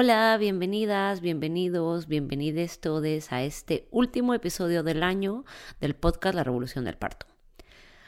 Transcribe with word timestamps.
Hola, 0.00 0.36
bienvenidas, 0.38 1.20
bienvenidos, 1.20 2.06
bienvenides 2.06 2.80
todos 2.80 3.32
a 3.32 3.42
este 3.42 3.88
último 3.90 4.32
episodio 4.32 4.84
del 4.84 5.02
año 5.02 5.44
del 5.80 5.96
podcast 5.96 6.36
La 6.36 6.44
Revolución 6.44 6.84
del 6.84 6.96
Parto. 6.96 7.26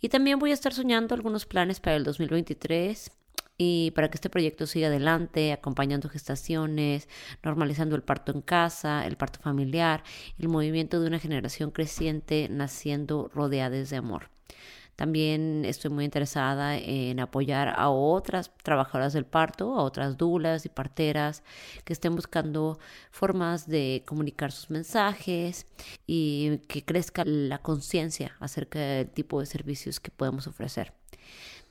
Y 0.00 0.10
también 0.10 0.38
voy 0.38 0.52
a 0.52 0.54
estar 0.54 0.72
soñando 0.72 1.16
algunos 1.16 1.44
planes 1.44 1.80
para 1.80 1.96
el 1.96 2.04
2023 2.04 3.10
y 3.58 3.90
para 3.90 4.10
que 4.10 4.16
este 4.16 4.30
proyecto 4.30 4.68
siga 4.68 4.86
adelante, 4.86 5.52
acompañando 5.52 6.08
gestaciones, 6.08 7.08
normalizando 7.42 7.96
el 7.96 8.02
parto 8.02 8.30
en 8.30 8.42
casa, 8.42 9.04
el 9.06 9.16
parto 9.16 9.40
familiar, 9.40 10.04
el 10.38 10.48
movimiento 10.48 11.00
de 11.00 11.08
una 11.08 11.18
generación 11.18 11.72
creciente 11.72 12.46
naciendo 12.48 13.28
rodeadas 13.34 13.90
de 13.90 13.96
amor. 13.96 14.31
También 15.02 15.64
estoy 15.64 15.90
muy 15.90 16.04
interesada 16.04 16.78
en 16.78 17.18
apoyar 17.18 17.74
a 17.76 17.90
otras 17.90 18.52
trabajadoras 18.62 19.12
del 19.12 19.24
parto, 19.24 19.74
a 19.74 19.82
otras 19.82 20.16
dulas 20.16 20.64
y 20.64 20.68
parteras 20.68 21.42
que 21.84 21.92
estén 21.92 22.14
buscando 22.14 22.78
formas 23.10 23.66
de 23.66 24.04
comunicar 24.06 24.52
sus 24.52 24.70
mensajes 24.70 25.66
y 26.06 26.58
que 26.68 26.84
crezca 26.84 27.24
la 27.24 27.58
conciencia 27.58 28.36
acerca 28.38 28.78
del 28.78 29.10
tipo 29.10 29.40
de 29.40 29.46
servicios 29.46 29.98
que 29.98 30.12
podemos 30.12 30.46
ofrecer. 30.46 30.92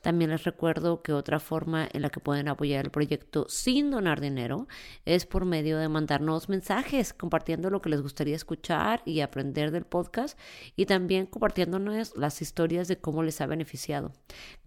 También 0.02 0.32
les 0.32 0.44
recuerdo 0.44 1.02
que 1.02 1.14
otra 1.14 1.40
forma 1.40 1.88
en 1.92 2.02
la 2.02 2.10
que 2.10 2.20
pueden 2.20 2.48
apoyar 2.48 2.86
el 2.86 2.92
proyecto 2.92 3.46
sin 3.48 3.92
donar 3.92 4.20
dinero 4.20 4.68
es 5.06 5.26
por 5.26 5.46
medio 5.46 5.78
de 5.78 5.90
mandarnos 5.90 6.50
mensajes, 6.50 7.14
compartiendo 7.14 7.70
lo 7.70 7.82
que 7.82 7.90
les 7.90 8.02
gustaría 8.02 8.36
escuchar 8.36 9.04
y 9.06 9.22
aprender 9.22 9.72
del 9.72 9.86
podcast 9.86 10.38
y 10.76 10.88
también 10.88 11.28
compartiéndonos 11.28 12.18
las 12.18 12.42
historias 12.42 12.88
de 12.88 12.98
cómo 12.98 13.24
les 13.24 13.42
ha 13.42 13.46
beneficiado. 13.46 14.12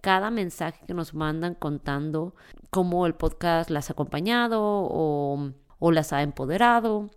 Cada 0.00 0.30
mensaje 0.30 0.86
que 0.86 0.94
nos 0.94 1.14
mandan 1.14 1.54
contando 1.54 2.34
cómo 2.70 3.06
el 3.06 3.14
podcast 3.14 3.70
las 3.70 3.90
ha 3.90 3.94
acompañado 3.94 4.60
o, 4.62 5.52
o 5.78 5.92
las 5.92 6.12
ha 6.12 6.22
empoderado 6.22 7.10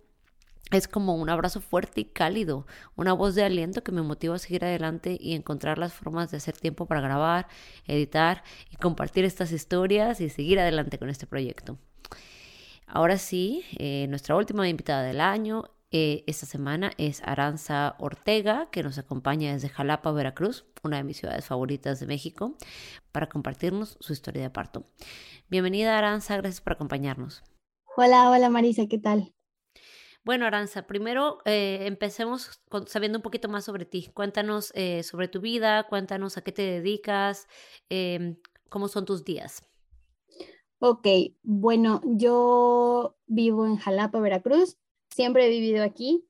es 0.70 0.88
como 0.88 1.14
un 1.14 1.30
abrazo 1.30 1.60
fuerte 1.60 2.02
y 2.02 2.04
cálido, 2.04 2.66
una 2.96 3.12
voz 3.12 3.34
de 3.34 3.44
aliento 3.44 3.82
que 3.82 3.92
me 3.92 4.02
motiva 4.02 4.34
a 4.34 4.38
seguir 4.38 4.64
adelante 4.64 5.16
y 5.20 5.34
encontrar 5.34 5.78
las 5.78 5.92
formas 5.92 6.30
de 6.30 6.36
hacer 6.36 6.56
tiempo 6.56 6.86
para 6.86 7.00
grabar, 7.00 7.48
editar 7.86 8.42
y 8.70 8.76
compartir 8.76 9.24
estas 9.24 9.52
historias 9.52 10.20
y 10.20 10.28
seguir 10.28 10.60
adelante 10.60 10.98
con 10.98 11.08
este 11.08 11.26
proyecto. 11.26 11.78
Ahora 12.86 13.18
sí, 13.18 13.64
eh, 13.78 14.06
nuestra 14.08 14.36
última 14.36 14.68
invitada 14.68 15.02
del 15.02 15.20
año 15.20 15.64
eh, 15.90 16.24
esta 16.26 16.44
semana 16.44 16.92
es 16.98 17.22
Aranza 17.24 17.94
Ortega, 17.98 18.68
que 18.70 18.82
nos 18.82 18.98
acompaña 18.98 19.54
desde 19.54 19.70
Jalapa, 19.70 20.12
Veracruz, 20.12 20.66
una 20.82 20.98
de 20.98 21.04
mis 21.04 21.16
ciudades 21.16 21.46
favoritas 21.46 21.98
de 21.98 22.06
México, 22.06 22.56
para 23.10 23.28
compartirnos 23.28 23.96
su 24.00 24.12
historia 24.12 24.42
de 24.42 24.50
parto. 24.50 24.84
Bienvenida 25.48 25.96
Aranza, 25.96 26.36
gracias 26.36 26.60
por 26.60 26.74
acompañarnos. 26.74 27.42
Hola, 27.96 28.30
hola 28.30 28.50
Marisa, 28.50 28.86
¿qué 28.86 28.98
tal? 28.98 29.32
Bueno, 30.28 30.44
Aranza, 30.44 30.86
primero 30.86 31.38
eh, 31.46 31.86
empecemos 31.86 32.60
sabiendo 32.84 33.16
un 33.16 33.22
poquito 33.22 33.48
más 33.48 33.64
sobre 33.64 33.86
ti. 33.86 34.10
Cuéntanos 34.12 34.72
eh, 34.74 35.02
sobre 35.02 35.26
tu 35.26 35.40
vida, 35.40 35.86
cuéntanos 35.88 36.36
a 36.36 36.42
qué 36.42 36.52
te 36.52 36.60
dedicas, 36.60 37.48
em, 37.88 38.36
cómo 38.68 38.88
son 38.88 39.06
tus 39.06 39.24
días. 39.24 39.62
Ok, 40.80 41.06
bueno, 41.42 42.02
yo 42.04 43.16
vivo 43.26 43.64
en 43.64 43.76
Jalapa, 43.76 44.20
Veracruz. 44.20 44.76
Siempre 45.08 45.46
he 45.46 45.48
vivido 45.48 45.82
aquí. 45.82 46.28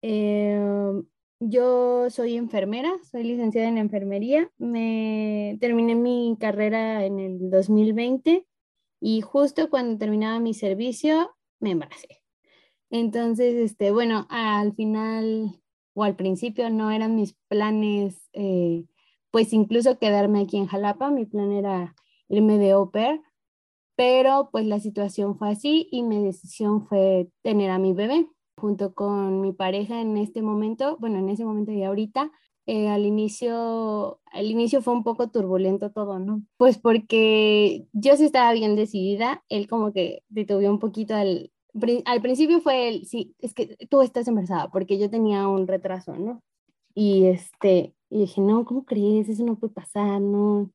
Em, 0.00 1.04
yo 1.38 2.08
soy 2.08 2.38
enfermera, 2.38 2.94
soy 3.10 3.24
licenciada 3.24 3.68
en 3.68 3.76
enfermería. 3.76 4.50
Me 4.56 5.58
terminé 5.60 5.94
mi 5.96 6.34
carrera 6.40 7.04
en 7.04 7.18
el 7.18 7.50
2020 7.50 8.46
y 9.00 9.20
justo 9.20 9.68
cuando 9.68 9.98
terminaba 9.98 10.40
mi 10.40 10.54
servicio 10.54 11.36
me 11.60 11.72
embaracé. 11.72 12.23
Entonces, 12.94 13.56
este, 13.56 13.90
bueno, 13.90 14.28
al 14.30 14.72
final 14.76 15.60
o 15.94 16.04
al 16.04 16.14
principio 16.14 16.70
no 16.70 16.92
eran 16.92 17.16
mis 17.16 17.34
planes, 17.48 18.30
eh, 18.34 18.84
pues 19.32 19.52
incluso 19.52 19.98
quedarme 19.98 20.42
aquí 20.42 20.58
en 20.58 20.68
Jalapa, 20.68 21.10
mi 21.10 21.26
plan 21.26 21.50
era 21.50 21.96
irme 22.28 22.56
de 22.56 22.70
au 22.70 22.92
pero 23.96 24.48
pues 24.52 24.64
la 24.66 24.78
situación 24.78 25.36
fue 25.36 25.50
así 25.50 25.88
y 25.90 26.04
mi 26.04 26.22
decisión 26.22 26.86
fue 26.86 27.28
tener 27.42 27.70
a 27.70 27.80
mi 27.80 27.94
bebé 27.94 28.28
junto 28.56 28.94
con 28.94 29.40
mi 29.40 29.52
pareja 29.52 30.00
en 30.00 30.16
este 30.16 30.40
momento, 30.40 30.96
bueno, 31.00 31.18
en 31.18 31.28
ese 31.30 31.44
momento 31.44 31.72
y 31.72 31.82
ahorita, 31.82 32.30
eh, 32.66 32.88
al 32.90 33.06
inicio, 33.06 34.20
al 34.26 34.46
inicio 34.46 34.82
fue 34.82 34.94
un 34.94 35.02
poco 35.02 35.30
turbulento 35.30 35.90
todo, 35.90 36.20
¿no? 36.20 36.42
Pues 36.58 36.78
porque 36.78 37.88
yo 37.92 38.16
sí 38.16 38.26
estaba 38.26 38.52
bien 38.52 38.76
decidida, 38.76 39.42
él 39.48 39.66
como 39.66 39.92
que 39.92 40.22
detuvo 40.28 40.60
un 40.70 40.78
poquito 40.78 41.16
al, 41.16 41.50
al 42.04 42.22
principio 42.22 42.60
fue 42.60 42.88
el, 42.88 43.06
sí, 43.06 43.34
es 43.38 43.54
que 43.54 43.76
tú 43.90 44.02
estás 44.02 44.28
embarazada, 44.28 44.70
porque 44.70 44.98
yo 44.98 45.10
tenía 45.10 45.48
un 45.48 45.66
retraso, 45.66 46.14
¿no? 46.16 46.42
Y 46.94 47.26
este, 47.26 47.94
y 48.10 48.20
dije, 48.20 48.40
no, 48.40 48.64
¿cómo 48.64 48.84
crees? 48.84 49.28
Eso 49.28 49.44
no 49.44 49.56
puede 49.58 49.74
pasar, 49.74 50.20
¿no? 50.20 50.70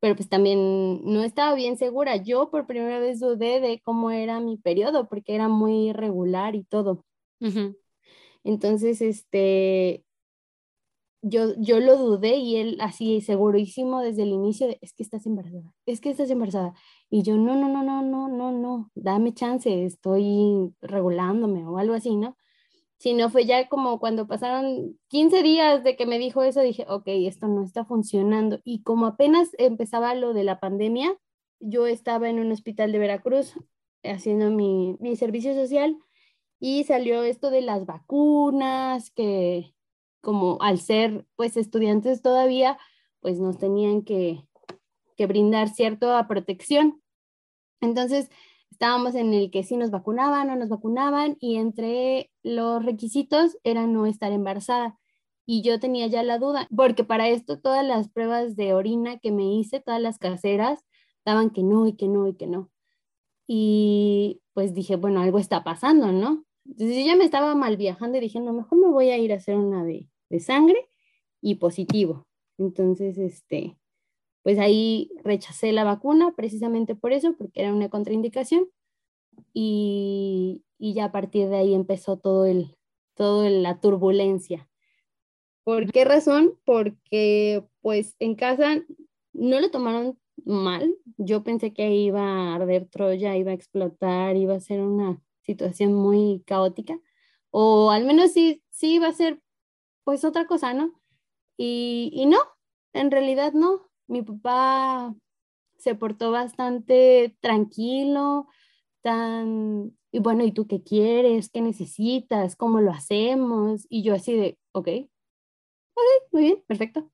Pero 0.00 0.16
pues 0.16 0.28
también 0.28 1.04
no 1.04 1.22
estaba 1.22 1.54
bien 1.54 1.76
segura. 1.78 2.16
Yo 2.16 2.50
por 2.50 2.66
primera 2.66 2.98
vez 2.98 3.20
dudé 3.20 3.60
de 3.60 3.80
cómo 3.84 4.10
era 4.10 4.40
mi 4.40 4.56
periodo, 4.58 5.08
porque 5.08 5.34
era 5.34 5.48
muy 5.48 5.90
irregular 5.90 6.56
y 6.56 6.64
todo. 6.64 7.04
Entonces, 8.44 9.00
este, 9.00 10.04
yo, 11.22 11.54
yo 11.58 11.80
lo 11.80 11.96
dudé 11.96 12.36
y 12.36 12.56
él 12.56 12.78
así 12.80 13.20
segurísimo 13.20 14.00
desde 14.00 14.24
el 14.24 14.30
inicio 14.30 14.66
de, 14.66 14.78
es 14.82 14.92
que 14.92 15.04
estás 15.04 15.24
embarazada, 15.26 15.72
es 15.86 16.00
que 16.00 16.10
estás 16.10 16.30
embarazada. 16.30 16.74
Y 17.10 17.22
yo, 17.22 17.36
no, 17.36 17.56
no, 17.56 17.68
no, 17.68 17.82
no, 17.82 18.02
no, 18.02 18.28
no, 18.28 18.52
no, 18.52 18.90
dame 18.94 19.32
chance, 19.32 19.84
estoy 19.84 20.74
regulándome 20.82 21.66
o 21.66 21.78
algo 21.78 21.94
así, 21.94 22.16
¿no? 22.16 22.36
Si 22.98 23.14
no 23.14 23.30
fue 23.30 23.46
ya 23.46 23.68
como 23.68 23.98
cuando 24.00 24.26
pasaron 24.28 24.98
15 25.08 25.42
días 25.42 25.84
de 25.84 25.96
que 25.96 26.06
me 26.06 26.18
dijo 26.18 26.42
eso, 26.42 26.60
dije, 26.60 26.86
ok, 26.88 27.04
esto 27.06 27.48
no 27.48 27.64
está 27.64 27.84
funcionando. 27.84 28.60
Y 28.64 28.82
como 28.82 29.06
apenas 29.06 29.50
empezaba 29.58 30.14
lo 30.14 30.34
de 30.34 30.44
la 30.44 30.60
pandemia, 30.60 31.16
yo 31.60 31.86
estaba 31.86 32.28
en 32.30 32.38
un 32.40 32.52
hospital 32.52 32.92
de 32.92 32.98
Veracruz 32.98 33.54
haciendo 34.04 34.50
mi, 34.50 34.96
mi 35.00 35.16
servicio 35.16 35.54
social 35.54 35.96
y 36.60 36.84
salió 36.84 37.24
esto 37.24 37.50
de 37.50 37.62
las 37.62 37.86
vacunas, 37.86 39.10
que 39.10 39.74
como 40.22 40.56
al 40.62 40.78
ser 40.78 41.26
pues 41.36 41.58
estudiantes 41.58 42.22
todavía, 42.22 42.78
pues 43.20 43.38
nos 43.38 43.58
tenían 43.58 44.02
que, 44.02 44.46
que 45.16 45.26
brindar 45.26 45.68
cierta 45.68 46.26
protección. 46.26 47.02
Entonces, 47.82 48.30
estábamos 48.70 49.14
en 49.14 49.34
el 49.34 49.50
que 49.50 49.64
sí 49.64 49.76
nos 49.76 49.90
vacunaban 49.90 50.50
o 50.50 50.56
nos 50.56 50.68
vacunaban 50.68 51.36
y 51.40 51.56
entre 51.56 52.30
los 52.42 52.84
requisitos 52.84 53.58
era 53.64 53.86
no 53.86 54.06
estar 54.06 54.32
embarazada. 54.32 54.98
Y 55.44 55.62
yo 55.62 55.80
tenía 55.80 56.06
ya 56.06 56.22
la 56.22 56.38
duda, 56.38 56.68
porque 56.74 57.04
para 57.04 57.28
esto 57.28 57.60
todas 57.60 57.84
las 57.84 58.08
pruebas 58.08 58.56
de 58.56 58.74
orina 58.74 59.18
que 59.18 59.32
me 59.32 59.54
hice, 59.54 59.80
todas 59.80 60.00
las 60.00 60.18
caseras, 60.18 60.84
daban 61.24 61.50
que 61.50 61.62
no 61.62 61.86
y 61.86 61.94
que 61.96 62.08
no 62.08 62.28
y 62.28 62.34
que 62.34 62.46
no. 62.46 62.70
Y 63.46 64.40
pues 64.54 64.74
dije, 64.74 64.96
bueno, 64.96 65.20
algo 65.20 65.38
está 65.38 65.64
pasando, 65.64 66.12
¿no? 66.12 66.44
Entonces 66.64 66.96
yo 66.96 67.06
ya 67.06 67.16
me 67.16 67.24
estaba 67.24 67.54
mal 67.54 67.76
viajando 67.76 68.18
y 68.18 68.20
dije, 68.20 68.40
no, 68.40 68.52
mejor 68.52 68.78
me 68.78 68.88
voy 68.88 69.10
a 69.10 69.18
ir 69.18 69.32
a 69.32 69.36
hacer 69.36 69.56
una 69.56 69.84
de, 69.84 70.08
de 70.32 70.40
sangre 70.40 70.88
y 71.42 71.56
positivo. 71.56 72.26
Entonces, 72.58 73.18
este, 73.18 73.76
pues 74.42 74.58
ahí 74.58 75.10
rechacé 75.22 75.72
la 75.72 75.84
vacuna 75.84 76.32
precisamente 76.34 76.96
por 76.96 77.12
eso, 77.12 77.36
porque 77.36 77.60
era 77.60 77.72
una 77.72 77.90
contraindicación. 77.90 78.68
Y, 79.52 80.64
y 80.78 80.94
ya 80.94 81.06
a 81.06 81.12
partir 81.12 81.48
de 81.48 81.56
ahí 81.56 81.74
empezó 81.74 82.18
todo 82.18 82.46
el, 82.46 82.76
todo 83.14 83.48
la 83.48 83.78
turbulencia. 83.80 84.68
¿Por 85.64 85.92
qué 85.92 86.04
razón? 86.04 86.58
Porque 86.64 87.64
pues 87.82 88.16
en 88.18 88.34
casa 88.34 88.82
no 89.32 89.60
lo 89.60 89.70
tomaron 89.70 90.18
mal. 90.44 90.96
Yo 91.18 91.44
pensé 91.44 91.72
que 91.74 91.94
iba 91.94 92.22
a 92.22 92.54
arder 92.54 92.86
Troya, 92.86 93.36
iba 93.36 93.50
a 93.50 93.54
explotar, 93.54 94.36
iba 94.36 94.54
a 94.54 94.60
ser 94.60 94.80
una 94.80 95.22
situación 95.42 95.92
muy 95.92 96.42
caótica. 96.46 96.98
O 97.50 97.90
al 97.90 98.06
menos 98.06 98.32
sí, 98.32 98.62
sí 98.70 98.94
iba 98.94 99.08
a 99.08 99.12
ser 99.12 99.41
pues 100.04 100.24
otra 100.24 100.46
cosa, 100.46 100.74
¿no? 100.74 100.92
Y, 101.56 102.10
y 102.14 102.26
no, 102.26 102.38
en 102.92 103.10
realidad 103.10 103.52
no. 103.52 103.90
Mi 104.08 104.22
papá 104.22 105.14
se 105.78 105.94
portó 105.94 106.30
bastante 106.30 107.36
tranquilo, 107.40 108.46
tan, 109.02 109.96
y 110.12 110.20
bueno, 110.20 110.44
¿y 110.44 110.52
tú 110.52 110.66
qué 110.68 110.82
quieres? 110.82 111.50
¿Qué 111.50 111.60
necesitas? 111.62 112.56
¿Cómo 112.56 112.80
lo 112.80 112.92
hacemos? 112.92 113.86
Y 113.88 114.02
yo 114.04 114.14
así 114.14 114.34
de, 114.36 114.58
ok, 114.72 114.88
ok, 115.94 116.04
muy 116.32 116.42
bien, 116.42 116.64
perfecto. 116.66 117.10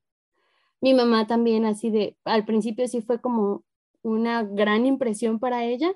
Mi 0.80 0.94
mamá 0.94 1.26
también 1.26 1.64
así 1.66 1.90
de, 1.90 2.16
al 2.24 2.44
principio 2.44 2.88
sí 2.88 3.02
fue 3.02 3.20
como 3.20 3.64
una 4.02 4.44
gran 4.44 4.86
impresión 4.86 5.40
para 5.40 5.64
ella, 5.64 5.94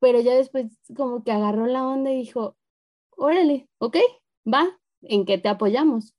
pero 0.00 0.20
ya 0.20 0.34
después 0.34 0.66
como 0.96 1.22
que 1.24 1.32
agarró 1.32 1.66
la 1.66 1.86
onda 1.86 2.10
y 2.12 2.16
dijo, 2.18 2.56
órale, 3.10 3.68
ok, 3.78 3.98
va, 4.46 4.79
¿en 5.02 5.24
qué 5.24 5.38
te 5.38 5.48
apoyamos? 5.48 6.14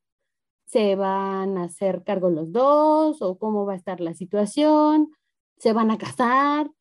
¿Se 0.65 0.95
van 0.95 1.57
a 1.57 1.65
hacer 1.65 2.03
cargo 2.03 2.29
los 2.29 2.51
dos 2.51 3.21
o 3.21 3.37
cómo 3.37 3.65
va 3.65 3.73
a 3.73 3.77
estar 3.77 3.99
la 3.99 4.13
situación? 4.13 5.11
¿Se 5.57 5.73
van 5.73 5.91
a 5.91 5.97
casar? 5.97 6.71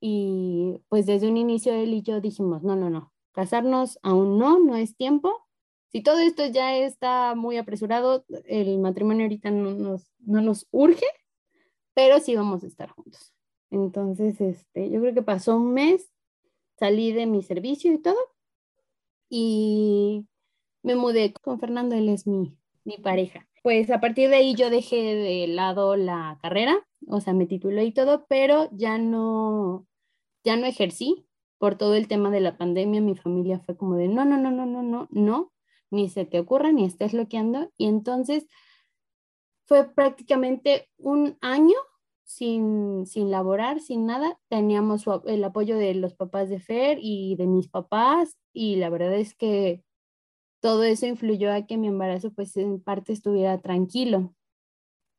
Y 0.00 0.80
pues 0.88 1.06
desde 1.06 1.28
un 1.28 1.36
inicio 1.36 1.72
él 1.74 1.94
y 1.94 2.02
yo 2.02 2.20
dijimos, 2.20 2.62
no, 2.62 2.76
no, 2.76 2.90
no, 2.90 3.12
casarnos 3.32 3.98
aún 4.02 4.38
no, 4.38 4.58
no 4.60 4.76
es 4.76 4.96
tiempo. 4.96 5.48
Si 5.90 6.02
todo 6.02 6.18
esto 6.18 6.46
ya 6.46 6.76
está 6.76 7.34
muy 7.34 7.56
apresurado, 7.56 8.24
el 8.44 8.78
matrimonio 8.78 9.24
ahorita 9.24 9.50
no 9.50 9.72
nos, 9.74 10.12
no 10.18 10.40
nos 10.40 10.66
urge, 10.70 11.06
pero 11.94 12.20
sí 12.20 12.36
vamos 12.36 12.62
a 12.62 12.66
estar 12.66 12.90
juntos. 12.90 13.34
Entonces, 13.70 14.40
este, 14.40 14.90
yo 14.90 15.00
creo 15.00 15.14
que 15.14 15.22
pasó 15.22 15.56
un 15.56 15.72
mes, 15.72 16.10
salí 16.78 17.12
de 17.12 17.26
mi 17.26 17.42
servicio 17.42 17.92
y 17.92 17.98
todo, 17.98 18.18
y 19.30 20.26
me 20.82 20.96
mudé 20.96 21.32
con 21.32 21.58
Fernando, 21.60 21.94
él 21.94 22.08
es 22.08 22.26
mi, 22.26 22.56
mi 22.84 22.98
pareja. 22.98 23.48
Pues 23.62 23.90
a 23.90 24.00
partir 24.00 24.30
de 24.30 24.36
ahí 24.36 24.54
yo 24.54 24.70
dejé 24.70 24.96
de 25.14 25.46
lado 25.48 25.96
la 25.96 26.38
carrera, 26.42 26.86
o 27.06 27.20
sea, 27.20 27.32
me 27.34 27.46
titulé 27.46 27.84
y 27.84 27.92
todo, 27.92 28.26
pero 28.28 28.68
ya 28.72 28.98
no, 28.98 29.86
ya 30.44 30.56
no 30.56 30.66
ejercí 30.66 31.26
por 31.58 31.76
todo 31.76 31.94
el 31.94 32.08
tema 32.08 32.30
de 32.30 32.40
la 32.40 32.56
pandemia. 32.56 33.00
Mi 33.00 33.16
familia 33.16 33.60
fue 33.60 33.76
como 33.76 33.96
de, 33.96 34.08
no, 34.08 34.24
no, 34.24 34.38
no, 34.38 34.50
no, 34.50 34.66
no, 34.66 34.82
no, 34.82 35.08
no, 35.10 35.52
ni 35.90 36.08
se 36.08 36.24
te 36.24 36.38
ocurra, 36.40 36.72
ni 36.72 36.84
estés 36.84 37.12
bloqueando. 37.12 37.70
Y 37.76 37.86
entonces 37.86 38.46
fue 39.66 39.92
prácticamente 39.92 40.88
un 40.96 41.36
año 41.40 41.76
sin, 42.24 43.06
sin 43.06 43.30
laborar, 43.30 43.80
sin 43.80 44.06
nada. 44.06 44.38
Teníamos 44.48 45.04
el 45.26 45.44
apoyo 45.44 45.76
de 45.76 45.94
los 45.94 46.14
papás 46.14 46.48
de 46.48 46.60
Fer 46.60 46.98
y 47.00 47.36
de 47.36 47.46
mis 47.46 47.68
papás 47.68 48.36
y 48.52 48.76
la 48.76 48.90
verdad 48.90 49.14
es 49.14 49.34
que 49.34 49.82
todo 50.60 50.84
eso 50.84 51.06
influyó 51.06 51.52
a 51.52 51.66
que 51.66 51.76
mi 51.76 51.88
embarazo 51.88 52.32
pues 52.32 52.56
en 52.56 52.80
parte 52.80 53.12
estuviera 53.12 53.58
tranquilo. 53.60 54.34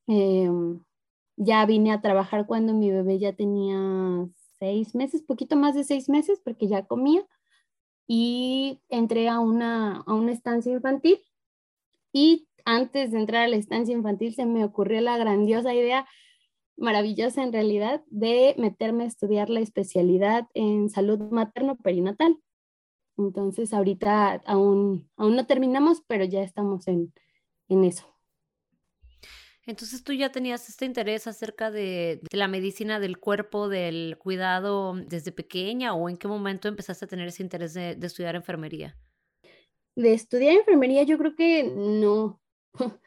Em, 0.08 0.84
ya 1.38 1.66
vine 1.66 1.92
a 1.92 2.02
trabajar 2.02 2.46
cuando 2.46 2.74
mi 2.74 2.92
bebé 2.92 3.20
ya 3.20 3.34
tenía 3.34 4.28
seis 4.60 4.96
meses, 4.96 5.24
poquito 5.24 5.56
más 5.56 5.76
de 5.76 5.84
seis 5.84 6.10
meses, 6.10 6.42
porque 6.44 6.68
ya 6.68 6.86
comía, 6.86 7.26
y 8.08 8.82
entré 8.90 9.30
a 9.30 9.40
una, 9.40 10.02
a 10.02 10.14
una 10.14 10.32
estancia 10.32 10.74
infantil. 10.74 11.20
Y 12.12 12.48
antes 12.66 13.12
de 13.12 13.20
entrar 13.20 13.44
a 13.44 13.48
la 13.48 13.56
estancia 13.56 13.96
infantil 13.96 14.34
se 14.36 14.46
me 14.46 14.66
ocurrió 14.66 15.02
la 15.02 15.18
grandiosa 15.18 15.74
idea, 15.74 16.08
maravillosa 16.76 17.44
en 17.44 17.54
realidad, 17.54 18.04
de 18.08 18.56
meterme 18.58 19.04
a 19.04 19.08
estudiar 19.08 19.50
la 19.50 19.60
especialidad 19.60 20.48
en 20.54 20.90
salud 20.90 21.20
materno-perinatal. 21.32 22.38
Entonces, 23.20 23.74
ahorita 23.74 24.42
aún, 24.46 25.10
aún 25.18 25.36
no 25.36 25.46
terminamos, 25.46 26.02
pero 26.08 26.26
ya 26.26 26.42
estamos 26.42 26.88
en, 26.88 27.14
en 27.68 27.84
eso. 27.84 28.06
Entonces 29.70 30.04
tú 30.04 30.14
ya 30.14 30.32
tenías 30.32 30.68
este 30.68 30.86
interés 30.86 31.28
acerca 31.28 31.70
de, 31.70 32.22
la 32.32 32.48
medicina 32.48 33.00
del 33.00 33.20
cuerpo, 33.20 33.70
del 33.70 34.18
cuidado 34.18 34.96
desde 34.96 35.32
pequeña 35.32 35.94
o 35.94 36.10
en 36.10 36.18
qué 36.18 36.28
momento 36.28 36.68
empezaste 36.68 37.06
a 37.06 37.08
tener 37.08 37.28
ese 37.28 37.44
interés 37.44 37.76
de, 37.76 37.92
estudiar 38.02 38.36
enfermería? 38.36 38.98
De 39.96 40.14
estudiar 40.14 40.56
enfermería 40.56 41.04
yo 41.04 41.20
creo 41.20 41.36
que 41.36 41.64
no. 41.64 42.42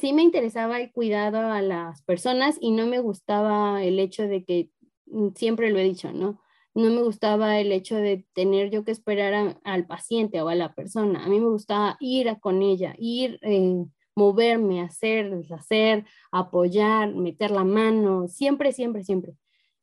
sí 0.00 0.12
me 0.12 0.22
interesaba 0.22 0.80
el 0.80 0.90
cuidado 0.90 1.38
a 1.38 1.62
las 1.62 2.02
personas 2.02 2.56
y 2.60 2.72
no 2.72 2.86
me 2.86 2.98
gustaba 2.98 3.84
el 3.84 4.00
hecho 4.00 4.24
de 4.24 4.42
que, 4.44 4.70
mm, 5.06 5.28
siempre 5.36 5.70
lo 5.70 5.78
he 5.78 5.84
dicho, 5.84 6.12
¿no? 6.12 6.40
No 6.74 6.90
me 6.90 7.02
gustaba 7.02 7.60
el 7.60 7.72
hecho 7.72 7.96
de 7.96 8.26
tener 8.32 8.70
yo 8.70 8.84
que 8.84 8.90
esperar 8.90 9.60
al 9.64 9.86
paciente 9.86 10.42
o 10.42 10.48
a 10.48 10.54
la 10.54 10.74
persona. 10.74 11.24
A 11.24 11.28
mí 11.28 11.38
me 11.38 11.48
gustaba 11.48 11.96
ir 12.00 12.38
con 12.40 12.62
ella, 12.62 12.94
ir... 12.98 13.38
Eh, 13.42 13.84
moverme, 14.14 14.80
hacer, 14.80 15.34
deshacer, 15.34 16.04
apoyar, 16.30 17.14
meter 17.14 17.50
la 17.50 17.64
mano, 17.64 18.28
siempre, 18.28 18.72
siempre, 18.72 19.04
siempre. 19.04 19.34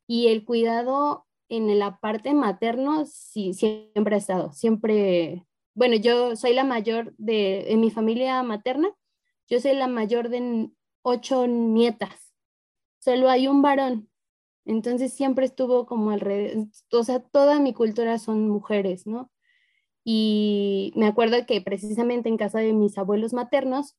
Y 0.07 0.27
el 0.27 0.45
cuidado 0.45 1.25
en 1.49 1.77
la 1.79 1.99
parte 1.99 2.33
materno, 2.33 3.05
sí, 3.05 3.53
siempre 3.53 4.15
ha 4.15 4.17
estado, 4.17 4.53
siempre, 4.53 5.45
bueno, 5.73 5.95
yo 5.95 6.35
soy 6.35 6.53
la 6.53 6.63
mayor 6.63 7.13
de, 7.17 7.71
en 7.71 7.81
mi 7.81 7.91
familia 7.91 8.41
materna, 8.43 8.89
yo 9.49 9.59
soy 9.59 9.75
la 9.75 9.87
mayor 9.87 10.29
de 10.29 10.69
ocho 11.01 11.47
nietas, 11.47 12.33
solo 12.99 13.29
hay 13.29 13.47
un 13.47 13.61
varón, 13.61 14.09
entonces 14.65 15.13
siempre 15.13 15.45
estuvo 15.45 15.85
como 15.85 16.11
alrededor, 16.11 16.67
o 16.91 17.03
sea, 17.03 17.19
toda 17.21 17.59
mi 17.59 17.73
cultura 17.73 18.19
son 18.19 18.49
mujeres, 18.49 19.07
¿no? 19.07 19.31
Y 20.03 20.93
me 20.95 21.07
acuerdo 21.07 21.45
que 21.45 21.61
precisamente 21.61 22.29
en 22.29 22.37
casa 22.37 22.59
de 22.59 22.73
mis 22.73 22.97
abuelos 22.97 23.33
maternos, 23.33 23.95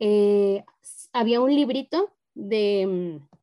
eh, 0.00 0.64
había 1.12 1.40
un 1.40 1.54
librito 1.54 2.12
de, 2.34 3.20
mm, 3.22 3.38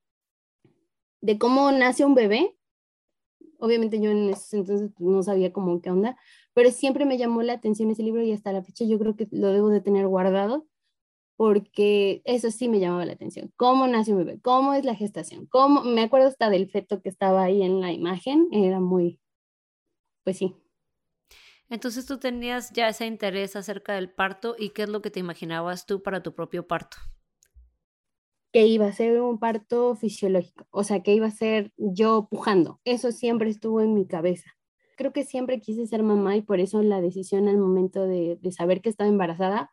de 1.21 1.37
cómo 1.37 1.71
nace 1.71 2.05
un 2.05 2.15
bebé. 2.15 2.55
Obviamente 3.59 4.01
yo 4.01 4.09
en 4.11 4.29
ese 4.29 4.57
entonces 4.57 4.91
no 4.99 5.21
sabía 5.23 5.53
cómo 5.53 5.81
qué 5.81 5.91
onda, 5.91 6.17
pero 6.53 6.71
siempre 6.71 7.05
me 7.05 7.17
llamó 7.17 7.43
la 7.43 7.53
atención 7.53 7.91
ese 7.91 8.03
libro 8.03 8.23
y 8.23 8.31
hasta 8.31 8.51
la 8.51 8.63
fecha 8.63 8.85
yo 8.85 8.97
creo 8.99 9.15
que 9.15 9.27
lo 9.31 9.53
debo 9.53 9.69
de 9.69 9.81
tener 9.81 10.07
guardado 10.07 10.65
porque 11.35 12.21
eso 12.25 12.51
sí 12.51 12.69
me 12.69 12.79
llamaba 12.79 13.05
la 13.05 13.13
atención. 13.13 13.51
¿Cómo 13.55 13.87
nace 13.87 14.11
un 14.11 14.19
bebé? 14.19 14.39
¿Cómo 14.41 14.73
es 14.73 14.85
la 14.85 14.95
gestación? 14.95 15.45
¿Cómo? 15.47 15.83
Me 15.83 16.03
acuerdo 16.03 16.27
hasta 16.27 16.49
del 16.49 16.69
feto 16.69 17.01
que 17.01 17.09
estaba 17.09 17.43
ahí 17.43 17.63
en 17.63 17.81
la 17.81 17.91
imagen, 17.91 18.47
era 18.51 18.79
muy, 18.79 19.19
pues 20.23 20.37
sí, 20.37 20.55
entonces 21.71 22.05
tú 22.05 22.19
tenías 22.19 22.73
ya 22.73 22.89
ese 22.89 23.05
interés 23.05 23.55
acerca 23.55 23.93
del 23.93 24.11
parto 24.11 24.57
y 24.59 24.71
qué 24.71 24.83
es 24.83 24.89
lo 24.89 25.01
que 25.01 25.09
te 25.09 25.21
imaginabas 25.21 25.85
tú 25.85 26.03
para 26.03 26.21
tu 26.21 26.35
propio 26.35 26.67
parto. 26.67 26.97
Que 28.51 28.67
iba 28.67 28.87
a 28.87 28.91
ser 28.91 29.21
un 29.21 29.39
parto 29.39 29.95
fisiológico, 29.95 30.67
o 30.69 30.83
sea, 30.83 31.01
que 31.01 31.13
iba 31.13 31.27
a 31.27 31.31
ser 31.31 31.71
yo 31.77 32.27
pujando. 32.29 32.81
Eso 32.83 33.13
siempre 33.13 33.49
estuvo 33.49 33.79
en 33.79 33.93
mi 33.93 34.05
cabeza. 34.05 34.51
Creo 34.97 35.13
que 35.13 35.23
siempre 35.23 35.61
quise 35.61 35.87
ser 35.87 36.03
mamá 36.03 36.35
y 36.35 36.41
por 36.41 36.59
eso 36.59 36.83
la 36.83 36.99
decisión 36.99 37.47
al 37.47 37.57
momento 37.57 38.05
de, 38.05 38.37
saber 38.51 38.81
que 38.81 38.89
estaba 38.89 39.09
embarazada, 39.09 39.71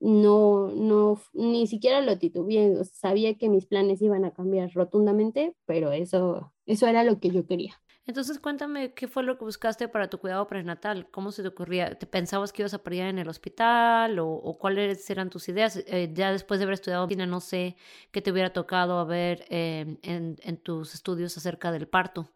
no, 0.00 0.68
no, 0.68 1.20
ni 1.32 1.66
siquiera 1.66 2.00
lo 2.00 2.18
titubeé. 2.18 2.84
sabía 2.84 3.36
que 3.36 3.48
mis 3.48 3.66
planes 3.66 4.02
iban 4.02 4.24
a 4.24 4.32
cambiar 4.32 4.70
rotundamente, 4.74 5.54
pero 5.66 5.92
eso, 5.92 6.52
eso 6.66 6.86
era 6.86 7.04
lo 7.04 7.20
que 7.20 7.30
yo 7.30 7.46
quería. 7.46 7.80
Entonces 8.06 8.38
cuéntame 8.38 8.92
qué 8.92 9.08
fue 9.08 9.22
lo 9.22 9.38
que 9.38 9.46
buscaste 9.46 9.88
para 9.88 10.10
tu 10.10 10.18
cuidado 10.18 10.46
prenatal, 10.46 11.10
cómo 11.10 11.32
se 11.32 11.40
te 11.40 11.48
ocurría, 11.48 11.98
¿te 11.98 12.06
pensabas 12.06 12.52
que 12.52 12.60
ibas 12.60 12.74
a 12.74 12.82
parir 12.82 13.02
en 13.02 13.18
el 13.18 13.28
hospital 13.28 14.18
o, 14.18 14.58
cuáles 14.60 15.08
eran 15.08 15.30
tus 15.30 15.48
ideas? 15.48 15.82
Eh, 15.86 16.10
ya 16.12 16.30
después 16.30 16.60
de 16.60 16.64
haber 16.64 16.74
estudiado 16.74 17.06
medicina, 17.06 17.24
no 17.24 17.40
sé 17.40 17.76
qué 18.10 18.20
te 18.20 18.30
hubiera 18.30 18.52
tocado 18.52 18.98
a 18.98 19.04
ver 19.04 19.46
em, 19.48 19.96
en, 20.02 20.36
en 20.42 20.56
tus 20.58 20.94
estudios 20.94 21.36
acerca 21.38 21.72
del 21.72 21.88
parto. 21.88 22.28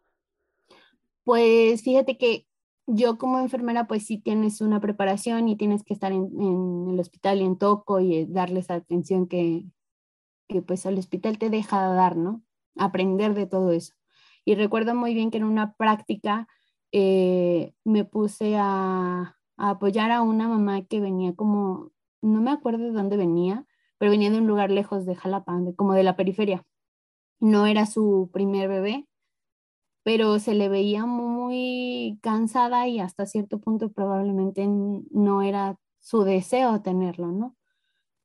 Pues 1.25 1.83
fíjate 1.83 2.17
que 2.17 2.48
yo 2.89 3.19
como 3.19 3.39
enfermera 3.39 3.87
pues 3.87 4.07
sí 4.07 4.19
tienes 4.19 4.61
una 4.63 4.81
preparación 4.81 5.49
y 5.49 5.57
tienes 5.57 5.85
que 5.85 5.93
estar 5.95 6.11
en, 6.13 6.31
el 6.91 6.99
hospital 6.99 7.41
y 7.41 7.45
en 7.45 7.59
toco 7.59 8.01
y 8.01 8.25
darles 8.27 8.71
atención 8.71 9.29
que, 9.29 9.67
que 10.49 10.63
pues 10.63 10.87
el 10.87 10.99
hospital 10.99 11.39
te 11.39 11.51
deja 11.51 11.87
dar, 11.93 12.17
¿no? 12.17 12.43
Aprender 12.77 13.35
de 13.35 13.47
todo 13.47 13.73
eso. 13.73 13.95
Y 14.45 14.55
recuerdo 14.55 14.95
muy 14.95 15.13
bien 15.13 15.31
que 15.31 15.39
en 15.39 15.45
una 15.45 15.75
práctica 15.75 16.49
eh, 16.93 17.75
me 17.85 18.05
puse 18.07 18.57
a, 18.57 19.37
apoyar 19.59 20.11
a 20.11 20.23
una 20.23 20.49
mamá 20.49 20.83
que 20.87 21.01
venía 21.01 21.35
como, 21.35 21.93
no 22.23 22.41
me 22.41 22.51
acuerdo 22.51 22.85
de 22.85 22.93
dónde 22.93 23.17
venía, 23.19 23.67
pero 23.99 24.11
venía 24.11 24.31
de 24.31 24.39
un 24.39 24.47
lugar 24.47 24.71
lejos 24.71 25.05
de 25.05 25.15
Jalapa, 25.15 25.61
como 25.77 25.93
de 25.93 26.05
la 26.05 26.17
periferia. 26.17 26.65
no 27.41 27.67
era 27.67 27.87
su 27.87 28.31
primer 28.33 28.69
bebé, 28.69 29.09
pero 30.09 30.39
se 30.39 30.55
le 30.55 30.71
veía 30.71 31.05
muy 31.05 32.19
cansada 32.23 32.89
y 32.89 32.99
hasta 32.99 33.27
cierto 33.27 33.61
punto 33.61 33.93
probablemente 33.93 34.67
no 34.67 35.43
era 35.43 35.77
su 36.01 36.23
deseo 36.23 36.81
tenerlo, 36.81 37.27
¿no? 37.31 37.57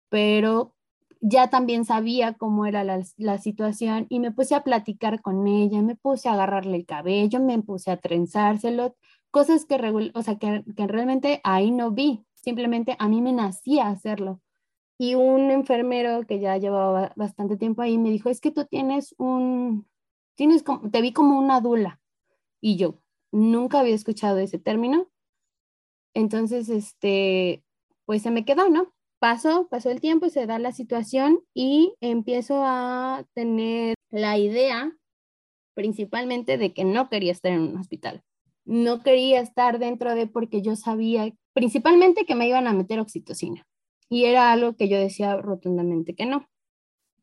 Pero 0.07 0.73
ya 1.19 1.49
también 1.49 1.83
sabía 1.83 2.35
cómo 2.35 2.65
era 2.67 2.85
la, 2.85 3.03
la, 3.17 3.37
situación 3.37 4.05
y 4.07 4.21
me 4.21 4.31
puse 4.31 4.55
a 4.55 4.63
platicar 4.63 5.21
con 5.21 5.45
ella, 5.45 5.81
me 5.81 5.97
puse 5.97 6.29
a 6.29 6.33
agarrarle 6.35 6.77
el 6.77 6.85
cabello, 6.85 7.41
me 7.41 7.61
puse 7.61 7.91
a 7.91 7.97
trenzárselo, 7.97 8.95
cosas 9.29 9.65
que, 9.65 9.75
o 10.15 10.21
sea, 10.21 10.37
que, 10.37 10.63
que 10.77 10.87
realmente 10.87 11.41
ahí 11.43 11.71
no 11.71 11.91
vi, 11.91 12.25
simplemente 12.35 12.95
a 12.97 13.09
mí 13.09 13.21
me 13.21 13.33
nacía 13.33 13.89
hacerlo. 13.89 14.39
Y 14.97 15.15
un 15.15 15.51
enfermero 15.51 16.25
que 16.25 16.39
ya 16.39 16.55
llevaba 16.55 17.11
bastante 17.17 17.57
tiempo 17.57 17.81
ahí 17.81 17.97
me 17.97 18.09
dijo, 18.09 18.29
es 18.29 18.39
que 18.39 18.51
tú 18.51 18.63
tienes 18.63 19.13
un, 19.17 19.85
tienes 20.35 20.63
te 20.91 21.01
vi 21.01 21.13
como 21.13 21.37
una 21.39 21.61
dula. 21.61 22.01
Y 22.61 22.77
yo 22.77 22.99
nunca 23.31 23.79
había 23.79 23.95
escuchado 23.95 24.37
ese 24.37 24.59
término. 24.59 25.09
Entonces, 26.13 26.69
este, 26.69 27.63
pues 28.05 28.21
se 28.21 28.31
me 28.31 28.45
quedó, 28.45 28.69
¿no? 28.69 28.93
Pasó, 29.19 29.67
pasó 29.69 29.89
el 29.89 30.01
tiempo, 30.01 30.29
se 30.29 30.45
da 30.45 30.59
la 30.59 30.71
situación 30.71 31.41
y 31.53 31.93
empiezo 32.01 32.61
a 32.63 33.25
tener 33.33 33.95
la 34.11 34.37
idea 34.37 34.95
principalmente 35.73 36.57
de 36.57 36.73
que 36.73 36.83
no 36.83 37.09
quería 37.09 37.31
estar 37.31 37.51
en 37.51 37.61
un 37.61 37.77
hospital. 37.77 38.23
No 38.65 39.01
quería 39.01 39.39
estar 39.39 39.79
dentro 39.79 40.13
de 40.13 40.27
porque 40.27 40.61
yo 40.61 40.75
sabía 40.75 41.33
principalmente 41.53 42.25
que 42.25 42.35
me 42.35 42.47
iban 42.47 42.67
a 42.67 42.73
meter 42.73 42.99
oxitocina. 42.99 43.65
Y 44.09 44.25
era 44.25 44.51
algo 44.51 44.75
que 44.75 44.87
yo 44.89 44.97
decía 44.99 45.37
rotundamente 45.37 46.15
que 46.15 46.25
no. 46.25 46.47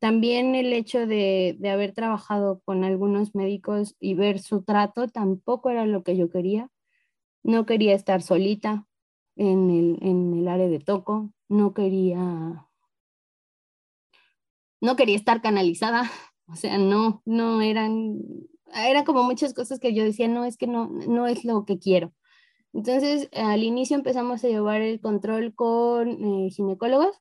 También 0.01 0.55
el 0.55 0.73
hecho 0.73 1.07
de, 1.07 1.59
haber 1.71 1.93
trabajado 1.93 2.63
con 2.65 2.85
algunos 2.85 3.35
médicos 3.35 3.97
y 4.01 4.15
ver 4.15 4.39
su 4.41 4.63
trato 4.63 5.09
tampoco 5.09 5.69
era 5.69 5.85
lo 5.85 6.03
que 6.03 6.17
yo 6.17 6.31
quería. 6.31 6.71
No 7.43 7.67
quería 7.67 7.95
estar 7.95 8.23
solita 8.23 8.87
en 9.37 9.71
el, 9.71 9.99
en 10.01 10.35
el 10.39 10.49
área 10.49 10.69
de 10.69 10.81
toco, 10.81 11.31
no 11.49 11.75
quería, 11.75 12.67
no 14.81 14.97
quería 14.97 15.17
estar 15.17 15.43
canalizada, 15.43 16.11
o 16.49 16.57
sea, 16.57 16.79
no, 16.79 17.23
no 17.27 17.61
eran, 17.61 18.21
eran 18.75 19.05
como 19.05 19.23
muchas 19.23 19.53
cosas 19.53 19.79
que 19.81 19.95
yo 19.95 20.03
decía, 20.03 20.29
no, 20.29 20.45
es 20.47 20.57
que 20.57 20.67
no, 20.67 20.89
no 20.89 21.27
es 21.27 21.45
lo 21.45 21.67
que 21.67 21.79
quiero. 21.79 22.15
Entonces, 22.73 23.29
al 23.35 23.65
inicio 23.65 23.97
empezamos 23.97 24.45
a 24.45 24.49
llevar 24.49 24.81
el 24.81 25.01
control 25.01 25.55
con 25.55 26.09
eh, 26.09 26.51
ginecólogos. 26.51 27.21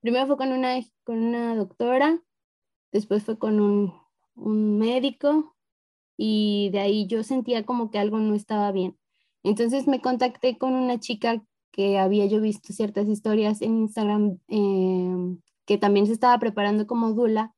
Primero 0.00 0.26
fue 0.26 0.36
con 0.36 0.52
una, 0.52 0.76
con 1.04 1.22
una 1.22 1.54
doctora, 1.54 2.22
después 2.92 3.24
fue 3.24 3.38
con 3.38 3.60
un, 3.60 3.94
un 4.34 4.78
médico 4.78 5.56
y 6.16 6.70
de 6.72 6.80
ahí 6.80 7.06
yo 7.06 7.22
sentía 7.22 7.64
como 7.64 7.90
que 7.90 7.98
algo 7.98 8.18
no 8.18 8.34
estaba 8.34 8.72
bien. 8.72 8.98
Entonces 9.42 9.86
me 9.86 10.00
contacté 10.00 10.58
con 10.58 10.74
una 10.74 10.98
chica 10.98 11.42
que 11.72 11.98
había 11.98 12.26
yo 12.26 12.40
visto 12.40 12.72
ciertas 12.72 13.08
historias 13.08 13.62
en 13.62 13.78
Instagram 13.78 14.38
em, 14.48 15.40
que 15.66 15.78
también 15.78 16.06
se 16.06 16.12
estaba 16.12 16.38
preparando 16.38 16.86
como 16.86 17.12
Dula, 17.12 17.54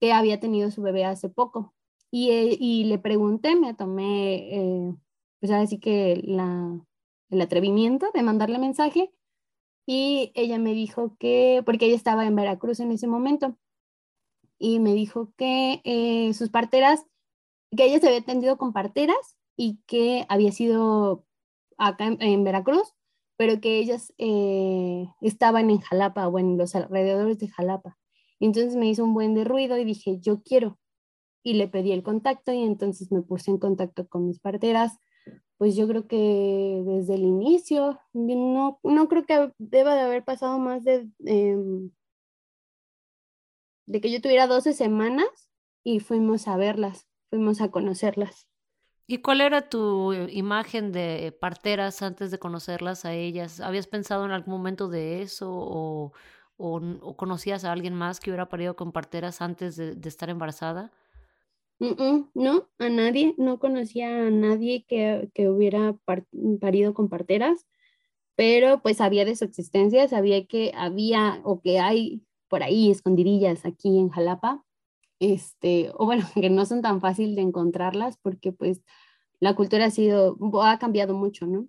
que 0.00 0.12
había 0.12 0.40
tenido 0.40 0.70
su 0.70 0.82
bebé 0.82 1.04
hace 1.04 1.28
poco. 1.28 1.74
Y, 2.10 2.30
eh, 2.30 2.56
y 2.58 2.84
le 2.84 2.98
pregunté, 2.98 3.56
me 3.56 3.74
tomé 3.74 4.34
eh, 4.56 4.94
pues 5.40 5.52
ahora 5.52 5.66
sí 5.66 5.78
que 5.78 6.22
la, 6.24 6.80
el 7.30 7.40
atrevimiento 7.40 8.10
de 8.14 8.22
mandarle 8.22 8.58
mensaje 8.58 9.12
y 9.86 10.32
ella 10.34 10.58
me 10.58 10.72
dijo 10.74 11.16
que, 11.18 11.62
porque 11.64 11.86
ella 11.86 11.96
estaba 11.96 12.26
en 12.26 12.36
Veracruz 12.36 12.80
en 12.80 12.92
ese 12.92 13.06
momento, 13.06 13.56
y 14.58 14.80
me 14.80 14.94
dijo 14.94 15.32
que 15.36 15.80
eh, 15.84 16.32
sus 16.34 16.50
parteras, 16.50 17.04
que 17.76 17.84
ella 17.84 18.00
se 18.00 18.06
había 18.06 18.20
atendido 18.20 18.56
con 18.56 18.72
parteras 18.72 19.36
y 19.56 19.80
que 19.86 20.26
había 20.28 20.52
sido 20.52 21.26
acá 21.76 22.06
en, 22.18 22.44
Veracruz, 22.44 22.94
pero 23.36 23.60
que 23.60 23.78
ellas 23.78 24.12
eh, 24.18 25.06
estaban 25.20 25.70
en 25.70 25.80
Jalapa 25.80 26.28
o 26.28 26.38
en 26.38 26.56
los 26.56 26.74
alrededores 26.74 27.38
de 27.38 27.48
Jalapa. 27.48 27.98
Entonces 28.40 28.76
me 28.76 28.88
hizo 28.88 29.04
un 29.04 29.14
buen 29.14 29.34
de 29.34 29.44
ruido 29.44 29.76
y 29.76 29.84
dije, 29.84 30.18
yo 30.20 30.42
quiero. 30.42 30.78
Y 31.42 31.54
le 31.54 31.68
pedí 31.68 31.92
el 31.92 32.02
contacto 32.02 32.52
y 32.52 32.62
entonces 32.62 33.12
me 33.12 33.22
puse 33.22 33.50
en 33.50 33.58
contacto 33.58 34.08
con 34.08 34.26
mis 34.26 34.40
parteras 34.40 34.98
pues 35.64 35.76
yo 35.76 35.88
creo 35.88 36.06
que 36.06 36.82
desde 36.84 37.14
el 37.14 37.22
inicio, 37.22 37.98
no, 38.12 38.80
no 38.82 39.08
creo 39.08 39.24
que 39.24 39.50
deba 39.56 39.94
de 39.94 40.02
haber 40.02 40.22
pasado 40.22 40.58
más 40.58 40.84
de, 40.84 41.08
em, 41.24 41.90
de 43.86 44.00
que 44.02 44.12
yo 44.12 44.20
tuviera 44.20 44.46
12 44.46 44.74
semanas 44.74 45.26
y 45.82 46.00
fuimos 46.00 46.48
a 46.48 46.58
verlas, 46.58 47.08
fuimos 47.30 47.62
a 47.62 47.70
conocerlas. 47.70 48.46
¿Y 49.06 49.22
cuál 49.22 49.40
era 49.40 49.70
tu 49.70 50.12
imagen 50.12 50.92
de 50.92 51.34
parteras 51.40 52.02
antes 52.02 52.30
de 52.30 52.38
conocerlas 52.38 53.06
a 53.06 53.14
ellas? 53.14 53.60
¿Habías 53.60 53.86
pensado 53.86 54.26
en 54.26 54.32
algún 54.32 54.52
momento 54.52 54.88
de 54.88 55.22
eso 55.22 55.50
o, 55.50 56.12
o, 56.58 57.16
conocías 57.16 57.64
a 57.64 57.72
alguien 57.72 57.94
más 57.94 58.20
que 58.20 58.28
hubiera 58.28 58.50
parido 58.50 58.76
con 58.76 58.92
parteras 58.92 59.40
antes 59.40 59.76
de 59.76 60.08
estar 60.10 60.28
embarazada? 60.28 60.92
No, 61.78 62.68
a 62.78 62.88
nadie, 62.88 63.34
no 63.38 63.58
conocía 63.58 64.26
a 64.26 64.30
nadie 64.30 64.84
que, 64.86 65.30
hubiera 65.48 65.96
parido 66.60 66.94
con 66.94 67.08
parteras, 67.08 67.66
pero 68.36 68.82
pues 68.82 68.98
sabía 68.98 69.24
de 69.24 69.36
su 69.36 69.44
existencia, 69.44 70.08
sabía 70.08 70.46
que 70.46 70.72
había 70.74 71.40
o 71.44 71.60
que 71.60 71.80
hay 71.80 72.22
por 72.48 72.62
ahí 72.62 72.90
escondidillas 72.90 73.64
aquí 73.64 73.98
en 73.98 74.10
Jalapa, 74.10 74.64
este, 75.20 75.90
o 75.94 76.06
bueno, 76.06 76.24
que 76.34 76.50
no 76.50 76.66
son 76.66 76.82
tan 76.82 77.00
fácil 77.00 77.34
de 77.36 77.42
encontrarlas 77.42 78.18
porque 78.18 78.52
pues 78.52 78.82
la 79.40 79.54
cultura 79.54 79.86
ha 79.86 79.90
sido, 79.90 80.38
ha 80.62 80.78
cambiado 80.78 81.14
mucho, 81.14 81.46
¿no? 81.46 81.68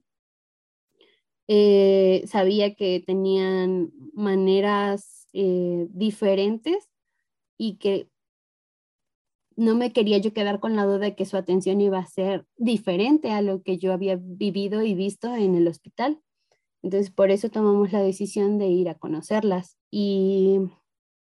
Eh, 1.48 2.24
sabía 2.28 2.74
que 2.76 3.04
tenían 3.06 3.92
maneras 4.14 5.28
eh, 5.34 5.88
diferentes 5.92 6.90
y 7.58 7.78
que 7.78 8.10
no 9.56 9.76
me 9.76 9.94
quería 9.94 10.18
yo 10.18 10.34
quedar 10.34 10.60
con 10.60 10.76
la 10.76 10.86
duda 10.86 11.00
de 11.00 11.16
que 11.16 11.26
su 11.26 11.38
atención 11.38 11.82
iba 11.82 12.00
a 12.00 12.06
ser 12.06 12.46
diferente 12.58 13.32
a 13.32 13.42
lo 13.42 13.64
que 13.64 13.78
yo 13.78 13.94
había 13.94 14.18
vivido 14.20 14.84
y 14.84 14.94
visto 14.94 15.34
en 15.36 15.56
el 15.56 15.68
hospital. 15.68 16.22
Entonces, 16.84 17.12
por 17.12 17.32
eso 17.32 17.50
tomamos 17.50 17.92
la 17.92 18.02
decisión 18.02 18.58
de 18.60 18.68
ir 18.68 18.90
a 18.90 18.96
conocerlas. 18.96 19.78
Y 19.92 20.60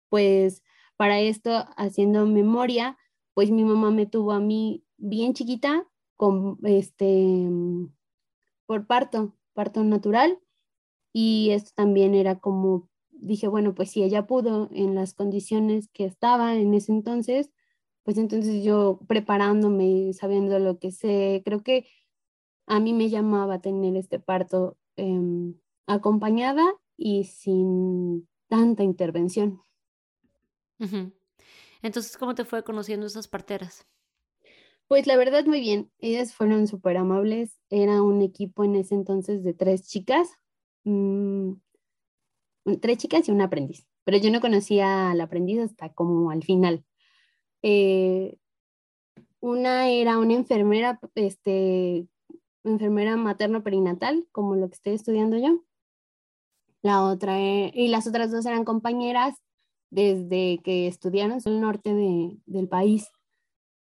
pues 0.08 0.62
para 0.96 1.20
esto, 1.20 1.66
haciendo 1.76 2.26
memoria, 2.26 2.98
pues 3.34 3.50
mi 3.50 3.64
mamá 3.64 3.90
me 3.90 4.06
tuvo 4.06 4.32
a 4.32 4.40
mí 4.40 4.84
bien 4.96 5.34
chiquita 5.34 5.86
con 6.16 6.58
este 6.64 7.48
por 8.66 8.86
parto, 8.86 9.36
parto 9.52 9.84
natural. 9.84 10.38
Y 11.12 11.50
esto 11.50 11.72
también 11.74 12.14
era 12.14 12.40
como 12.40 12.88
dije, 13.10 13.48
bueno, 13.48 13.74
pues 13.74 13.90
si 13.90 14.02
ella 14.02 14.26
pudo 14.26 14.68
en 14.72 14.94
las 14.94 15.14
condiciones 15.14 15.88
que 15.88 16.04
estaba 16.04 16.56
en 16.56 16.74
ese 16.74 16.92
entonces, 16.92 17.50
pues 18.04 18.18
entonces 18.18 18.62
yo 18.62 19.00
preparándome, 19.08 20.12
sabiendo 20.12 20.58
lo 20.58 20.78
que 20.78 20.92
sé, 20.92 21.42
creo 21.44 21.62
que 21.62 21.86
a 22.66 22.78
mí 22.78 22.92
me 22.92 23.08
llamaba 23.08 23.60
tener 23.60 23.96
este 23.96 24.20
parto 24.20 24.76
em, 24.96 25.54
acompañada 25.86 26.62
y 26.96 27.24
sin 27.24 28.28
tanta 28.48 28.82
intervención. 28.82 29.60
Entonces, 31.80 32.16
¿cómo 32.18 32.34
te 32.34 32.44
fue 32.44 32.62
conociendo 32.62 33.06
esas 33.06 33.26
parteras? 33.26 33.86
Pues 34.86 35.06
la 35.06 35.16
verdad 35.16 35.46
muy 35.46 35.60
bien, 35.60 35.90
ellas 35.98 36.34
fueron 36.34 36.66
súper 36.66 36.98
amables, 36.98 37.58
era 37.70 38.02
un 38.02 38.20
equipo 38.20 38.64
en 38.64 38.76
ese 38.76 38.94
entonces 38.94 39.42
de 39.42 39.54
tres 39.54 39.88
chicas, 39.88 40.28
mm, 40.84 41.52
tres 42.82 42.98
chicas 42.98 43.26
y 43.28 43.32
un 43.32 43.40
aprendiz, 43.40 43.86
pero 44.04 44.18
yo 44.18 44.30
no 44.30 44.42
conocía 44.42 45.10
al 45.10 45.22
aprendiz 45.22 45.60
hasta 45.60 45.94
como 45.94 46.30
al 46.30 46.42
final. 46.42 46.84
Eh, 47.66 48.36
una 49.40 49.88
era 49.88 50.18
una 50.18 50.34
enfermera, 50.34 51.00
este, 51.14 52.06
enfermera 52.62 53.16
materno-perinatal, 53.16 54.26
como 54.32 54.54
lo 54.54 54.68
que 54.68 54.74
estoy 54.74 54.92
estudiando 54.92 55.38
yo. 55.38 55.64
La 56.82 57.02
otra, 57.02 57.40
e, 57.40 57.72
y 57.74 57.88
las 57.88 58.06
otras 58.06 58.30
dos 58.30 58.44
eran 58.44 58.66
compañeras 58.66 59.34
desde 59.88 60.60
que 60.62 60.86
estudiaron 60.88 61.38
en 61.42 61.52
el 61.52 61.60
norte 61.62 61.94
de, 61.94 62.36
del 62.44 62.68
país 62.68 63.08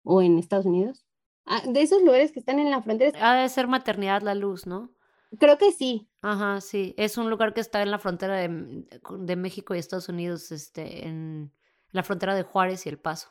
o 0.05 0.21
en 0.21 0.39
Estados 0.39 0.67
Unidos. 0.67 1.07
Ah, 1.47 1.63
de 1.67 1.81
esos 1.81 2.03
lugares 2.03 2.33
que 2.33 2.41
están 2.41 2.59
en 2.59 2.71
la 2.71 2.83
frontera. 2.83 3.19
Ha 3.31 3.41
de 3.41 3.49
ser 3.49 3.67
Maternidad 3.67 4.21
La 4.21 4.35
Luz, 4.35 4.67
¿no? 4.67 4.93
Creo 5.39 5.57
que 5.57 5.73
sí. 5.73 6.11
Ajá, 6.21 6.61
sí. 6.61 6.95
Es 6.99 7.17
un 7.17 7.31
lugar 7.31 7.55
que 7.55 7.63
está 7.63 7.81
en 7.81 7.91
la 7.91 7.99
frontera 7.99 8.37
de, 8.37 8.87
de 9.21 9.37
México 9.37 9.75
y 9.75 9.79
Estados 9.79 10.11
Unidos, 10.11 10.53
este, 10.53 11.07
en 11.07 11.51
la 11.93 12.03
frontera 12.03 12.35
de 12.35 12.43
Juárez 12.43 12.85
y 12.85 12.91
El 12.91 12.99
Paso. 12.99 13.31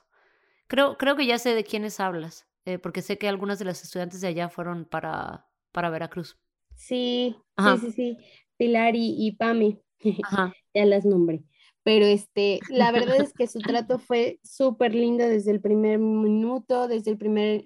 Creo, 0.69 0.97
creo 0.97 1.15
que 1.15 1.25
ya 1.25 1.39
sé 1.39 1.55
de 1.55 1.63
quiénes 1.63 1.99
hablas, 1.99 2.47
eh, 2.65 2.77
porque 2.77 3.01
sé 3.01 3.17
que 3.17 3.27
algunas 3.27 3.57
de 3.57 3.65
las 3.65 3.83
estudiantes 3.83 4.21
de 4.21 4.27
allá 4.27 4.49
fueron 4.49 4.85
para, 4.85 5.47
para 5.71 5.89
Veracruz. 5.89 6.37
Sí, 6.75 7.35
sí, 7.57 7.77
sí, 7.81 7.91
sí. 7.91 8.17
Pilar 8.55 8.95
y, 8.95 9.15
y 9.17 9.31
Pame, 9.31 9.81
ya 10.75 10.85
las 10.85 11.05
nombré. 11.05 11.43
pero 11.81 12.05
este, 12.05 12.59
la 12.69 12.91
verdad 12.91 13.17
es 13.17 13.33
que 13.33 13.47
su 13.47 13.59
trato 13.59 13.97
fue 13.99 14.39
súper 14.43 14.93
lindo 14.93 15.27
desde 15.27 15.49
el 15.49 15.59
primer 15.59 15.97
minuto, 15.97 16.87
desde 16.87 17.11
el 17.11 17.17
primer, 17.17 17.65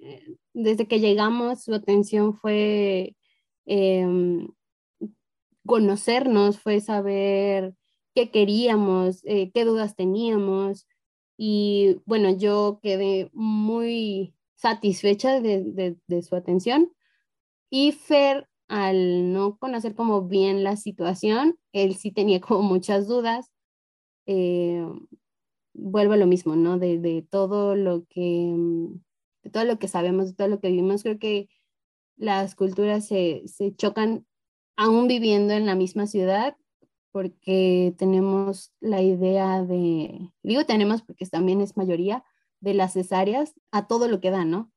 desde 0.54 0.88
que 0.88 0.98
llegamos, 0.98 1.62
su 1.62 1.74
atención 1.74 2.34
fue 2.34 3.14
em, 3.66 4.48
conocernos, 5.66 6.58
fue 6.58 6.80
saber 6.80 7.74
qué 8.14 8.30
queríamos, 8.30 9.20
eh, 9.24 9.50
qué 9.52 9.64
dudas 9.66 9.94
teníamos. 9.94 10.86
Y 11.36 12.00
bueno, 12.06 12.30
yo 12.30 12.80
quedé 12.82 13.30
muy 13.32 14.34
satisfecha 14.54 15.40
de, 15.40 15.96
de, 16.06 16.22
su 16.22 16.36
atención. 16.36 16.92
Y 17.70 17.92
Fer, 17.92 18.48
al 18.68 19.32
no 19.32 19.58
conocer 19.58 19.94
como 19.94 20.22
bien 20.22 20.64
la 20.64 20.76
situación, 20.76 21.58
él 21.72 21.96
sí 21.96 22.12
tenía 22.12 22.40
como 22.40 22.62
muchas 22.62 23.06
dudas. 23.08 23.50
Eh, 24.26 24.86
vuelvo 25.74 26.14
a 26.14 26.16
lo 26.16 26.26
mismo, 26.26 26.56
¿no? 26.56 26.78
De, 26.78 26.98
de, 26.98 27.22
todo 27.22 27.74
lo 27.76 28.06
que, 28.06 28.54
de 29.42 29.50
todo 29.50 29.64
lo 29.64 29.78
que 29.78 29.88
sabemos, 29.88 30.28
de 30.28 30.34
todo 30.34 30.48
lo 30.48 30.60
que 30.60 30.68
vivimos, 30.68 31.02
creo 31.02 31.18
que 31.18 31.48
las 32.16 32.54
culturas 32.54 33.06
se, 33.06 33.42
se 33.46 33.74
chocan 33.74 34.24
aún 34.76 35.08
viviendo 35.08 35.52
en 35.54 35.66
la 35.66 35.74
misma 35.74 36.06
ciudad, 36.06 36.56
porque 37.14 37.94
tenemos 37.96 38.72
la 38.80 39.00
idea 39.00 39.62
de, 39.62 40.32
digo 40.42 40.64
tenemos 40.64 41.00
porque 41.02 41.24
también 41.26 41.60
es 41.60 41.76
mayoría, 41.76 42.24
de 42.58 42.74
las 42.74 42.94
cesáreas 42.94 43.54
a 43.70 43.86
todo 43.86 44.08
lo 44.08 44.20
que 44.20 44.32
da, 44.32 44.44
¿no? 44.44 44.72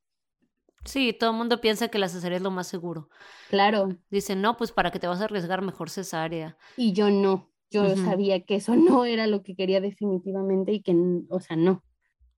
Sí, 0.84 1.12
todo 1.12 1.30
el 1.30 1.36
mundo 1.36 1.60
piensa 1.60 1.88
que 1.88 1.98
la 1.98 2.08
cesárea 2.08 2.36
es 2.36 2.42
lo 2.42 2.52
más 2.52 2.68
seguro. 2.68 3.08
Claro. 3.50 3.88
Dicen, 4.08 4.40
no, 4.40 4.56
pues 4.56 4.70
para 4.70 4.92
que 4.92 5.00
te 5.00 5.08
vas 5.08 5.20
a 5.20 5.24
arriesgar, 5.24 5.62
mejor 5.62 5.90
cesárea. 5.90 6.56
Y 6.76 6.92
yo 6.92 7.10
no, 7.10 7.50
yo 7.72 7.96
sabía 7.96 8.44
que 8.44 8.54
eso 8.54 8.76
no 8.76 9.04
era 9.04 9.26
lo 9.26 9.42
que 9.42 9.56
quería 9.56 9.80
definitivamente 9.80 10.70
y 10.72 10.80
que, 10.80 10.94
o 11.30 11.40
sea, 11.40 11.56
no. 11.56 11.82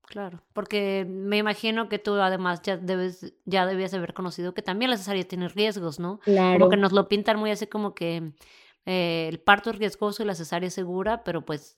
Claro, 0.07 0.41
porque 0.53 1.05
me 1.07 1.37
imagino 1.37 1.89
que 1.89 1.99
tú 1.99 2.15
además 2.15 2.63
ya 2.63 2.75
debes, 2.75 3.35
ya 3.45 3.67
debías 3.67 3.93
haber 3.93 4.15
conocido 4.15 4.55
que 4.55 4.63
también 4.63 4.89
la 4.89 4.97
cesárea 4.97 5.27
tiene 5.27 5.47
riesgos, 5.47 5.99
¿no? 5.99 6.17
Claro. 6.21 6.57
Como 6.57 6.71
que 6.71 6.77
nos 6.77 6.91
lo 6.91 7.07
pintan 7.07 7.37
muy 7.37 7.51
así 7.51 7.67
como 7.67 7.93
que 7.93 8.33
eh, 8.85 9.27
el 9.29 9.39
parto 9.39 9.69
es 9.69 9.77
riesgoso 9.77 10.23
y 10.23 10.25
la 10.25 10.35
cesárea 10.35 10.67
es 10.67 10.73
segura, 10.73 11.23
pero 11.23 11.45
pues 11.45 11.77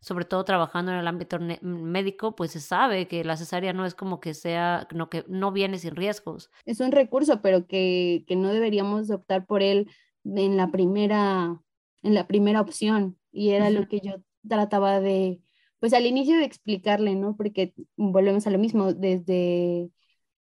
sobre 0.00 0.26
todo 0.26 0.44
trabajando 0.44 0.92
en 0.92 0.98
el 0.98 1.08
ámbito 1.08 1.38
médico, 1.62 2.36
pues 2.36 2.50
se 2.50 2.60
sabe 2.60 3.08
que 3.08 3.24
la 3.24 3.38
cesárea 3.38 3.72
no 3.72 3.86
es 3.86 3.94
como 3.94 4.20
que 4.20 4.34
sea, 4.34 4.86
no, 4.92 5.08
que 5.08 5.24
no 5.28 5.50
viene 5.50 5.78
sin 5.78 5.96
riesgos. 5.96 6.50
Es 6.66 6.80
un 6.80 6.92
recurso, 6.92 7.40
pero 7.40 7.66
que, 7.66 8.24
que 8.26 8.36
no 8.36 8.52
deberíamos 8.52 9.10
optar 9.10 9.46
por 9.46 9.62
él 9.62 9.90
en 10.24 10.58
la 10.58 10.70
primera, 10.70 11.58
en 12.02 12.14
la 12.14 12.26
primera 12.26 12.60
opción. 12.60 13.18
Y 13.32 13.50
era 13.50 13.70
lo 13.70 13.88
que 13.88 14.00
yo 14.00 14.16
trataba 14.46 15.00
de, 15.00 15.40
pues 15.78 15.94
al 15.94 16.04
inicio 16.04 16.36
de 16.36 16.44
explicarle, 16.44 17.14
¿no? 17.14 17.34
Porque 17.34 17.72
volvemos 17.96 18.46
a 18.46 18.50
lo 18.50 18.58
mismo, 18.58 18.92
desde 18.92 19.90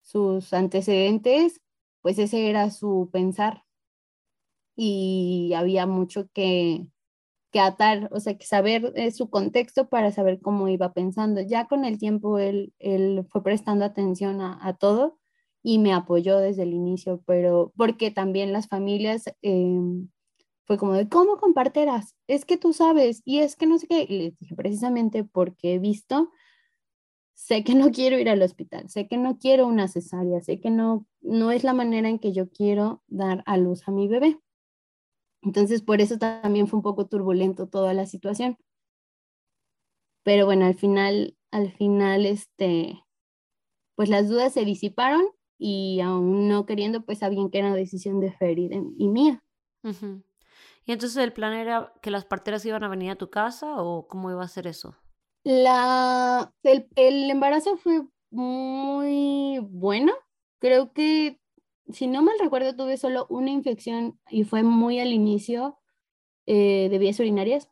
sus 0.01 0.53
antecedentes, 0.53 1.61
pues 2.03 2.21
ese 2.21 2.49
era 2.51 2.71
su 2.71 3.11
pensar 3.13 3.65
y 4.83 5.53
había 5.53 5.85
mucho 5.87 6.31
que, 6.33 6.87
que 7.53 7.61
atar, 7.61 8.09
o 8.13 8.21
sea, 8.21 8.39
que 8.39 8.47
saber 8.47 8.95
eh, 8.97 9.11
su 9.11 9.29
contexto 9.29 9.91
para 9.91 10.11
saber 10.11 10.41
cómo 10.41 10.69
iba 10.69 10.95
pensando. 10.95 11.43
Ya 11.43 11.67
con 11.69 11.85
el 11.85 11.99
tiempo 11.99 12.39
él, 12.39 12.73
él 12.79 13.27
fue 13.29 13.43
prestando 13.43 13.85
atención 13.85 14.41
a, 14.41 14.77
todo 14.79 15.19
y 15.63 15.81
me 15.81 15.93
apoyó 15.93 16.39
desde 16.39 16.63
el 16.63 16.73
inicio, 16.73 17.23
pero 17.27 17.75
porque 17.77 18.11
también 18.11 18.55
las 18.55 18.69
familias 18.69 19.25
em, 19.43 20.09
fue 20.65 20.79
como 20.79 20.95
de, 20.95 21.11
¿cómo 21.11 21.37
comparterás? 21.37 22.17
Es 22.27 22.47
que 22.47 22.57
tú 22.57 22.73
sabes, 22.73 23.21
y 23.27 23.41
es 23.41 23.57
que 23.57 23.67
no 23.67 23.79
sé 23.79 23.87
qué. 23.87 24.07
Y 24.09 24.19
les 24.19 24.39
dije, 24.39 24.55
precisamente 24.57 25.25
porque 25.25 25.75
he 25.75 25.79
visto, 25.79 26.31
sé 27.35 27.65
que 27.65 27.75
no 27.75 27.91
quiero 27.91 28.19
ir 28.19 28.31
al 28.31 28.41
hospital, 28.41 28.89
sé 28.89 29.09
que 29.09 29.19
no 29.19 29.39
quiero 29.39 29.67
una 29.67 29.89
cesárea, 29.89 30.41
sé 30.41 30.59
que 30.59 30.71
no, 30.71 31.07
no 31.21 31.51
es 31.51 31.65
la 31.65 31.75
manera 31.75 32.09
en 32.09 32.19
que 32.19 32.33
yo 32.33 32.49
quiero 32.49 33.03
dar 33.09 33.43
a 33.45 33.59
luz 33.59 33.87
a 33.87 33.91
mi 33.91 34.09
bebé. 34.09 34.41
Entonces, 35.43 35.83
por 35.83 36.01
eso 36.01 36.19
también 36.19 36.67
fue 36.69 36.79
un 36.79 36.83
poco 36.83 37.07
turbulento 37.07 37.67
toda 37.67 37.95
la 37.95 38.07
situación. 38.07 38.59
Pero 40.23 40.45
bueno, 40.45 40.67
al 40.67 40.75
final, 40.75 41.37
al 41.51 41.73
final, 41.73 42.27
este, 42.27 43.03
pues 43.97 44.09
las 44.09 44.29
dudas 44.29 44.53
se 44.53 44.65
disiparon 44.65 45.23
y 45.59 46.01
aún 46.01 46.49
no 46.49 46.67
queriendo, 46.67 47.05
pues 47.05 47.19
sabían 47.19 47.51
que 47.51 47.59
era 47.59 47.69
una 47.69 47.77
decisión 47.77 48.21
de 48.21 48.33
Fer 48.33 48.59
y, 48.59 48.71
y 48.99 49.09
mía. 49.09 49.43
¿Y 50.85 50.93
entonces 50.93 51.23
el 51.23 51.33
plan 51.33 51.53
era 51.55 51.93
que 52.03 52.11
las 52.11 52.25
parteras 52.25 52.65
iban 52.65 52.85
a 52.85 52.89
venir 52.89 53.11
a 53.11 53.17
tu 53.17 53.31
casa 53.31 53.81
o 53.81 54.09
cómo 54.09 54.31
iba 54.31 54.43
a 54.43 54.49
ser 54.49 54.67
eso? 54.67 54.97
La, 55.45 56.53
el, 56.63 56.89
el 56.97 57.31
embarazo 57.31 57.77
fue 57.77 58.03
muy 58.31 59.59
bueno. 59.61 60.13
Creo 60.61 60.93
que, 60.93 61.41
si 61.93 62.07
no 62.07 62.23
mal 62.23 62.35
recuerdo, 62.41 62.77
tuve 62.77 62.97
solo 62.97 63.27
una 63.31 63.51
infección 63.51 64.19
y 64.31 64.45
fue 64.45 64.63
muy 64.63 65.01
al 65.01 65.13
inicio 65.13 65.79
eh, 66.47 66.89
de 66.91 66.99
vías 66.99 67.21
urinarias. 67.21 67.69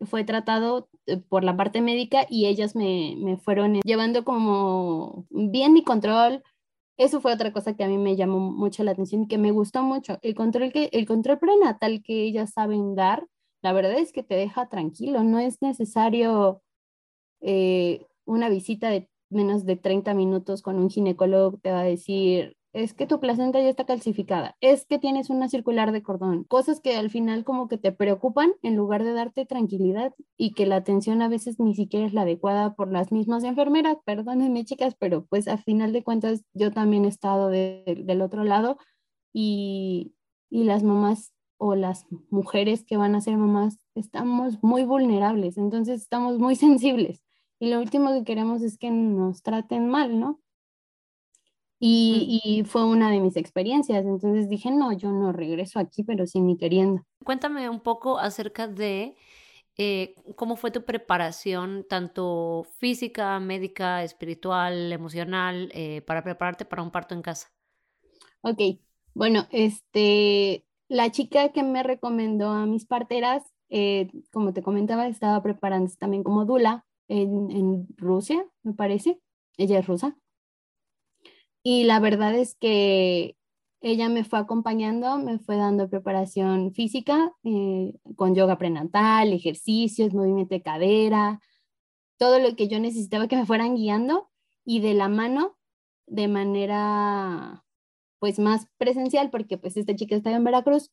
Fue 0.00 0.24
tratado 0.24 0.88
eh, 1.06 1.18
por 1.18 1.44
la 1.44 1.56
parte 1.56 1.80
médica 1.80 2.26
y 2.28 2.46
ellas 2.46 2.74
me, 2.76 3.16
me 3.18 3.36
fueron 3.36 3.80
llevando 3.84 4.24
como 4.24 5.26
bien 5.30 5.72
mi 5.72 5.84
control, 5.84 6.42
eso 6.98 7.20
fue 7.20 7.32
otra 7.32 7.52
cosa 7.52 7.74
que 7.74 7.84
a 7.84 7.88
mí 7.88 7.98
me 7.98 8.16
llamó 8.16 8.38
mucho 8.38 8.84
la 8.84 8.92
atención 8.92 9.22
y 9.22 9.28
que 9.28 9.38
me 9.38 9.50
gustó 9.50 9.82
mucho. 9.82 10.18
El 10.22 10.34
control, 10.34 10.72
que, 10.72 10.88
el 10.92 11.06
control 11.06 11.38
prenatal 11.38 12.02
que 12.02 12.22
ellas 12.24 12.52
saben 12.52 12.94
dar, 12.94 13.26
la 13.62 13.72
verdad 13.72 13.98
es 13.98 14.12
que 14.12 14.22
te 14.22 14.34
deja 14.34 14.68
tranquilo, 14.68 15.24
no 15.24 15.38
es 15.38 15.62
necesario 15.62 16.62
eh, 17.40 18.06
una 18.24 18.48
visita 18.48 18.90
de 18.90 19.08
menos 19.30 19.64
de 19.64 19.76
30 19.76 20.14
minutos 20.14 20.62
con 20.62 20.78
un 20.78 20.90
ginecólogo 20.90 21.58
te 21.58 21.72
va 21.72 21.80
a 21.80 21.84
decir, 21.84 22.56
es 22.72 22.94
que 22.94 23.06
tu 23.06 23.20
placenta 23.20 23.60
ya 23.60 23.68
está 23.68 23.84
calcificada, 23.84 24.56
es 24.60 24.86
que 24.86 24.98
tienes 24.98 25.28
una 25.28 25.48
circular 25.48 25.92
de 25.92 26.02
cordón, 26.02 26.44
cosas 26.44 26.80
que 26.80 26.96
al 26.96 27.10
final 27.10 27.44
como 27.44 27.68
que 27.68 27.76
te 27.78 27.92
preocupan 27.92 28.52
en 28.62 28.76
lugar 28.76 29.04
de 29.04 29.12
darte 29.12 29.44
tranquilidad 29.44 30.14
y 30.38 30.54
que 30.54 30.66
la 30.66 30.76
atención 30.76 31.20
a 31.20 31.28
veces 31.28 31.60
ni 31.60 31.74
siquiera 31.74 32.06
es 32.06 32.14
la 32.14 32.22
adecuada 32.22 32.74
por 32.74 32.90
las 32.90 33.12
mismas 33.12 33.44
enfermeras, 33.44 33.98
perdónenme 34.04 34.64
chicas, 34.64 34.94
pero 34.98 35.26
pues 35.26 35.48
a 35.48 35.58
final 35.58 35.92
de 35.92 36.02
cuentas 36.02 36.44
yo 36.54 36.72
también 36.72 37.04
he 37.04 37.08
estado 37.08 37.48
del 37.48 38.22
otro 38.22 38.44
lado 38.44 38.78
y, 39.32 40.14
y 40.50 40.64
las 40.64 40.82
mamás 40.82 41.32
o 41.58 41.74
las 41.74 42.06
mujeres 42.30 42.84
que 42.84 42.96
van 42.96 43.14
a 43.14 43.20
ser 43.20 43.36
mamás 43.36 43.78
estamos 43.94 44.62
muy 44.62 44.84
vulnerables, 44.84 45.58
entonces 45.58 46.00
estamos 46.00 46.38
muy 46.38 46.56
sensibles 46.56 47.22
y 47.62 47.68
lo 47.68 47.78
último 47.80 48.12
que 48.12 48.24
queremos 48.24 48.60
es 48.62 48.76
que 48.76 48.90
nos 48.90 49.42
traten 49.42 49.88
mal, 49.88 50.18
¿no? 50.18 50.41
Y, 51.84 52.62
fue 52.64 52.84
una 52.84 53.10
de 53.10 53.18
mis 53.18 53.36
experiencias. 53.36 54.04
Entonces 54.04 54.48
dije, 54.48 54.70
no, 54.70 54.92
yo 54.92 55.10
no 55.10 55.32
regreso 55.32 55.80
aquí, 55.80 56.04
pero 56.04 56.28
sí 56.28 56.40
ni 56.40 56.56
queriendo. 56.56 57.02
Cuéntame 57.24 57.68
un 57.68 57.80
poco 57.80 58.20
acerca 58.20 58.68
de 58.68 59.16
eh, 59.76 60.14
cómo 60.36 60.54
fue 60.54 60.70
tu 60.70 60.84
preparación, 60.84 61.84
tanto 61.88 62.64
física, 62.78 63.40
médica, 63.40 64.04
espiritual, 64.04 64.92
emocional, 64.92 65.72
eh, 65.74 66.02
para 66.02 66.22
prepararte 66.22 66.64
para 66.64 66.84
un 66.84 66.92
parto 66.92 67.16
en 67.16 67.22
casa. 67.22 67.48
Ok, 68.42 68.60
bueno, 69.12 69.48
este, 69.50 70.64
la 70.86 71.10
chica 71.10 71.48
que 71.48 71.64
me 71.64 71.82
recomendó 71.82 72.50
a 72.50 72.64
mis 72.64 72.86
parteras, 72.86 73.42
eh, 73.70 74.08
como 74.32 74.52
te 74.52 74.62
comentaba, 74.62 75.08
estaba 75.08 75.42
preparándose 75.42 75.96
también 75.96 76.22
como 76.22 76.44
Dula 76.44 76.86
en, 77.08 77.50
en 77.50 77.88
Rusia, 77.96 78.46
me 78.62 78.72
parece. 78.72 79.18
Ella 79.56 79.80
es 79.80 79.86
rusa. 79.86 80.16
Y 81.62 81.84
la 81.84 82.00
verdad 82.00 82.34
es 82.34 82.56
que 82.56 83.36
ella 83.80 84.08
me 84.08 84.24
fue 84.24 84.38
acompañando, 84.38 85.18
me 85.18 85.38
fue 85.38 85.56
dando 85.56 85.88
preparación 85.88 86.72
física 86.72 87.32
eh, 87.44 87.94
con 88.16 88.34
yoga 88.34 88.58
prenatal, 88.58 89.32
ejercicios, 89.32 90.14
movimiento 90.14 90.54
de 90.54 90.62
cadera, 90.62 91.40
todo 92.16 92.38
lo 92.38 92.54
que 92.54 92.68
yo 92.68 92.78
necesitaba 92.80 93.28
que 93.28 93.36
me 93.36 93.46
fueran 93.46 93.74
guiando 93.74 94.30
y 94.64 94.80
de 94.80 94.94
la 94.94 95.08
mano 95.08 95.56
de 96.06 96.28
manera 96.28 97.64
pues 98.20 98.38
más 98.38 98.68
presencial 98.78 99.30
porque 99.30 99.58
pues 99.58 99.76
esta 99.76 99.96
chica 99.96 100.14
estaba 100.14 100.36
en 100.36 100.44
Veracruz 100.44 100.92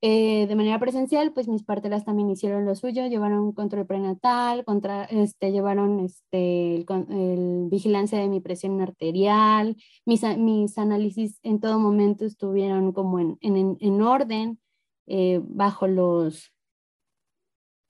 eh, 0.00 0.46
de 0.46 0.54
manera 0.54 0.78
presencial, 0.78 1.32
pues 1.32 1.48
mis 1.48 1.64
parteras 1.64 2.04
también 2.04 2.30
hicieron 2.30 2.64
lo 2.64 2.76
suyo, 2.76 3.06
llevaron 3.08 3.52
control 3.52 3.86
prenatal, 3.86 4.64
contra, 4.64 5.04
este, 5.06 5.50
llevaron 5.50 5.98
este, 6.00 6.84
el, 6.86 7.66
vigilancia 7.68 8.20
de 8.20 8.28
mi 8.28 8.40
presión 8.40 8.80
arterial, 8.80 9.76
mis, 10.06 10.22
mis, 10.38 10.78
análisis 10.78 11.40
en 11.42 11.58
todo 11.60 11.80
momento 11.80 12.24
estuvieron 12.24 12.92
como 12.92 13.18
en, 13.18 13.38
en, 13.40 13.76
en 13.80 14.02
orden, 14.02 14.60
eh, 15.06 15.40
bajo, 15.42 15.88
los, 15.88 16.52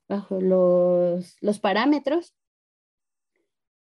bajo 0.09 0.41
los, 0.41 1.37
los 1.43 1.59
parámetros 1.59 2.38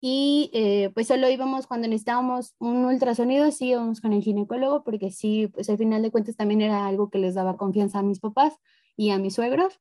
y 0.00 0.50
eh, 0.54 0.90
pues 0.94 1.08
solo 1.08 1.28
íbamos 1.28 1.66
cuando 1.66 1.88
necesitábamos 1.88 2.54
un 2.58 2.84
ultrasonido, 2.84 3.50
sí 3.50 3.70
íbamos 3.70 4.00
con 4.00 4.12
el 4.12 4.22
ginecólogo, 4.22 4.84
porque 4.84 5.10
sí, 5.10 5.48
pues 5.48 5.68
al 5.70 5.78
final 5.78 6.02
de 6.02 6.10
cuentas 6.12 6.36
también 6.36 6.62
era 6.62 6.86
algo 6.86 7.10
que 7.10 7.18
les 7.18 7.34
daba 7.34 7.56
confianza 7.56 7.98
a 8.00 8.02
mis 8.02 8.20
papás 8.20 8.54
y 8.96 9.10
a 9.10 9.18
mis 9.18 9.34
suegros. 9.34 9.80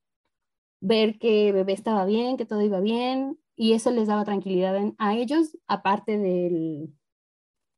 ver 0.81 1.19
que 1.19 1.51
bebé 1.51 1.73
estaba 1.73 2.05
bien, 2.05 2.37
que 2.37 2.45
todo 2.45 2.61
iba 2.61 2.79
bien, 2.79 3.39
y 3.55 3.73
eso 3.73 3.91
les 3.91 4.07
daba 4.07 4.25
tranquilidad 4.25 4.75
a 4.99 5.15
ellos, 5.15 5.57
aparte 5.67 6.17
del, 6.17 6.93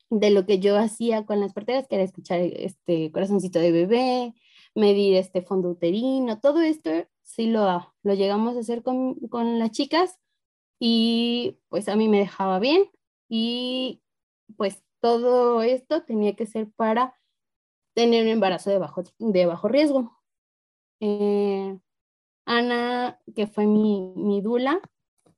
de 0.09 0.31
lo 0.31 0.45
que 0.45 0.59
yo 0.59 0.77
hacía 0.77 1.25
con 1.25 1.39
las 1.39 1.53
parteras, 1.53 1.87
que 1.87 1.95
era 1.95 2.03
escuchar 2.03 2.39
este 2.41 3.11
corazoncito 3.11 3.59
de 3.59 3.71
bebé, 3.71 4.33
medir 4.75 5.15
este 5.15 5.41
fondo 5.41 5.69
uterino, 5.69 6.39
todo 6.39 6.61
esto 6.61 6.91
sí 7.23 7.47
lo, 7.47 7.93
lo 8.03 8.13
llegamos 8.13 8.57
a 8.57 8.59
hacer 8.61 8.83
con, 8.83 9.15
con 9.29 9.59
las 9.59 9.71
chicas 9.71 10.19
y 10.79 11.59
pues 11.69 11.89
a 11.89 11.95
mí 11.95 12.07
me 12.07 12.19
dejaba 12.19 12.59
bien 12.59 12.89
y 13.27 14.01
pues 14.57 14.83
todo 15.01 15.61
esto 15.61 16.03
tenía 16.03 16.35
que 16.35 16.45
ser 16.45 16.71
para 16.71 17.15
tener 17.93 18.23
un 18.23 18.29
embarazo 18.29 18.69
de 18.69 18.79
bajo, 18.79 19.03
de 19.19 19.45
bajo 19.45 19.67
riesgo. 19.67 20.17
Eh, 21.01 21.77
Ana, 22.45 23.19
que 23.35 23.47
fue 23.47 23.67
mi, 23.67 24.13
mi 24.15 24.41
dula, 24.41 24.81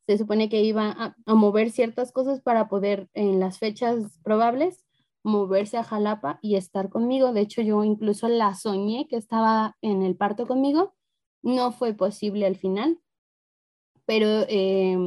se 0.07 0.17
supone 0.17 0.49
que 0.49 0.61
iba 0.63 1.15
a, 1.25 1.35
mover 1.35 1.71
ciertas 1.71 2.11
cosas 2.11 2.41
para 2.41 2.67
poder 2.67 3.09
en 3.13 3.39
las 3.39 3.59
fechas 3.59 4.19
probables 4.23 4.85
moverse 5.23 5.77
a 5.77 5.83
Jalapa 5.83 6.39
y 6.41 6.55
estar 6.55 6.89
conmigo. 6.89 7.31
De 7.31 7.41
hecho, 7.41 7.61
yo 7.61 7.83
incluso 7.83 8.27
la 8.27 8.55
soñé 8.55 9.07
que 9.07 9.17
estaba 9.17 9.77
en 9.81 10.01
el 10.01 10.15
parto 10.15 10.47
conmigo. 10.47 10.95
No 11.43 11.71
fue 11.71 11.93
posible 11.93 12.45
al 12.45 12.55
final, 12.55 12.99
pero 14.05 14.45
eh, 14.49 14.97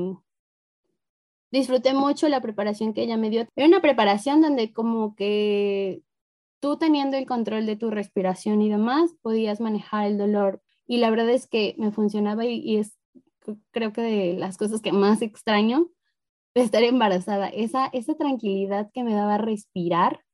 disfruté 1.54 1.94
mucho 1.94 2.28
la 2.28 2.40
preparación 2.40 2.92
que 2.92 3.02
ella 3.02 3.16
me 3.16 3.30
dio. 3.30 3.46
Era 3.54 3.68
una 3.68 3.80
preparación 3.80 4.40
donde 4.40 4.72
como 4.72 5.14
que 5.14 6.02
tú 6.60 6.76
teniendo 6.78 7.16
el 7.16 7.26
control 7.26 7.64
de 7.64 7.76
tu 7.76 7.90
respiración 7.90 8.60
y 8.60 8.68
demás, 8.68 9.14
podías 9.22 9.60
manejar 9.60 10.06
el 10.06 10.18
dolor. 10.18 10.62
Y 10.86 10.98
la 10.98 11.10
verdad 11.10 11.30
es 11.30 11.46
que 11.46 11.76
me 11.78 11.92
funcionaba 11.92 12.44
y, 12.44 12.76
es 12.76 12.98
creo 13.70 13.92
que 13.92 14.00
de 14.00 14.34
las 14.34 14.56
cosas 14.56 14.80
que 14.80 14.92
más 14.92 15.22
extraño 15.22 15.90
estar 16.54 16.82
embarazada, 16.82 17.48
esa, 17.48 17.86
esa 17.92 18.14
tranquilidad 18.14 18.90
que 18.92 19.04
me 19.04 19.14
daba 19.14 19.38
respirar 19.38 20.24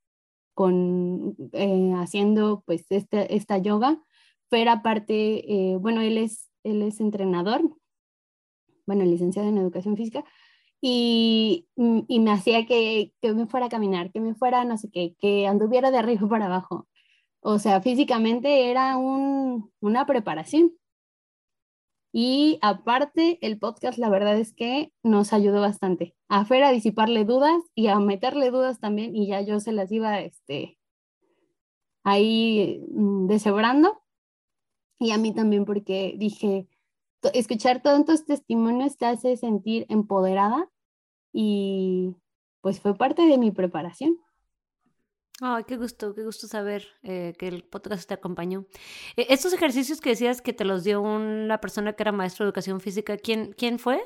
con 0.55 1.37
eh, 1.53 1.93
haciendo 1.97 2.63
pues 2.67 2.87
este, 2.91 3.35
esta 3.35 3.59
yoga. 3.59 4.01
Fer 4.49 4.69
aparte, 4.69 5.45
eh, 5.53 5.77
bueno, 5.77 6.01
él 6.01 6.17
es, 6.17 6.51
él 6.65 6.83
es 6.83 7.01
entrenador, 7.01 7.63
bueno, 8.87 9.05
licenciado 9.05 9.49
en 9.49 9.59
educación 9.59 9.97
física, 9.97 10.25
y, 10.81 11.69
y 11.77 12.21
me 12.21 12.33
hacía 12.33 12.67
que, 12.67 13.13
que, 13.21 13.35
me 13.35 13.47
fuera 13.47 13.67
a 13.67 13.69
caminar, 13.69 14.11
que 14.13 14.21
me 14.21 14.35
fuera, 14.35 14.65
no 14.65 14.79
sé 14.79 14.91
qué, 14.91 15.15
que 15.19 15.47
anduviera 15.47 15.91
de 15.91 15.99
arriba 15.99 16.29
para 16.29 16.47
abajo. 16.47 16.89
O 17.41 17.59
sea, 17.59 17.81
físicamente 17.83 18.71
era 18.71 18.97
un, 18.97 19.73
una 19.81 20.07
preparación. 20.07 20.73
Y 22.13 22.59
aparte, 22.63 23.39
el 23.41 23.59
podcast, 23.59 23.99
la 23.99 24.09
verdad 24.11 24.37
es 24.39 24.53
que 24.53 24.93
nos 25.03 25.33
ayudó 25.33 25.61
bastante. 25.61 26.17
A 26.29 26.45
Fer 26.45 26.65
a 26.65 26.73
disiparle 26.73 27.25
dudas 27.25 27.63
y 27.75 27.87
a 27.87 27.99
meterle 28.01 28.51
dudas 28.51 28.81
también, 28.81 29.15
y 29.15 29.29
ya 29.29 29.41
yo 29.43 29.61
se 29.61 29.73
las 29.73 29.93
iba 29.93 30.21
este, 30.21 30.79
ahí 32.05 32.85
mm, 32.91 33.27
deshebrando. 33.29 34.03
Y 34.99 35.13
a 35.13 35.19
mí 35.19 35.33
también, 35.35 35.65
porque 35.65 36.15
dije, 36.19 36.69
escuchar 37.35 37.83
tantos 37.83 38.25
testimonios 38.25 38.97
te 38.97 39.07
hace 39.07 39.37
sentir 39.37 39.87
empoderada 39.89 40.71
y 41.33 42.17
pues 42.61 42.81
fue 42.81 42.97
parte 42.97 43.23
de 43.23 43.39
mi 43.39 43.51
preparación. 43.51 44.19
Ay, 45.43 45.65
qué 45.65 45.79
gusto, 45.79 46.15
qué 46.15 46.23
gusto 46.23 46.47
saber 46.47 46.87
eh, 47.03 47.33
que 47.39 47.49
el 47.49 47.65
podcast 47.65 48.07
te 48.07 48.13
acompañó. 48.13 48.67
Eh, 49.17 49.27
estos 49.31 49.55
ejercicios 49.55 50.01
que 50.01 50.11
decías 50.11 50.43
que 50.43 50.53
te 50.53 50.67
los 50.67 50.85
dio 50.85 51.01
una 51.01 51.59
persona 51.61 51.95
que 51.95 52.03
era 52.03 52.13
maestro 52.13 52.45
de 52.45 52.49
educación 52.49 52.81
física, 52.81 53.17
¿quién, 53.17 53.55
quién 53.57 53.79
fue? 53.79 54.03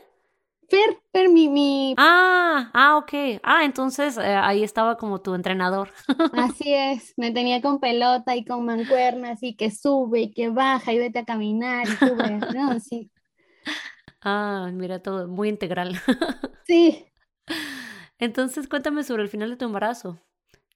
Fer, 0.68 0.98
Fer, 1.12 1.28
mi, 1.28 1.48
mi... 1.48 1.94
Ah, 1.98 2.70
ah, 2.72 2.96
ok. 2.96 3.40
Ah, 3.42 3.64
entonces 3.64 4.16
eh, 4.16 4.34
ahí 4.34 4.62
estaba 4.62 4.96
como 4.96 5.20
tu 5.20 5.34
entrenador. 5.34 5.90
Así 6.32 6.72
es, 6.72 7.14
me 7.16 7.30
tenía 7.32 7.60
con 7.62 7.80
pelota 7.80 8.34
y 8.36 8.44
con 8.44 8.64
mancuernas 8.64 9.42
y 9.42 9.54
que 9.56 9.70
sube 9.70 10.22
y 10.22 10.32
que 10.32 10.48
baja 10.48 10.92
y 10.92 10.98
vete 10.98 11.20
a 11.20 11.24
caminar 11.24 11.86
y 11.86 11.92
sube, 11.96 12.40
¿no? 12.54 12.80
Sí. 12.80 13.10
Ah, 14.26 14.70
mira 14.72 15.02
todo, 15.02 15.28
muy 15.28 15.50
integral. 15.50 16.00
Sí. 16.66 17.04
Entonces, 18.18 18.68
cuéntame 18.68 19.02
sobre 19.02 19.22
el 19.22 19.28
final 19.28 19.50
de 19.50 19.56
tu 19.56 19.66
embarazo. 19.66 20.18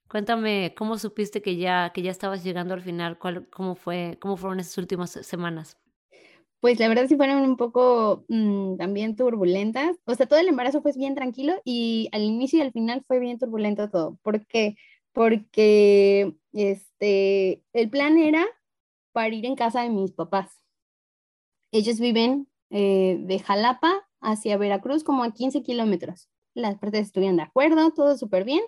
Cuéntame 0.07 0.75
cómo 0.77 0.99
supiste 0.99 1.41
que 1.41 1.57
ya, 1.57 1.91
que 1.91 2.03
ya 2.03 2.11
estabas 2.11 2.43
llegando 2.43 2.75
al 2.75 2.81
final, 2.83 3.17
cuál, 3.17 3.47
cómo, 3.49 3.73
fue, 3.73 4.19
cómo 4.21 4.37
fueron 4.37 4.59
esas 4.59 4.77
últimas 4.77 5.09
semanas. 5.11 5.77
Pues 6.61 6.77
la 6.79 6.89
verdad 6.89 7.07
sí 7.07 7.15
fueron 7.15 7.41
un 7.43 7.55
poco 7.55 8.25
mmm, 8.27 8.75
también 8.77 9.15
turbulentas. 9.15 9.97
O 10.05 10.13
sea, 10.15 10.25
todo 10.25 10.39
el 10.39 10.49
embarazo 10.49 10.81
fue 10.81 10.91
bien 10.93 11.15
tranquilo 11.15 11.61
y 11.63 12.09
al 12.11 12.23
inicio 12.23 12.59
y 12.59 12.61
al 12.61 12.73
final 12.73 13.03
fue 13.07 13.19
bien 13.19 13.39
turbulento 13.39 13.89
todo. 13.89 14.17
¿Por 14.23 14.45
qué? 14.45 14.75
Porque 15.13 16.35
este, 16.53 17.63
el 17.73 17.89
plan 17.89 18.17
era 18.17 18.45
para 19.13 19.33
ir 19.33 19.45
en 19.45 19.55
casa 19.55 19.83
de 19.83 19.89
mis 19.89 20.11
papás. 20.11 20.59
Ellos 21.71 21.99
viven 21.99 22.47
eh, 22.71 23.17
de 23.21 23.39
Jalapa 23.39 24.07
hacia 24.21 24.57
Veracruz 24.57 25.03
como 25.03 25.23
a 25.23 25.31
15 25.33 25.61
kilómetros. 25.63 26.29
Las 26.55 26.77
partes 26.77 27.07
estuvieron 27.07 27.37
de 27.37 27.43
acuerdo, 27.43 27.91
todo 27.91 28.17
súper 28.17 28.43
bien 28.43 28.61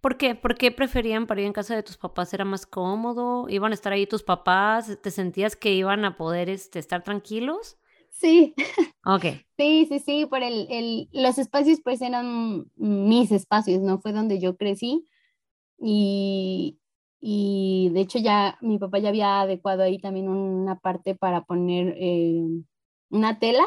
¿Por 0.00 0.16
qué? 0.16 0.34
¿Por 0.34 0.56
qué 0.56 0.70
preferían 0.70 1.26
para 1.26 1.40
ir 1.40 1.46
en 1.46 1.52
casa 1.52 1.74
de 1.74 1.82
tus 1.82 1.96
papás? 1.96 2.32
¿Era 2.32 2.44
más 2.44 2.66
cómodo? 2.66 3.48
¿Iban 3.48 3.72
a 3.72 3.74
estar 3.74 3.92
ahí 3.92 4.06
tus 4.06 4.22
papás? 4.22 4.98
¿Te 5.02 5.10
sentías 5.10 5.56
que 5.56 5.72
iban 5.72 6.04
a 6.04 6.16
poder 6.16 6.48
este, 6.48 6.78
estar 6.78 7.02
tranquilos? 7.02 7.78
Sí. 8.10 8.54
Ok. 9.06 9.24
Sí, 9.56 9.86
sí, 9.88 9.98
sí, 9.98 10.26
por 10.26 10.42
el, 10.42 10.66
el, 10.70 11.08
los 11.12 11.38
espacios 11.38 11.80
pues 11.82 12.02
eran 12.02 12.70
mis 12.76 13.32
espacios, 13.32 13.80
¿no? 13.80 13.98
Fue 13.98 14.12
donde 14.12 14.38
yo 14.38 14.56
crecí 14.58 15.08
y, 15.78 16.78
y 17.20 17.90
de 17.94 18.00
hecho 18.00 18.18
ya 18.18 18.58
mi 18.60 18.78
papá 18.78 18.98
ya 18.98 19.08
había 19.08 19.40
adecuado 19.40 19.82
ahí 19.82 19.98
también 19.98 20.28
una 20.28 20.78
parte 20.80 21.14
para 21.14 21.44
poner 21.44 21.94
eh, 21.98 22.42
una 23.10 23.38
tela 23.38 23.64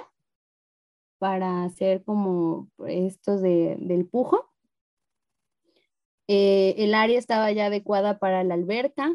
para 1.18 1.64
hacer 1.64 2.04
como 2.04 2.70
estos 2.86 3.42
de, 3.42 3.78
del 3.80 4.06
pujo 4.06 4.53
eh, 6.28 6.76
el 6.78 6.94
área 6.96 7.20
estaba 7.20 7.52
ya 7.52 7.68
adecuada 7.68 8.20
para 8.20 8.44
la 8.44 8.54
alberca, 8.56 9.12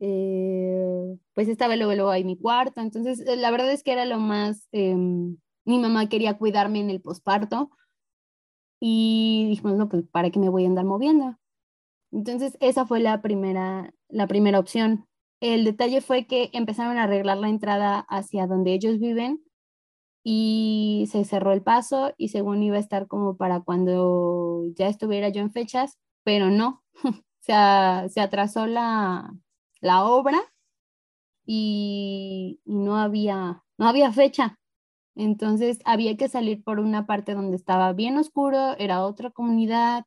eh, 0.00 1.16
pues 1.34 1.48
estaba 1.48 1.76
luego, 1.76 1.94
luego 1.94 2.10
ahí 2.10 2.24
mi 2.24 2.36
cuarto, 2.38 2.80
entonces 2.80 3.20
eh, 3.26 3.36
la 3.36 3.50
verdad 3.50 3.72
es 3.72 3.82
que 3.82 3.92
era 3.92 4.04
lo 4.06 4.18
más, 4.18 4.68
em, 4.72 5.38
mi 5.64 5.78
mamá 5.78 6.08
quería 6.08 6.38
cuidarme 6.38 6.80
en 6.80 6.90
el 6.90 7.00
posparto 7.00 7.70
y 8.80 9.46
dijimos, 9.48 9.76
no, 9.76 9.88
pues 9.88 10.04
para 10.10 10.30
qué 10.30 10.38
me 10.40 10.48
voy 10.48 10.64
a 10.64 10.68
andar 10.68 10.84
moviendo. 10.84 11.36
Entonces 12.12 12.56
esa 12.60 12.86
fue 12.86 13.00
la 13.00 13.22
primera, 13.22 13.94
la 14.08 14.26
primera 14.26 14.58
opción. 14.58 15.06
El 15.40 15.64
detalle 15.64 16.00
fue 16.00 16.26
que 16.26 16.50
empezaron 16.52 16.98
a 16.98 17.04
arreglar 17.04 17.38
la 17.38 17.48
entrada 17.48 18.00
hacia 18.08 18.46
donde 18.46 18.74
ellos 18.74 18.98
viven 19.00 19.42
y 20.24 21.08
se 21.10 21.24
cerró 21.24 21.52
el 21.52 21.62
paso 21.62 22.12
y 22.16 22.28
según 22.28 22.62
iba 22.62 22.76
a 22.76 22.80
estar 22.80 23.08
como 23.08 23.36
para 23.36 23.60
cuando 23.60 24.64
ya 24.76 24.88
estuviera 24.88 25.30
yo 25.30 25.40
en 25.42 25.52
fechas, 25.52 25.98
pero 26.24 26.50
no, 26.50 26.82
se, 27.40 27.52
se 28.10 28.20
atrasó 28.20 28.66
la, 28.66 29.34
la 29.80 30.04
obra 30.04 30.40
y, 31.46 32.60
no, 32.64 32.96
había, 32.96 33.62
no 33.78 33.88
había 33.88 34.12
fecha. 34.12 34.58
Entonces 35.16 35.80
había 35.84 36.16
que 36.16 36.28
salir 36.28 36.64
por 36.64 36.80
una 36.80 37.06
parte 37.06 37.34
donde 37.34 37.56
estaba 37.56 37.92
bien 37.92 38.16
oscuro, 38.18 38.76
era 38.78 39.04
otra 39.04 39.30
comunidad, 39.30 40.06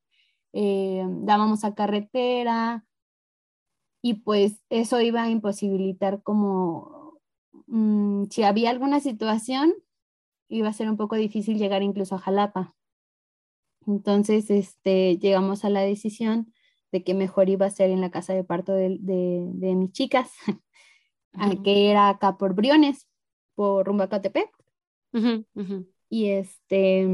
eh, 0.53 1.05
dábamos 1.07 1.63
a 1.65 1.75
carretera 1.75 2.85
y 4.01 4.15
pues 4.15 4.61
eso 4.69 5.01
iba 5.01 5.23
a 5.23 5.29
imposibilitar 5.29 6.21
como 6.23 7.19
mmm, 7.67 8.25
si 8.29 8.43
había 8.43 8.69
alguna 8.69 8.99
situación, 8.99 9.73
iba 10.49 10.69
a 10.69 10.73
ser 10.73 10.89
un 10.89 10.97
poco 10.97 11.15
difícil 11.15 11.57
llegar 11.57 11.83
incluso 11.83 12.15
a 12.15 12.19
Jalapa. 12.19 12.75
Entonces, 13.87 14.49
este, 14.49 15.17
llegamos 15.17 15.65
a 15.65 15.69
la 15.69 15.81
decisión 15.81 16.53
de 16.91 17.03
que 17.03 17.13
mejor 17.13 17.49
iba 17.49 17.65
a 17.65 17.71
ser 17.71 17.89
en 17.89 18.01
la 18.01 18.11
casa 18.11 18.33
de 18.33 18.43
parto 18.43 18.73
de, 18.73 18.97
de, 18.99 19.49
de 19.53 19.75
mis 19.75 19.91
chicas, 19.91 20.31
uh 21.33 21.63
que 21.63 21.89
era 21.91 22.09
acá 22.09 22.37
por 22.37 22.53
Briones, 22.55 23.07
por 23.55 23.85
rumbo 23.85 24.03
a 24.03 24.09
Catepec. 24.09 24.49
Uh 25.13 25.17
-huh, 25.17 25.45
uh 25.55 25.61
-huh. 25.61 25.87
Y 26.09 26.27
este, 26.27 27.07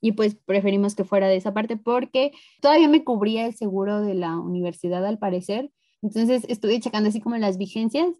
y 0.00 0.12
pues 0.12 0.36
preferimos 0.36 0.94
que 0.94 1.04
fuera 1.04 1.28
de 1.28 1.36
esa 1.36 1.52
parte 1.52 1.76
porque 1.76 2.32
todavía 2.60 2.88
me 2.88 3.04
cubría 3.04 3.46
el 3.46 3.54
seguro 3.54 4.00
de 4.00 4.14
la 4.14 4.38
universidad 4.38 5.04
al 5.04 5.18
parecer. 5.18 5.70
Entonces 6.02 6.44
estuve 6.48 6.80
checando 6.80 7.08
así 7.08 7.20
como 7.20 7.36
las 7.36 7.58
vigencias 7.58 8.14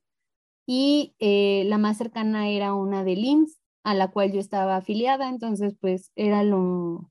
y 0.66 1.14
eh, 1.18 1.64
la 1.66 1.78
más 1.78 1.96
cercana 1.98 2.48
era 2.48 2.74
una 2.74 3.04
de 3.04 3.16
LIMS 3.16 3.58
a 3.84 3.94
la 3.94 4.10
cual 4.10 4.32
yo 4.32 4.40
estaba 4.40 4.76
afiliada, 4.76 5.28
entonces 5.28 5.74
pues 5.80 6.12
era 6.16 6.42
lo, 6.42 7.10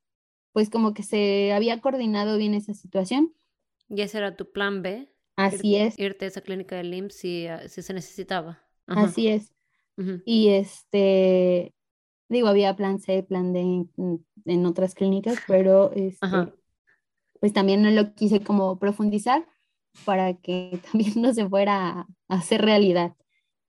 pues 0.58 0.72
como 0.72 0.96
que 0.96 1.04
se 1.04 1.54
había 1.54 1.82
coordinado 1.82 2.36
bien 2.36 2.56
esa 2.56 2.74
situación. 2.74 3.32
Y 3.90 4.02
ese 4.02 4.18
era 4.18 4.36
tu 4.36 4.52
plan 4.52 4.82
B. 4.82 5.08
Así 5.36 5.76
ir, 5.76 5.84
es. 5.84 6.00
Irte 6.00 6.26
a 6.26 6.30
esa 6.30 6.42
clínica 6.42 6.76
del 6.76 6.92
IMSS 6.92 7.16
si, 7.16 7.46
uh, 7.48 7.70
si 7.70 7.84
se 7.84 7.94
necesitaba. 7.94 8.60
Ajá. 8.88 9.04
Así 9.04 9.28
es. 9.28 9.54
Y 10.26 10.48
este, 10.50 11.76
digo, 12.28 12.48
había 12.48 12.76
plan 12.76 12.98
C, 12.98 13.22
plan 13.22 13.54
D 13.54 13.86
en, 14.46 14.66
otras 14.66 14.96
clínicas, 14.96 15.38
pero 15.48 15.92
este, 15.92 16.28
pues 17.40 17.54
también 17.54 17.84
no 17.84 17.92
lo 17.92 18.16
quise 18.16 18.42
como 18.42 18.80
profundizar 18.80 19.48
para 20.06 20.34
que 20.34 20.82
también 20.92 21.22
no 21.22 21.36
se 21.36 21.48
fuera 21.48 21.90
a, 22.00 22.08
hacer 22.30 22.64
realidad. 22.64 23.16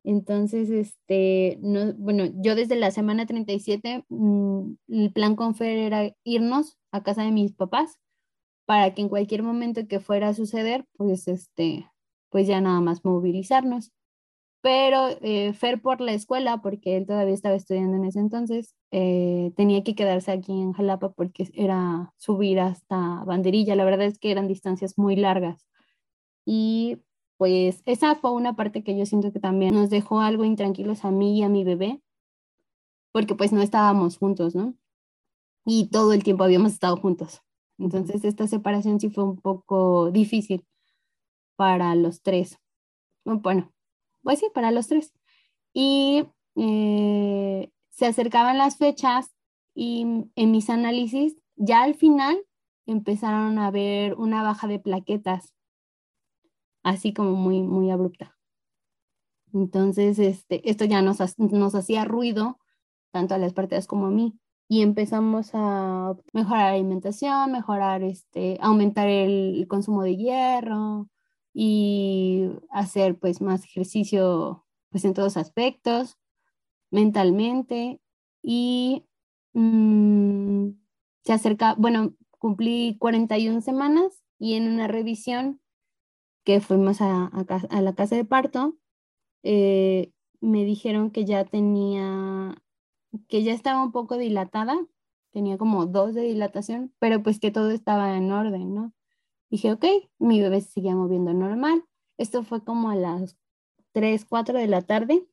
Entonces, 0.05 0.71
este, 0.71 1.59
no, 1.63 1.93
bueno, 1.95 2.25
yo 2.43 2.55
desde 2.55 2.77
la 2.77 2.91
semana 2.91 3.27
37, 3.27 4.05
mm, 4.09 4.73
el 4.89 5.13
plan 5.13 5.37
con 5.37 5.55
Fer 5.55 5.79
era 5.79 6.13
irnos 6.25 6.79
a 6.93 7.03
casa 7.03 7.23
de 7.23 7.33
mis 7.33 7.53
papás 7.53 7.99
para 8.67 8.95
que 8.95 9.03
en 9.03 9.09
cualquier 9.11 9.43
momento 9.43 9.87
que 9.89 10.01
fuera 10.01 10.29
a 10.29 10.35
suceder, 10.35 10.87
pues, 10.97 11.29
este, 11.29 11.91
pues 12.31 12.47
ya 12.49 12.61
nada 12.61 12.81
más 12.81 13.05
movilizarnos. 13.05 13.93
Pero 14.63 15.09
eh, 15.23 15.53
Fer 15.55 15.81
por 15.81 16.01
la 16.01 16.13
escuela, 16.13 16.61
porque 16.63 16.97
él 16.97 17.07
todavía 17.07 17.35
estaba 17.35 17.55
estudiando 17.55 17.97
en 17.97 18.05
ese 18.05 18.19
entonces, 18.21 18.75
eh, 18.91 19.53
tenía 19.57 19.85
que 19.85 19.95
quedarse 19.95 20.33
aquí 20.33 20.53
en 20.53 20.73
Jalapa 20.73 21.11
porque 21.13 21.49
era 21.55 22.13
subir 22.19 22.61
hasta 22.61 23.25
Banderilla. 23.25 23.77
La 23.77 23.85
verdad 23.85 24.07
es 24.07 24.19
que 24.19 24.33
eran 24.33 24.49
distancias 24.49 24.99
muy 24.99 25.17
largas. 25.17 25.65
Y 26.47 26.99
pues 27.39 27.83
esa 27.87 28.17
fue 28.17 28.33
una 28.33 28.57
parte 28.57 28.83
que 28.83 28.99
yo 28.99 29.07
siento 29.07 29.33
que 29.33 29.41
también 29.41 29.75
nos 29.75 29.91
dejó 29.91 30.21
algo 30.21 30.45
intranquilos 30.45 31.05
a 31.05 31.11
mí 31.13 31.39
y 31.39 31.43
a 31.45 31.49
mi 31.49 31.65
bebé, 31.65 32.03
porque 33.13 33.35
pues 33.35 33.53
no 33.53 33.63
estábamos 33.63 34.19
juntos, 34.19 34.55
¿no? 34.55 34.75
Y 35.65 35.89
todo 35.89 36.13
el 36.13 36.25
tiempo 36.25 36.45
habíamos 36.45 36.73
estado 36.73 36.97
juntos. 36.97 37.43
Entonces 37.79 38.25
esta 38.25 38.49
separación 38.49 39.01
sí 39.01 39.09
fue 39.09 39.25
un 39.25 39.37
poco 39.37 40.11
difícil 40.11 40.67
para 41.57 41.95
los 41.95 42.23
tres. 42.23 42.59
Bueno, 43.25 43.73
pues 44.23 44.41
sí, 44.41 44.47
para 44.53 44.73
los 44.73 44.89
tres. 44.89 45.13
Y 45.73 46.25
eh, 46.57 47.71
se 47.91 48.07
acercaban 48.07 48.59
las 48.59 48.79
fechas 48.79 49.33
y 49.75 50.03
en 50.35 50.51
mis 50.51 50.71
análisis 50.71 51.37
ya 51.55 51.85
al 51.85 51.95
final 51.95 52.37
empezaron 52.87 53.59
a 53.59 53.71
ver 53.71 54.15
una 54.15 54.43
baja 54.43 54.67
de 54.67 54.81
plaquetas 54.81 55.55
así 56.83 57.13
como 57.13 57.33
muy, 57.33 57.63
muy 57.63 57.91
abrupta. 57.91 58.37
Entonces, 59.53 60.19
este, 60.19 60.69
esto 60.69 60.85
ya 60.85 61.03
nos, 61.03 61.19
nos 61.39 61.75
hacía 61.75 62.05
ruido, 62.05 62.59
tanto 63.13 63.35
a 63.35 63.39
las 63.39 63.55
partidas 63.55 63.87
como 63.87 64.07
a 64.07 64.11
mí, 64.11 64.39
y 64.69 64.83
empezamos 64.83 65.51
a 65.55 66.15
mejorar 66.33 66.65
la 66.67 66.73
alimentación, 66.75 67.53
mejorar, 67.53 68.03
este, 68.03 68.59
aumentar 68.61 69.09
el, 69.09 69.67
consumo 69.69 70.03
de 70.03 70.17
hierro 70.17 71.09
y 71.55 72.51
hacer 72.71 73.19
pues 73.19 73.41
más 73.41 73.65
ejercicio 73.65 74.67
pues 74.91 75.05
en 75.05 75.15
todos 75.15 75.37
aspectos, 75.37 76.19
mentalmente, 76.91 78.01
y 78.43 79.05
mm, 79.55 80.71
se 81.25 81.33
acerca, 81.33 81.75
bueno, 81.79 82.15
cumplí 82.39 82.97
41 82.99 83.61
semanas 83.63 84.23
y 84.39 84.55
en 84.55 84.69
una 84.69 84.89
revisión 84.89 85.61
que 86.49 86.63
fuimos 86.63 87.03
a, 87.03 87.31
la 87.83 87.95
casa 87.95 88.17
de 88.17 88.25
parto, 88.25 88.75
eh, 89.43 90.15
me 90.41 90.65
dijeron 90.65 91.11
que 91.11 91.27
ya 91.27 91.45
tenía, 91.45 92.57
que 93.29 93.43
ya 93.43 93.53
estaba 93.53 93.83
un 93.83 93.93
poco 93.93 94.17
dilatada, 94.17 94.79
tenía 95.31 95.59
como 95.59 95.85
dos 95.85 96.15
de 96.15 96.23
dilatación, 96.23 96.95
pero 96.99 97.23
pues 97.23 97.39
que 97.39 97.51
todo 97.51 97.71
estaba 97.71 98.17
en 98.17 98.33
orden, 98.33 98.75
¿no? 98.75 98.95
Dije, 99.51 99.73
ok, 99.73 99.85
mi 100.19 100.41
bebé 100.41 100.63
se 100.63 100.71
seguía 100.71 100.95
moviendo 100.95 101.35
normal. 101.35 101.85
Esto 102.17 102.43
fue 102.45 102.65
como 102.65 102.89
a 102.89 102.97
las 102.97 103.37
3, 103.93 104.25
4 104.25 104.59
de 104.59 104.69
la 104.69 104.81
tarde 104.81 105.29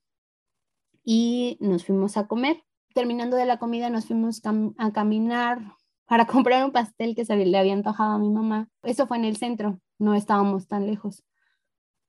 y 1.01 1.58
nos 1.62 1.86
fuimos 1.86 2.17
a 2.17 2.28
comer. 2.28 2.62
Terminando 2.93 3.38
de 3.38 3.45
la 3.45 3.58
comida 3.58 3.89
nos 3.89 4.08
fuimos 4.08 4.41
a 4.78 4.91
caminar 4.91 5.78
para 6.08 6.28
comprar 6.28 6.65
un 6.65 6.73
pastel 6.73 7.15
que 7.15 7.23
se 7.23 7.38
le 7.38 7.58
había 7.58 7.71
antojado 7.71 8.15
a 8.15 8.19
mi 8.19 8.30
mamá. 8.30 8.67
Eso 8.84 9.08
fue 9.08 9.15
en 9.15 9.23
el 9.23 9.38
centro, 9.38 9.80
no 9.99 10.15
estábamos 10.15 10.67
tan 10.67 10.88
lejos. 10.88 11.23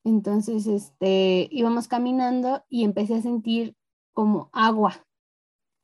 Entonces, 0.04 0.66
este, 0.66 1.48
íbamos 1.50 1.88
caminando 1.88 2.64
y 2.68 2.84
empecé 2.84 3.16
a 3.16 3.22
sentir 3.22 3.76
como 4.12 4.50
agua. 4.52 5.06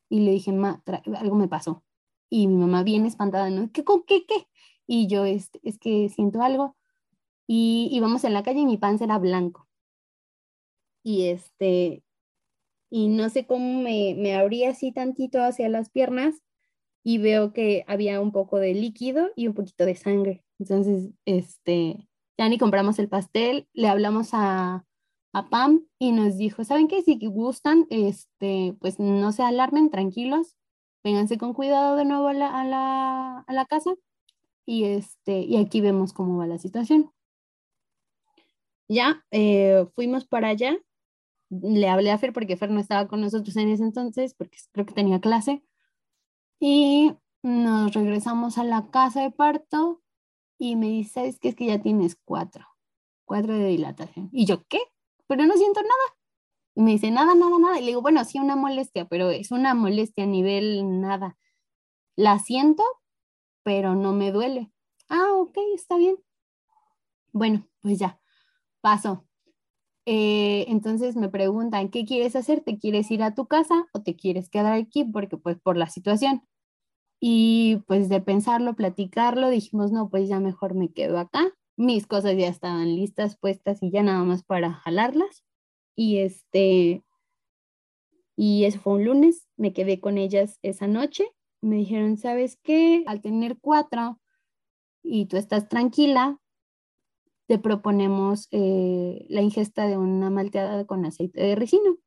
Y 0.09 0.21
le 0.21 0.33
dije, 0.33 0.53
ma, 0.53 0.83
algo 1.19 1.37
me 1.37 1.49
pasó. 1.49 1.85
Y 2.31 2.47
mi 2.47 2.57
mamá 2.57 2.83
bien 2.83 3.07
espantada, 3.07 3.51
¿no? 3.51 3.71
¿Qué, 3.73 3.85
con 3.85 4.05
qué, 4.05 4.25
qué? 4.27 4.47
Y 4.87 5.07
yo, 5.09 5.25
es, 5.25 5.45
este, 5.45 5.61
es 5.65 5.79
que 5.79 6.09
siento 6.09 6.43
algo. 6.43 6.77
Y 7.47 7.89
íbamos 7.93 8.25
en 8.25 8.35
la 8.35 8.43
calle 8.43 8.61
y 8.61 8.67
mi 8.67 8.79
panza 8.79 9.05
era 9.05 9.19
blanco. 9.19 9.69
Y 11.03 11.27
este, 11.27 12.05
y 12.91 13.09
no 13.09 13.29
sé 13.29 13.47
cómo 13.47 13.83
me, 13.83 14.15
me 14.17 14.37
abrí 14.37 14.65
así 14.65 14.93
tantito 14.93 15.43
hacia 15.43 15.69
las 15.69 15.91
piernas 15.91 16.43
y 17.05 17.19
veo 17.19 17.53
que 17.53 17.85
había 17.87 18.21
un 18.21 18.33
poco 18.33 18.59
de 18.59 18.75
líquido 18.75 19.31
y 19.37 19.49
un 19.49 19.55
poquito 19.55 19.85
de 19.85 19.97
sangre. 19.97 20.45
Entonces, 20.59 21.11
este, 21.25 22.09
ya 22.39 22.49
ni 22.49 22.59
compramos 22.59 22.99
el 22.99 23.09
pastel, 23.09 23.69
le 23.73 23.89
hablamos 23.89 24.31
a, 24.33 24.85
a 25.33 25.51
Pam 25.51 25.87
y 25.99 26.13
nos 26.13 26.37
dijo, 26.37 26.65
¿saben 26.65 26.89
qué? 26.89 27.03
Si 27.03 27.19
gustan, 27.27 27.87
este, 27.91 28.77
pues 28.81 28.99
no 28.99 29.33
se 29.33 29.43
alarmen, 29.43 29.91
tranquilos, 29.91 30.57
vénganse 31.03 31.39
con 31.39 31.55
cuidado 31.55 31.97
de 31.97 32.05
nuevo 32.05 32.29
a 32.29 32.35
la, 32.35 32.61
a 32.61 32.65
la, 32.65 33.39
a 33.41 33.53
la 33.53 33.67
casa 33.67 33.95
y, 34.65 34.85
este, 34.85 35.41
y 35.41 35.57
aquí 35.57 35.81
vemos 35.81 36.13
cómo 36.13 36.39
va 36.39 36.47
la 36.47 36.59
situación. 36.59 37.11
Ya 38.89 39.25
eh, 39.31 39.87
fuimos 39.95 40.27
para 40.27 40.49
allá, 40.49 40.77
le 41.49 41.89
hablé 41.89 42.11
a 42.11 42.19
Fer 42.19 42.33
porque 42.33 42.57
Fer 42.57 42.71
no 42.71 42.81
estaba 42.81 43.09
con 43.09 43.21
nosotros 43.21 43.57
en 43.57 43.71
ese 43.71 43.83
entonces, 43.83 44.35
porque 44.35 44.59
creo 44.73 44.87
que 44.87 44.95
tenía 44.95 45.21
clase, 45.21 45.63
y 46.65 47.13
nos 47.43 47.93
regresamos 47.93 48.57
a 48.57 48.63
la 48.63 48.89
casa 48.93 49.23
de 49.23 49.33
parto 49.33 50.01
y 50.61 50.77
me 50.77 50.87
dice, 50.87 51.27
es 51.27 51.41
que 51.41 51.49
es 51.49 51.57
que 51.57 51.67
ya 51.67 51.83
tienes 51.83 52.17
cuatro, 52.25 52.65
cuatro 53.25 53.55
de 53.55 53.67
dilatación. 53.67 54.29
Y 54.33 54.47
yo, 54.47 54.63
¿qué? 54.69 54.79
Pero 55.27 55.45
no 55.45 55.57
siento 55.57 55.81
nada. 55.83 56.19
Y 56.77 56.83
me 56.83 56.93
dice, 56.93 57.11
nada, 57.11 57.35
nada, 57.35 57.59
nada. 57.59 57.79
Y 57.81 57.81
le 57.81 57.89
digo, 57.89 58.01
bueno, 58.01 58.25
sí, 58.25 58.39
una 58.39 58.55
molestia, 58.55 59.07
pero 59.07 59.31
es 59.31 59.51
una 59.51 59.75
molestia 59.75 60.23
a 60.23 60.29
nivel 60.29 61.01
nada. 61.01 61.37
La 62.15 62.39
siento, 62.39 62.85
pero 63.65 63.97
no 63.97 64.13
me 64.13 64.31
duele. 64.31 64.71
Ah, 65.09 65.33
ok, 65.35 65.59
está 65.75 65.97
bien. 65.97 66.17
Bueno, 67.33 67.67
pues 67.81 67.99
ya, 67.99 68.21
paso. 68.81 69.27
Eh, 70.07 70.67
entonces 70.69 71.17
me 71.17 71.29
preguntan, 71.29 71.91
¿qué 71.91 72.05
quieres 72.05 72.37
hacer? 72.37 72.63
¿Te 72.63 72.79
quieres 72.79 73.11
ir 73.11 73.25
a 73.25 73.35
tu 73.35 73.49
casa 73.49 73.87
o 73.95 74.03
te 74.03 74.15
quieres 74.15 74.49
quedar 74.49 74.75
aquí? 74.75 75.05
Porque 75.05 75.37
pues 75.39 75.59
por 75.59 75.77
la 75.77 75.89
situación. 75.89 76.43
Y 77.25 77.77
pues 77.87 78.09
de 78.09 78.21
pensarlo, 78.21 78.75
platicarlo, 78.75 79.49
dijimos, 79.49 79.93
no, 79.93 80.11
pues 80.11 80.29
ya 80.29 80.41
mejor 80.41 80.75
me 80.75 80.93
quedo 80.93 81.21
acá. 81.21 81.53
Mis 81.77 82.09
cosas 82.09 82.37
ya 82.37 82.49
estaban 82.49 82.97
listas, 82.97 83.37
puestas 83.37 83.81
y 83.81 83.93
ya 83.93 84.03
nada 84.03 84.25
más 84.25 84.43
para 84.43 84.73
jalarlas. 84.73 85.45
Y 85.95 86.19
este, 86.19 87.05
y 88.37 88.65
eso 88.65 88.81
fue 88.81 88.95
un 88.95 89.05
lunes, 89.05 89.49
me 89.57 89.73
quedé 89.73 90.01
con 90.01 90.19
ellas 90.19 90.59
esa 90.63 90.89
noche. 90.89 91.25
Me 91.61 91.77
dijeron, 91.77 92.17
¿sabes 92.17 92.59
qué? 92.61 93.05
Al 93.07 93.21
tener 93.21 93.57
cuatro 93.61 94.19
y 95.05 95.27
tú 95.27 95.37
estás 95.37 95.69
tranquila, 95.69 96.41
te 97.47 97.61
proponemos 97.61 98.49
eh, 98.51 99.27
la 99.29 99.43
ingesta 99.43 99.87
de 99.87 99.97
una 99.97 100.29
malteada 100.29 100.87
con 100.87 101.05
aceite 101.05 101.41
de 101.41 101.55
ricino. 101.55 101.99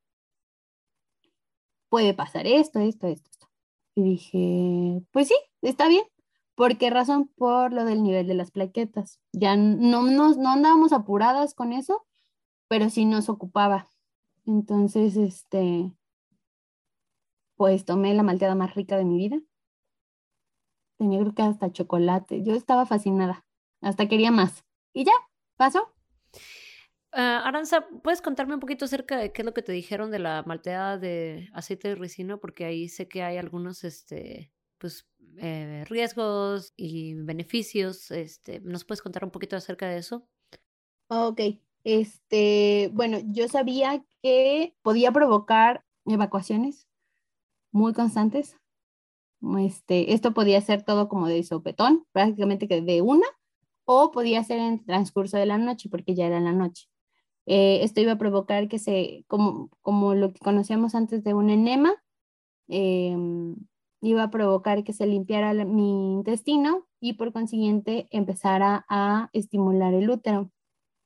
Puede 1.87 2.13
pasar 2.13 2.47
esto, 2.47 2.79
esto, 2.79 3.07
esto. 3.07 3.34
Y 3.95 4.03
dije, 4.03 5.03
pues 5.11 5.29
sí, 5.29 5.35
está 5.61 5.87
bien. 5.87 6.03
¿Por 6.55 6.77
qué 6.77 6.89
razón? 6.89 7.27
Por 7.35 7.73
lo 7.73 7.85
del 7.85 8.03
nivel 8.03 8.27
de 8.27 8.33
las 8.33 8.51
plaquetas. 8.51 9.19
Ya 9.33 9.55
no, 9.57 10.03
nos, 10.03 10.37
no 10.37 10.49
andábamos 10.49 10.93
apuradas 10.93 11.53
con 11.53 11.73
eso, 11.73 12.05
pero 12.67 12.89
sí 12.89 13.05
nos 13.05 13.29
ocupaba. 13.29 13.89
Entonces, 14.45 15.17
este, 15.17 15.91
pues 17.55 17.85
tomé 17.85 18.13
la 18.13 18.23
malteada 18.23 18.55
más 18.55 18.75
rica 18.75 18.97
de 18.97 19.05
mi 19.05 19.17
vida. 19.17 19.39
Tenía 20.97 21.19
creo 21.19 21.33
que 21.33 21.41
hasta 21.41 21.71
chocolate. 21.71 22.43
Yo 22.43 22.53
estaba 22.53 22.85
fascinada. 22.85 23.45
Hasta 23.81 24.07
quería 24.07 24.31
más. 24.31 24.65
Y 24.93 25.05
ya, 25.05 25.13
pasó. 25.57 25.93
Uh, 27.15 27.39
Aranza, 27.45 27.87
¿puedes 28.03 28.21
contarme 28.21 28.55
un 28.55 28.59
poquito 28.59 28.83
acerca 28.83 29.17
de 29.17 29.31
qué 29.31 29.41
es 29.41 29.45
lo 29.45 29.53
que 29.53 29.61
te 29.61 29.71
dijeron 29.71 30.11
de 30.11 30.19
la 30.19 30.43
malteada 30.45 30.97
de 30.97 31.49
aceite 31.53 31.87
de 31.87 31.95
ricino? 31.95 32.41
Porque 32.41 32.65
ahí 32.65 32.89
sé 32.89 33.07
que 33.07 33.23
hay 33.23 33.37
algunos 33.37 33.85
este, 33.85 34.51
pues, 34.77 35.07
eh, 35.37 35.85
riesgos 35.87 36.73
y 36.75 37.13
beneficios. 37.13 38.11
Este, 38.11 38.59
¿Nos 38.59 38.83
puedes 38.83 39.01
contar 39.01 39.23
un 39.23 39.31
poquito 39.31 39.55
acerca 39.55 39.87
de 39.87 39.99
eso? 39.99 40.27
Ok, 41.07 41.39
este, 41.85 42.89
bueno, 42.91 43.19
yo 43.23 43.47
sabía 43.47 44.03
que 44.21 44.75
podía 44.81 45.13
provocar 45.13 45.85
evacuaciones 46.05 46.89
muy 47.71 47.93
constantes. 47.93 48.57
Este, 49.57 50.13
esto 50.13 50.33
podía 50.33 50.59
ser 50.59 50.83
todo 50.83 51.07
como 51.07 51.29
de 51.29 51.41
sopetón, 51.43 52.05
prácticamente 52.11 52.67
que 52.67 52.81
de 52.81 53.01
una, 53.01 53.27
o 53.85 54.11
podía 54.11 54.43
ser 54.43 54.59
en 54.59 54.73
el 54.73 54.85
transcurso 54.85 55.37
de 55.37 55.45
la 55.45 55.57
noche, 55.57 55.87
porque 55.89 56.13
ya 56.13 56.25
era 56.25 56.41
la 56.41 56.51
noche. 56.51 56.89
Eh, 57.45 57.83
esto 57.83 58.01
iba 58.01 58.13
a 58.13 58.17
provocar 58.17 58.67
que 58.67 58.79
se, 58.79 59.23
como, 59.27 59.69
como 59.81 60.15
lo 60.15 60.33
que 60.33 60.39
conocíamos 60.39 60.95
antes 60.95 61.23
de 61.23 61.33
un 61.33 61.49
enema, 61.49 61.93
em, 62.67 63.55
iba 64.01 64.23
a 64.23 64.31
provocar 64.31 64.83
que 64.83 64.93
se 64.93 65.07
limpiara 65.07 65.53
mi 65.65 66.13
intestino 66.13 66.87
y 66.99 67.13
por 67.13 67.33
consiguiente 67.33 68.07
empezara 68.11 68.85
a 68.89 69.29
estimular 69.33 69.93
el 69.93 70.09
útero. 70.09 70.51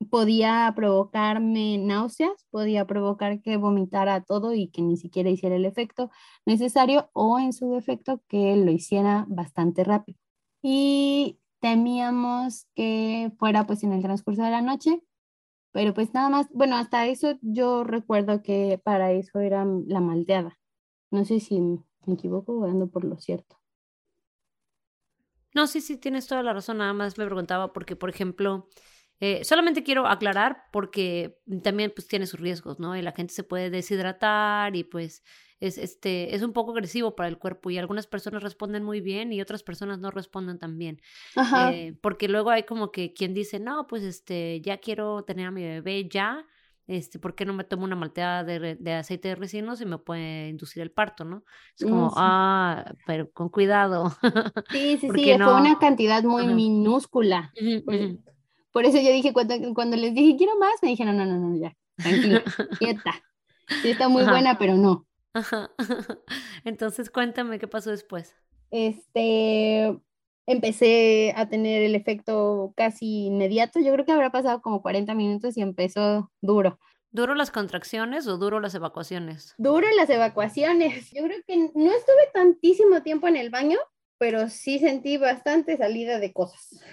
Podía 0.10 0.72
provocarme 0.76 1.78
náuseas, 1.78 2.46
podía 2.52 2.86
provocar 2.88 3.42
que 3.42 3.58
vomitara 3.58 4.22
todo 4.24 4.54
y 4.54 4.70
que 4.70 4.82
ni 4.82 4.98
siquiera 4.98 5.30
hiciera 5.30 5.56
el 5.58 5.66
efecto 5.66 6.10
necesario 6.46 7.10
o 7.14 7.40
en 7.40 7.54
su 7.54 7.72
defecto 7.74 8.22
que 8.30 8.56
lo 8.56 8.72
hiciera 8.72 9.26
bastante 9.30 9.84
rápido. 9.84 10.18
Y 10.62 11.40
temíamos 11.60 12.68
que 12.76 13.32
fuera 13.38 13.68
pues 13.68 13.84
en 13.84 13.94
el 13.94 14.02
transcurso 14.02 14.44
de 14.44 14.52
la 14.52 14.62
noche, 14.62 15.02
pero 15.72 15.94
pues 15.94 16.14
nada 16.14 16.30
más, 16.30 16.48
bueno, 16.52 16.76
hasta 16.78 17.08
eso 17.08 17.38
yo 17.42 17.84
recuerdo 17.84 18.42
que 18.44 18.80
para 18.84 19.12
eso 19.12 19.40
era 19.40 19.66
la 19.88 20.00
malteada. 20.00 20.58
No 21.12 21.26
sé 21.26 21.40
si 21.40 21.60
me 21.62 22.14
equivoco 22.14 22.54
o 22.54 22.66
ando 22.66 22.88
por 22.88 23.04
lo 23.04 23.18
cierto. 23.18 23.58
No, 25.54 25.68
sí, 25.68 25.82
sí, 25.82 25.98
tienes 25.98 26.28
toda 26.28 26.44
la 26.44 26.54
razón. 26.54 26.78
Nada 26.78 26.94
más 26.94 27.18
me 27.18 27.26
preguntaba 27.26 27.74
porque, 27.74 27.96
por 27.96 28.10
ejemplo, 28.10 28.68
eh, 29.20 29.44
solamente 29.44 29.84
quiero 29.84 30.08
aclarar 30.08 30.64
porque 30.72 31.40
también 31.64 31.92
pues 31.96 32.08
tiene 32.08 32.28
sus 32.28 32.40
riesgos, 32.40 32.80
¿no? 32.80 32.96
Y 32.96 33.02
la 33.02 33.12
gente 33.12 33.34
se 33.34 33.44
puede 33.44 33.70
deshidratar 33.70 34.76
y 34.76 34.84
pues 34.84 35.24
es, 35.60 35.78
este, 35.78 36.36
es 36.36 36.42
un 36.42 36.54
poco 36.54 36.72
agresivo 36.72 37.16
para 37.16 37.28
el 37.28 37.38
cuerpo 37.38 37.70
y 37.70 37.78
algunas 37.78 38.08
personas 38.08 38.44
responden 38.44 38.84
muy 38.84 39.02
bien 39.02 39.34
y 39.34 39.42
otras 39.42 39.64
personas 39.64 40.00
no 40.00 40.12
responden 40.12 40.58
tan 40.58 40.78
bien. 40.78 41.02
Eh, 41.74 41.96
porque 42.02 42.28
luego 42.30 42.50
hay 42.50 42.64
como 42.64 42.92
que 42.92 43.14
quien 43.14 43.34
dice, 43.34 43.60
no, 43.60 43.88
pues 43.88 44.04
este, 44.04 44.62
ya 44.62 44.78
quiero 44.78 45.24
tener 45.24 45.48
a 45.48 45.52
mi 45.52 45.64
bebé 45.64 46.08
ya, 46.08 46.46
este, 46.88 47.20
¿por 47.20 47.36
qué 47.36 47.46
no 47.46 47.54
me 47.54 47.66
tomo 47.66 47.84
una 47.84 47.96
malteada 47.96 48.44
de, 48.44 48.94
aceite 48.94 49.28
de 49.28 49.36
resinos 49.36 49.80
y 49.82 49.86
me 49.86 49.98
puede 49.98 50.48
inducir 50.50 50.82
el 50.82 50.92
parto, 50.92 51.24
no? 51.24 51.44
Es 51.78 51.86
como, 51.86 52.08
mm, 52.08 52.14
ah, 52.16 52.94
pero 53.06 53.30
con 53.32 53.50
cuidado. 53.50 54.12
Sí, 54.72 54.98
sí, 54.98 55.10
sí, 55.14 55.36
fue 55.38 55.54
una 55.54 55.78
cantidad 55.78 56.24
muy 56.24 56.48
minúscula. 56.48 57.52
Por, 58.72 58.86
eso 58.86 59.00
yo 59.00 59.12
dije, 59.12 59.34
cuando, 59.34 59.56
cuando 59.74 59.98
les 59.98 60.14
dije, 60.14 60.38
quiero 60.38 60.58
más, 60.58 60.74
me 60.82 60.90
dijeron, 60.90 61.18
no, 61.18 61.26
no, 61.26 61.38
no, 61.38 61.56
ya, 61.60 61.76
tranquila, 61.98 62.44
quieta. 62.80 63.14
Sí, 63.82 63.92
está 63.92 64.10
muy 64.10 64.24
buena, 64.24 64.58
pero 64.58 64.76
no. 64.76 65.09
Entonces, 66.66 67.10
cuéntame 67.10 67.60
qué 67.60 67.68
pasó 67.68 67.92
después. 67.92 68.36
Este, 68.72 70.00
empecé 70.46 71.34
a 71.36 71.48
tener 71.48 71.84
el 71.84 71.96
efecto 71.96 72.74
casi 72.76 73.28
inmediato. 73.28 73.80
Yo 73.80 73.94
creo 73.94 74.06
que 74.06 74.12
habrá 74.12 74.32
pasado 74.32 74.62
como 74.62 74.82
40 74.82 75.14
minutos 75.14 75.58
y 75.58 75.62
empezó 75.62 76.32
duro. 76.42 76.80
¿Duro 77.12 77.34
las 77.34 77.50
contracciones 77.50 78.28
o 78.28 78.38
duro 78.38 78.60
las 78.60 78.76
evacuaciones? 78.76 79.56
Duro 79.58 79.88
las 79.96 80.10
evacuaciones. 80.10 81.12
Yo 81.12 81.24
creo 81.24 81.40
que 81.48 81.58
no 81.58 81.92
estuve 81.92 82.30
tantísimo 82.34 83.02
tiempo 83.02 83.28
en 83.28 83.36
el 83.36 83.50
baño, 83.50 83.80
pero 84.20 84.50
sí 84.50 84.78
sentí 84.78 85.18
bastante 85.18 85.78
salida 85.78 86.20
de 86.20 86.34
cosas. 86.34 86.84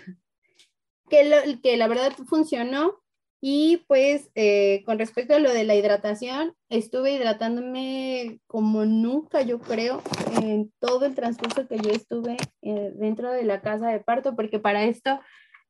Que, 1.11 1.59
que 1.63 1.77
la 1.77 1.87
verdad 1.87 2.13
funcionó 2.27 3.03
y 3.41 3.85
pues 3.87 4.31
eh, 4.35 4.83
con 4.87 4.99
respecto 4.99 5.35
a 5.35 5.39
lo 5.39 5.53
de 5.53 5.65
la 5.65 5.75
hidratación, 5.75 6.55
estuve 6.69 7.13
hidratándome 7.13 8.41
como 8.47 8.85
nunca, 8.85 9.43
yo 9.43 9.61
creo, 9.61 10.03
en 10.43 10.73
todo 10.79 11.05
el 11.05 11.15
transcurso 11.15 11.69
que 11.69 11.79
yo 11.79 11.91
estuve 11.91 12.37
eh, 12.63 12.93
dentro 12.97 13.31
de 13.31 13.45
la 13.45 13.61
casa 13.61 13.89
de 13.89 14.01
parto, 14.01 14.35
porque 14.35 14.59
para 14.59 14.85
esto 14.85 15.21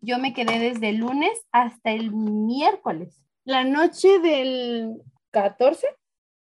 yo 0.01 0.19
me 0.19 0.33
quedé 0.33 0.59
desde 0.59 0.91
el 0.91 0.97
lunes 0.99 1.33
hasta 1.53 1.93
el 1.93 2.13
miércoles. 2.13 3.21
La 3.45 3.65
noche 3.65 4.21
del 4.21 4.95
14, 5.33 5.87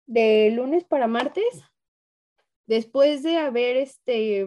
de 0.06 0.50
lunes 0.50 0.84
para 0.84 1.06
martes, 1.06 1.62
después 2.66 3.22
de 3.22 3.38
haber 3.38 3.76
este, 3.76 4.46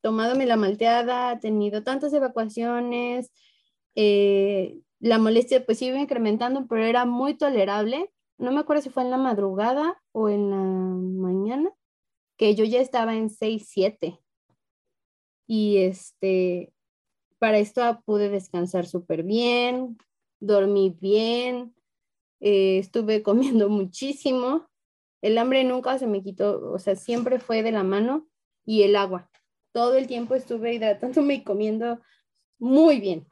tomadome 0.00 0.46
la 0.46 0.56
malteada, 0.56 1.38
tenido 1.40 1.82
tantas 1.82 2.12
evacuaciones, 2.12 3.30
eh, 3.94 4.78
la 5.02 5.18
molestia 5.18 5.66
pues 5.66 5.82
iba 5.82 5.98
incrementando, 5.98 6.66
pero 6.68 6.84
era 6.84 7.04
muy 7.04 7.34
tolerable. 7.34 8.12
No 8.38 8.52
me 8.52 8.60
acuerdo 8.60 8.82
si 8.82 8.90
fue 8.90 9.02
en 9.02 9.10
la 9.10 9.18
madrugada 9.18 10.00
o 10.12 10.28
en 10.28 10.50
la 10.50 10.56
mañana, 10.56 11.70
que 12.38 12.54
yo 12.54 12.64
ya 12.64 12.80
estaba 12.80 13.16
en 13.16 13.28
6, 13.28 13.66
7. 13.68 14.20
Y 15.48 15.78
este, 15.78 16.72
para 17.40 17.58
esto 17.58 18.00
pude 18.06 18.28
descansar 18.28 18.86
súper 18.86 19.24
bien, 19.24 19.98
dormí 20.38 20.96
bien, 21.00 21.74
eh, 22.38 22.78
estuve 22.78 23.22
comiendo 23.24 23.68
muchísimo. 23.68 24.68
El 25.20 25.36
hambre 25.36 25.64
nunca 25.64 25.98
se 25.98 26.06
me 26.06 26.22
quitó, 26.22 26.72
o 26.72 26.78
sea, 26.78 26.94
siempre 26.94 27.40
fue 27.40 27.64
de 27.64 27.72
la 27.72 27.82
mano 27.82 28.28
y 28.64 28.82
el 28.84 28.94
agua. 28.94 29.28
Todo 29.72 29.96
el 29.96 30.06
tiempo 30.06 30.36
estuve 30.36 30.74
hidratándome 30.74 31.34
y 31.34 31.42
comiendo 31.42 32.00
muy 32.60 33.00
bien 33.00 33.26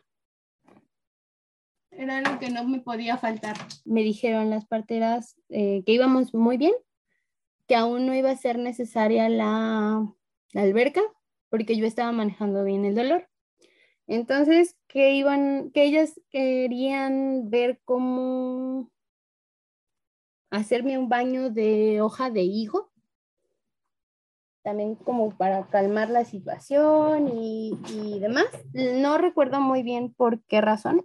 era 2.00 2.18
algo 2.18 2.38
que 2.38 2.50
no 2.50 2.64
me 2.64 2.80
podía 2.80 3.18
faltar. 3.18 3.56
Me 3.84 4.02
dijeron 4.02 4.48
las 4.48 4.66
parteras 4.66 5.36
eh, 5.50 5.82
que 5.84 5.92
íbamos 5.92 6.32
muy 6.32 6.56
bien, 6.56 6.72
que 7.68 7.76
aún 7.76 8.06
no 8.06 8.14
iba 8.14 8.30
a 8.30 8.36
ser 8.36 8.58
necesaria 8.58 9.28
la, 9.28 10.06
alberca, 10.54 11.02
porque 11.50 11.76
yo 11.76 11.86
estaba 11.86 12.10
manejando 12.10 12.64
bien 12.64 12.84
el 12.86 12.94
dolor. 12.94 13.28
Entonces, 14.06 14.76
que 14.88 15.14
iban, 15.14 15.70
que 15.72 15.84
ellas 15.84 16.20
querían 16.30 17.50
ver 17.50 17.80
cómo 17.84 18.90
hacerme 20.50 20.98
un 20.98 21.08
baño 21.08 21.50
de 21.50 22.00
hoja 22.00 22.30
de 22.30 22.42
higo, 22.42 22.90
también 24.62 24.94
como 24.94 25.36
para 25.36 25.66
calmar 25.68 26.10
la 26.10 26.24
situación 26.24 27.28
y, 27.28 28.18
demás. 28.20 28.46
No 28.72 29.18
recuerdo 29.18 29.60
muy 29.60 29.82
bien 29.82 30.12
por 30.12 30.42
qué 30.44 30.60
razón 30.60 31.04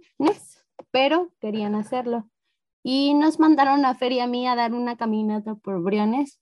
pero 0.96 1.30
querían 1.42 1.74
hacerlo. 1.74 2.26
Y 2.82 3.12
nos 3.12 3.38
mandaron 3.38 3.84
a 3.84 3.94
Feria 3.94 4.26
Mía 4.26 4.52
a 4.52 4.56
dar 4.56 4.72
una 4.72 4.96
caminata 4.96 5.54
por 5.54 5.82
Briones 5.82 6.40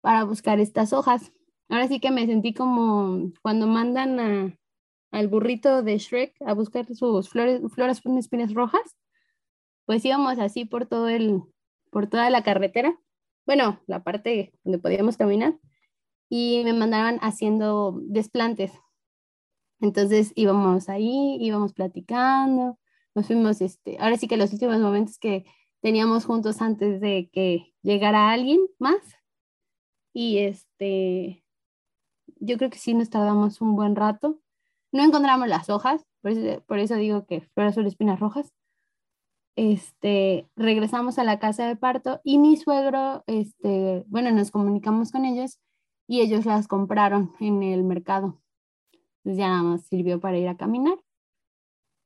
para 0.00 0.22
buscar 0.22 0.60
estas 0.60 0.92
hojas. 0.92 1.32
Ahora 1.68 1.88
sí 1.88 1.98
que 1.98 2.12
me 2.12 2.24
sentí 2.24 2.54
como 2.54 3.32
cuando 3.42 3.66
mandan 3.66 4.60
al 5.10 5.26
burrito 5.26 5.82
de 5.82 5.98
Shrek 5.98 6.36
a 6.46 6.54
buscar 6.54 6.86
sus 6.94 7.30
flores, 7.30 7.62
flores 7.74 8.00
con 8.00 8.16
espinas 8.16 8.54
rojas. 8.54 8.96
Pues 9.86 10.04
íbamos 10.04 10.38
así 10.38 10.64
por 10.64 10.86
todo 10.86 11.08
el, 11.08 11.42
por 11.90 12.06
toda 12.06 12.30
la 12.30 12.44
carretera. 12.44 12.96
Bueno, 13.44 13.80
la 13.88 14.04
parte 14.04 14.52
donde 14.62 14.78
podíamos 14.78 15.16
caminar. 15.16 15.58
Y 16.28 16.62
me 16.62 16.74
mandaban 16.74 17.18
haciendo 17.22 17.98
desplantes. 18.04 18.70
Entonces 19.80 20.32
íbamos 20.36 20.88
ahí, 20.88 21.38
íbamos 21.40 21.72
platicando, 21.72 22.78
nos 23.14 23.26
fuimos, 23.26 23.60
este, 23.60 23.96
ahora 23.98 24.16
sí 24.16 24.28
que 24.28 24.36
los 24.36 24.52
últimos 24.52 24.78
momentos 24.78 25.18
que 25.18 25.44
teníamos 25.80 26.24
juntos 26.24 26.60
antes 26.62 27.00
de 27.00 27.30
que 27.32 27.74
llegara 27.82 28.30
alguien 28.30 28.60
más. 28.78 29.00
Y 30.12 30.38
este, 30.38 31.44
yo 32.36 32.56
creo 32.58 32.70
que 32.70 32.78
sí 32.78 32.94
nos 32.94 33.10
tardamos 33.10 33.60
un 33.60 33.76
buen 33.76 33.96
rato. 33.96 34.40
No 34.92 35.02
encontramos 35.04 35.48
las 35.48 35.70
hojas, 35.70 36.04
por 36.20 36.32
eso, 36.32 36.62
por 36.66 36.78
eso 36.78 36.96
digo 36.96 37.26
que 37.26 37.42
flores 37.54 37.74
son 37.74 37.86
espinas 37.86 38.20
rojas. 38.20 38.52
Este, 39.56 40.48
regresamos 40.56 41.18
a 41.18 41.24
la 41.24 41.38
casa 41.38 41.66
de 41.66 41.76
parto 41.76 42.20
y 42.24 42.38
mi 42.38 42.56
suegro, 42.56 43.24
este, 43.26 44.04
bueno, 44.08 44.30
nos 44.32 44.50
comunicamos 44.50 45.12
con 45.12 45.24
ellos 45.24 45.58
y 46.06 46.20
ellos 46.20 46.46
las 46.46 46.68
compraron 46.68 47.34
en 47.40 47.62
el 47.62 47.84
mercado. 47.84 48.40
Entonces 49.18 49.38
ya 49.38 49.48
nada 49.48 49.62
más 49.62 49.86
sirvió 49.86 50.20
para 50.20 50.38
ir 50.38 50.48
a 50.48 50.56
caminar 50.56 50.98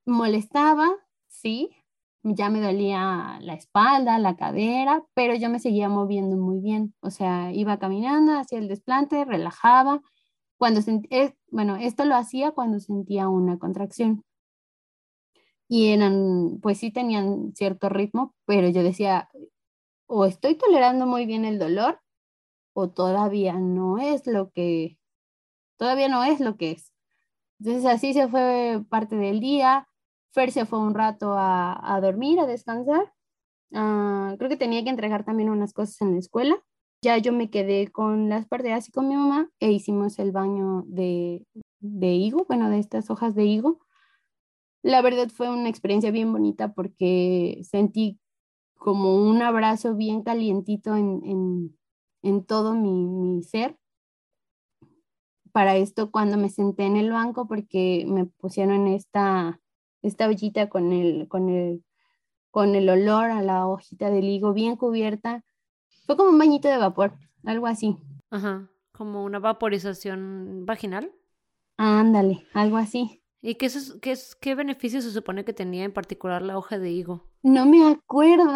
molestaba, 0.06 0.88
sí, 1.28 1.70
ya 2.24 2.48
me 2.50 2.60
dolía 2.60 3.38
la 3.42 3.54
espalda, 3.54 4.18
la 4.18 4.36
cadera, 4.36 5.04
pero 5.14 5.34
yo 5.34 5.50
me 5.50 5.58
seguía 5.58 5.88
moviendo 5.88 6.36
muy 6.36 6.60
bien. 6.60 6.94
O 7.00 7.10
sea, 7.10 7.52
iba 7.52 7.78
caminando 7.78 8.32
hacia 8.38 8.58
el 8.58 8.68
desplante, 8.68 9.24
relajaba. 9.24 10.00
Cuando 10.56 10.80
bueno, 11.50 11.76
esto 11.76 12.04
lo 12.06 12.16
hacía 12.16 12.52
cuando 12.52 12.80
sentía 12.80 13.28
una 13.28 13.58
contracción. 13.58 14.24
Y 15.68 15.92
eran, 15.92 16.60
pues 16.62 16.78
sí 16.78 16.90
tenían 16.90 17.54
cierto 17.54 17.88
ritmo, 17.88 18.34
pero 18.46 18.68
yo 18.68 18.82
decía, 18.82 19.28
o 20.06 20.26
estoy 20.26 20.56
tolerando 20.56 21.06
muy 21.06 21.26
bien 21.26 21.44
el 21.44 21.58
dolor, 21.58 22.00
o 22.74 22.90
todavía 22.90 23.54
no 23.54 23.98
es 23.98 24.26
lo 24.26 24.50
que, 24.50 24.98
todavía 25.78 26.08
no 26.08 26.24
es 26.24 26.40
lo 26.40 26.56
que 26.56 26.72
es. 26.72 26.92
Entonces 27.60 27.86
así 27.86 28.14
se 28.14 28.28
fue 28.28 28.84
parte 28.90 29.16
del 29.16 29.40
día 29.40 29.88
Fer 30.34 30.50
se 30.50 30.66
fue 30.66 30.80
un 30.80 30.94
rato 30.94 31.34
a, 31.36 31.98
dormir, 32.02 32.40
a 32.40 32.46
descansar. 32.46 33.12
Ah, 33.72 34.34
creo 34.36 34.50
que 34.50 34.56
tenía 34.56 34.82
que 34.82 34.90
entregar 34.90 35.24
también 35.24 35.48
unas 35.48 35.72
cosas 35.72 36.00
en 36.02 36.12
la 36.12 36.18
escuela. 36.18 36.56
Ya 37.02 37.18
yo 37.18 37.32
me 37.32 37.50
quedé 37.50 37.88
con 37.92 38.28
las 38.28 38.46
parteras 38.46 38.88
y 38.88 38.92
con 38.92 39.08
mi 39.08 39.16
mamá 39.16 39.48
e 39.60 39.70
hicimos 39.70 40.18
el 40.18 40.32
baño 40.32 40.82
de, 40.86 41.46
de 41.80 42.14
higo, 42.14 42.46
bueno, 42.48 42.68
de 42.68 42.78
estas 42.80 43.10
hojas 43.10 43.34
de 43.34 43.44
higo. 43.44 43.80
la 44.82 45.02
verdad 45.02 45.28
fue 45.30 45.50
una 45.50 45.68
experiencia 45.68 46.10
bien 46.10 46.32
bonita 46.32 46.72
porque 46.74 47.60
sentí 47.62 48.18
como 48.74 49.16
un 49.16 49.40
abrazo 49.42 49.94
bien 49.94 50.22
calientito 50.22 50.96
en, 50.96 51.76
todo 52.46 52.74
mi, 52.74 53.06
mi, 53.06 53.42
ser. 53.42 53.78
Para 55.52 55.76
esto, 55.76 56.10
cuando 56.10 56.36
me 56.36 56.50
senté 56.50 56.84
en 56.84 56.96
el 56.96 57.10
banco, 57.12 57.46
porque 57.46 58.04
me 58.08 58.26
pusieron 58.26 58.88
esta, 58.88 59.60
esta 60.04 60.28
ollita 60.28 60.68
con 60.68 60.92
el, 60.92 61.26
con, 61.28 61.48
el, 61.48 61.82
con 62.50 62.74
el 62.74 62.88
olor 62.88 63.30
a 63.30 63.42
la 63.42 63.66
hojita 63.66 64.10
del 64.10 64.24
higo 64.28 64.52
bien 64.52 64.76
cubierta, 64.76 65.44
fue 66.06 66.16
como 66.16 66.30
un 66.30 66.38
bañito 66.38 66.68
de 66.68 66.76
vapor, 66.76 67.14
algo 67.44 67.66
así. 67.66 67.96
Ajá, 68.30 68.70
como 68.92 69.24
una 69.24 69.38
vaporización 69.38 70.66
vaginal. 70.66 71.10
Ándale, 71.76 72.46
algo 72.52 72.76
así. 72.76 73.22
¿Y 73.40 73.56
qué, 73.56 73.66
es, 73.66 73.98
qué, 74.00 74.12
es, 74.12 74.36
qué 74.36 74.54
beneficio 74.54 75.02
se 75.02 75.10
supone 75.10 75.44
que 75.44 75.52
tenía 75.52 75.84
en 75.84 75.92
particular 75.92 76.42
la 76.42 76.56
hoja 76.56 76.78
de 76.78 76.90
higo? 76.90 77.28
No 77.42 77.66
me 77.66 77.86
acuerdo. 77.86 78.52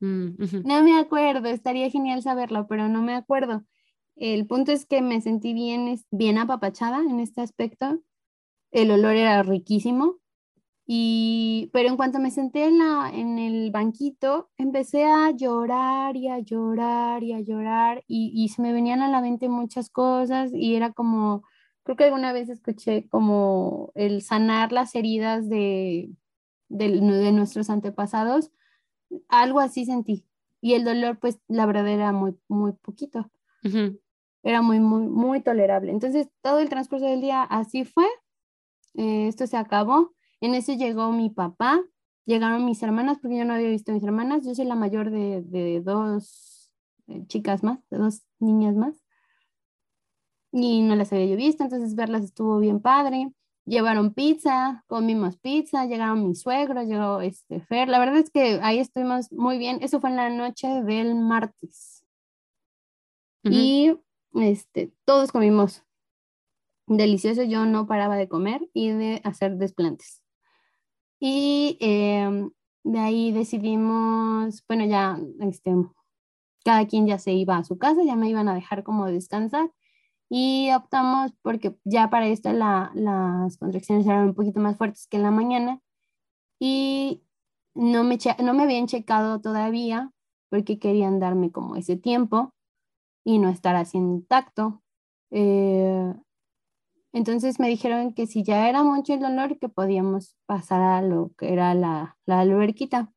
Mm, 0.00 0.36
no 0.64 0.82
me 0.82 0.98
acuerdo, 0.98 1.48
estaría 1.48 1.88
genial 1.88 2.22
saberlo, 2.22 2.66
pero 2.66 2.88
no 2.88 3.02
me 3.02 3.14
acuerdo. 3.14 3.64
El 4.16 4.46
punto 4.46 4.72
es 4.72 4.84
que 4.84 5.00
me 5.00 5.20
sentí 5.20 5.54
bien, 5.54 5.96
bien 6.10 6.38
apapachada 6.38 7.00
en 7.00 7.20
este 7.20 7.40
aspecto. 7.40 8.00
El 8.72 8.90
olor 8.90 9.14
era 9.14 9.42
riquísimo. 9.42 10.18
Y, 10.86 11.70
pero 11.72 11.88
en 11.88 11.96
cuanto 11.96 12.18
me 12.18 12.30
senté 12.30 12.64
en, 12.64 12.78
la, 12.78 13.10
en 13.12 13.38
el 13.38 13.70
banquito, 13.70 14.50
empecé 14.58 15.04
a 15.04 15.30
llorar 15.30 16.16
y 16.16 16.28
a 16.28 16.40
llorar 16.40 17.22
y 17.22 17.32
a 17.32 17.40
llorar 17.40 18.02
y, 18.08 18.32
y 18.34 18.48
se 18.48 18.62
me 18.62 18.72
venían 18.72 19.00
a 19.00 19.08
la 19.08 19.20
mente 19.20 19.48
muchas 19.48 19.90
cosas 19.90 20.50
y 20.52 20.74
era 20.74 20.92
como, 20.92 21.44
creo 21.84 21.96
que 21.96 22.04
alguna 22.04 22.32
vez 22.32 22.48
escuché 22.48 23.08
como 23.08 23.92
el 23.94 24.22
sanar 24.22 24.72
las 24.72 24.94
heridas 24.94 25.48
de, 25.48 26.10
de, 26.72 27.32
nuestros 27.32 27.70
antepasados, 27.70 28.50
algo 29.28 29.60
así 29.60 29.84
sentí. 29.84 30.26
Y 30.60 30.74
el 30.74 30.84
dolor, 30.84 31.18
pues 31.18 31.38
la 31.48 31.66
verdad 31.66 31.88
era 31.88 32.12
muy, 32.12 32.36
muy 32.48 32.72
poquito. 32.72 33.30
Era 34.42 34.62
muy, 34.62 34.80
muy, 34.80 35.06
muy 35.06 35.40
tolerable. 35.40 35.92
Entonces, 35.92 36.28
todo 36.40 36.60
el 36.60 36.68
transcurso 36.68 37.06
del 37.06 37.20
día 37.20 37.42
así 37.42 37.84
fue. 37.84 38.06
Eh, 38.94 39.28
esto 39.28 39.46
se 39.46 39.56
acabó. 39.56 40.14
En 40.42 40.54
ese 40.54 40.76
llegó 40.76 41.10
mi 41.12 41.30
papá, 41.30 41.82
llegaron 42.26 42.66
mis 42.66 42.82
hermanas, 42.82 43.18
porque 43.18 43.38
yo 43.38 43.46
no 43.46 43.54
había 43.54 43.70
visto 43.70 43.92
a 43.92 43.94
mis 43.94 44.04
hermanas. 44.04 44.44
Yo 44.44 44.54
soy 44.54 44.66
la 44.66 44.74
mayor 44.74 45.10
de, 45.10 45.40
de 45.40 45.80
dos 45.80 46.70
eh, 47.06 47.24
chicas 47.28 47.62
más, 47.62 47.78
de 47.88 47.96
dos 47.96 48.22
niñas 48.38 48.76
más 48.76 49.02
y 50.52 50.82
no 50.82 50.94
las 50.94 51.12
había 51.12 51.26
yo 51.26 51.36
visto, 51.36 51.64
entonces 51.64 51.94
verlas 51.94 52.22
estuvo 52.24 52.58
bien 52.58 52.80
padre. 52.80 53.32
Llevaron 53.64 54.12
pizza, 54.12 54.84
comimos 54.86 55.38
pizza, 55.38 55.86
llegaron 55.86 56.28
mis 56.28 56.42
suegros, 56.42 56.86
llegó 56.86 57.20
este 57.20 57.60
Fer. 57.60 57.88
La 57.88 57.98
verdad 57.98 58.18
es 58.18 58.30
que 58.30 58.60
ahí 58.62 58.78
estuvimos 58.78 59.32
muy 59.32 59.56
bien. 59.56 59.78
Eso 59.82 60.00
fue 60.00 60.10
en 60.10 60.16
la 60.16 60.30
noche 60.30 60.82
del 60.82 61.14
martes. 61.14 62.04
Y 63.44 63.96
este, 64.34 64.92
todos 65.04 65.32
comimos 65.32 65.84
delicioso. 66.86 67.44
Yo 67.44 67.64
no 67.64 67.86
paraba 67.86 68.16
de 68.16 68.28
comer 68.28 68.68
y 68.72 68.90
de 68.90 69.20
hacer 69.24 69.56
desplantes. 69.56 70.21
Y 71.24 71.76
em, 71.80 72.50
de 72.82 72.98
ahí 72.98 73.30
decidimos, 73.30 74.64
bueno, 74.66 74.84
ya 74.86 75.20
este, 75.38 75.72
cada 76.64 76.86
quien 76.88 77.06
ya 77.06 77.18
se 77.20 77.32
iba 77.32 77.56
a 77.56 77.62
su 77.62 77.78
casa, 77.78 78.02
ya 78.04 78.16
me 78.16 78.28
iban 78.28 78.48
a 78.48 78.54
dejar 78.54 78.82
como 78.82 79.06
descansar 79.06 79.70
y 80.28 80.72
optamos 80.72 81.32
porque 81.42 81.76
ya 81.84 82.10
para 82.10 82.26
esto 82.26 82.52
las 82.52 83.56
contracciones 83.58 84.06
eran 84.06 84.30
un 84.30 84.34
poquito 84.34 84.58
más 84.58 84.76
fuertes 84.76 85.06
que 85.06 85.18
en 85.18 85.22
la 85.22 85.30
mañana 85.30 85.80
y 86.60 87.22
no 87.74 88.02
me, 88.04 88.18
no 88.42 88.54
me 88.54 88.64
habían 88.64 88.88
checado 88.88 89.40
todavía 89.40 90.10
porque 90.50 90.80
querían 90.80 91.20
darme 91.20 91.52
como 91.52 91.76
ese 91.76 91.96
tiempo 91.96 92.52
y 93.24 93.38
no 93.38 93.48
estar 93.48 93.76
haciendo 93.76 94.24
tacto. 94.26 94.82
Eh, 95.30 96.14
entonces 97.12 97.60
me 97.60 97.68
dijeron 97.68 98.14
que 98.14 98.26
si 98.26 98.42
ya 98.42 98.68
era 98.68 98.82
mucho 98.82 99.14
el 99.14 99.20
dolor, 99.20 99.58
que 99.58 99.68
podíamos 99.68 100.36
pasar 100.46 100.82
a 100.82 101.02
lo 101.02 101.32
que 101.38 101.52
era 101.52 101.74
la, 101.74 102.16
la 102.26 102.40
alberquita. 102.40 103.12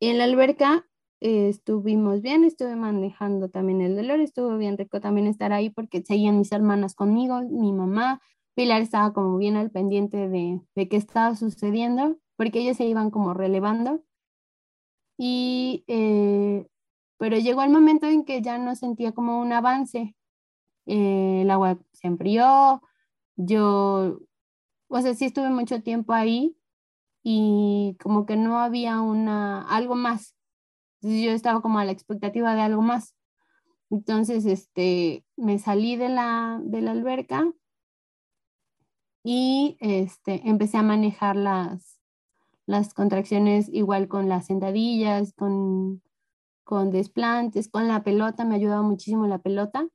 En 0.00 0.18
la 0.18 0.24
alberca 0.24 0.86
estuvimos 1.20 2.20
bien, 2.20 2.44
estuve 2.44 2.74
manejando 2.74 3.48
también 3.48 3.80
el 3.80 3.94
dolor, 3.96 4.20
estuvo 4.20 4.56
bien 4.56 4.76
rico 4.76 5.00
también 5.00 5.28
estar 5.28 5.52
ahí 5.52 5.70
porque 5.70 6.02
seguían 6.02 6.38
mis 6.38 6.50
hermanas 6.50 6.94
conmigo, 6.94 7.40
mi 7.42 7.72
mamá, 7.72 8.20
Pilar 8.54 8.82
estaba 8.82 9.12
como 9.14 9.38
bien 9.38 9.56
al 9.56 9.70
pendiente 9.70 10.28
de, 10.28 10.60
de 10.74 10.88
qué 10.88 10.96
estaba 10.96 11.34
sucediendo, 11.36 12.18
porque 12.36 12.60
ellos 12.60 12.76
se 12.76 12.84
iban 12.84 13.10
como 13.10 13.32
relevando. 13.32 14.02
Y, 15.16 15.84
eh, 15.86 16.66
pero 17.18 17.38
llegó 17.38 17.62
el 17.62 17.70
momento 17.70 18.06
en 18.06 18.24
que 18.24 18.42
ya 18.42 18.58
no 18.58 18.74
sentía 18.76 19.12
como 19.12 19.40
un 19.40 19.52
avance. 19.52 20.14
Eh, 20.86 21.42
el 21.42 21.50
agua 21.50 21.78
se 21.92 22.08
enfrió, 22.08 22.82
yo, 23.36 24.20
o 24.88 25.00
sea, 25.00 25.14
sí 25.14 25.26
estuve 25.26 25.50
mucho 25.50 25.82
tiempo 25.82 26.12
ahí 26.12 26.56
y 27.22 27.96
como 28.02 28.26
que 28.26 28.36
no 28.36 28.58
había 28.58 29.00
una, 29.00 29.62
algo 29.68 29.94
más 29.94 30.34
yo 31.02 31.32
estaba 31.32 31.60
como 31.60 31.78
a 31.78 31.84
la 31.84 31.92
expectativa 31.92 32.54
de 32.54 32.62
algo 32.62 32.82
más. 32.82 33.14
Entonces, 33.90 34.46
este, 34.46 35.24
me 35.36 35.58
salí 35.58 35.96
de 35.96 36.08
la, 36.08 36.60
de 36.62 36.80
la 36.80 36.92
alberca 36.92 37.52
y 39.24 39.76
este, 39.80 40.48
empecé 40.48 40.78
a 40.78 40.82
manejar 40.82 41.36
las, 41.36 42.00
las 42.66 42.94
contracciones 42.94 43.68
igual 43.70 44.08
con 44.08 44.28
las 44.28 44.46
sentadillas, 44.46 45.32
con, 45.34 46.02
con 46.64 46.90
desplantes, 46.90 47.68
con 47.68 47.88
la 47.88 48.02
pelota, 48.02 48.44
me 48.44 48.54
ayudaba 48.54 48.82
muchísimo 48.82 49.26
la 49.26 49.38
pelota. 49.38 49.88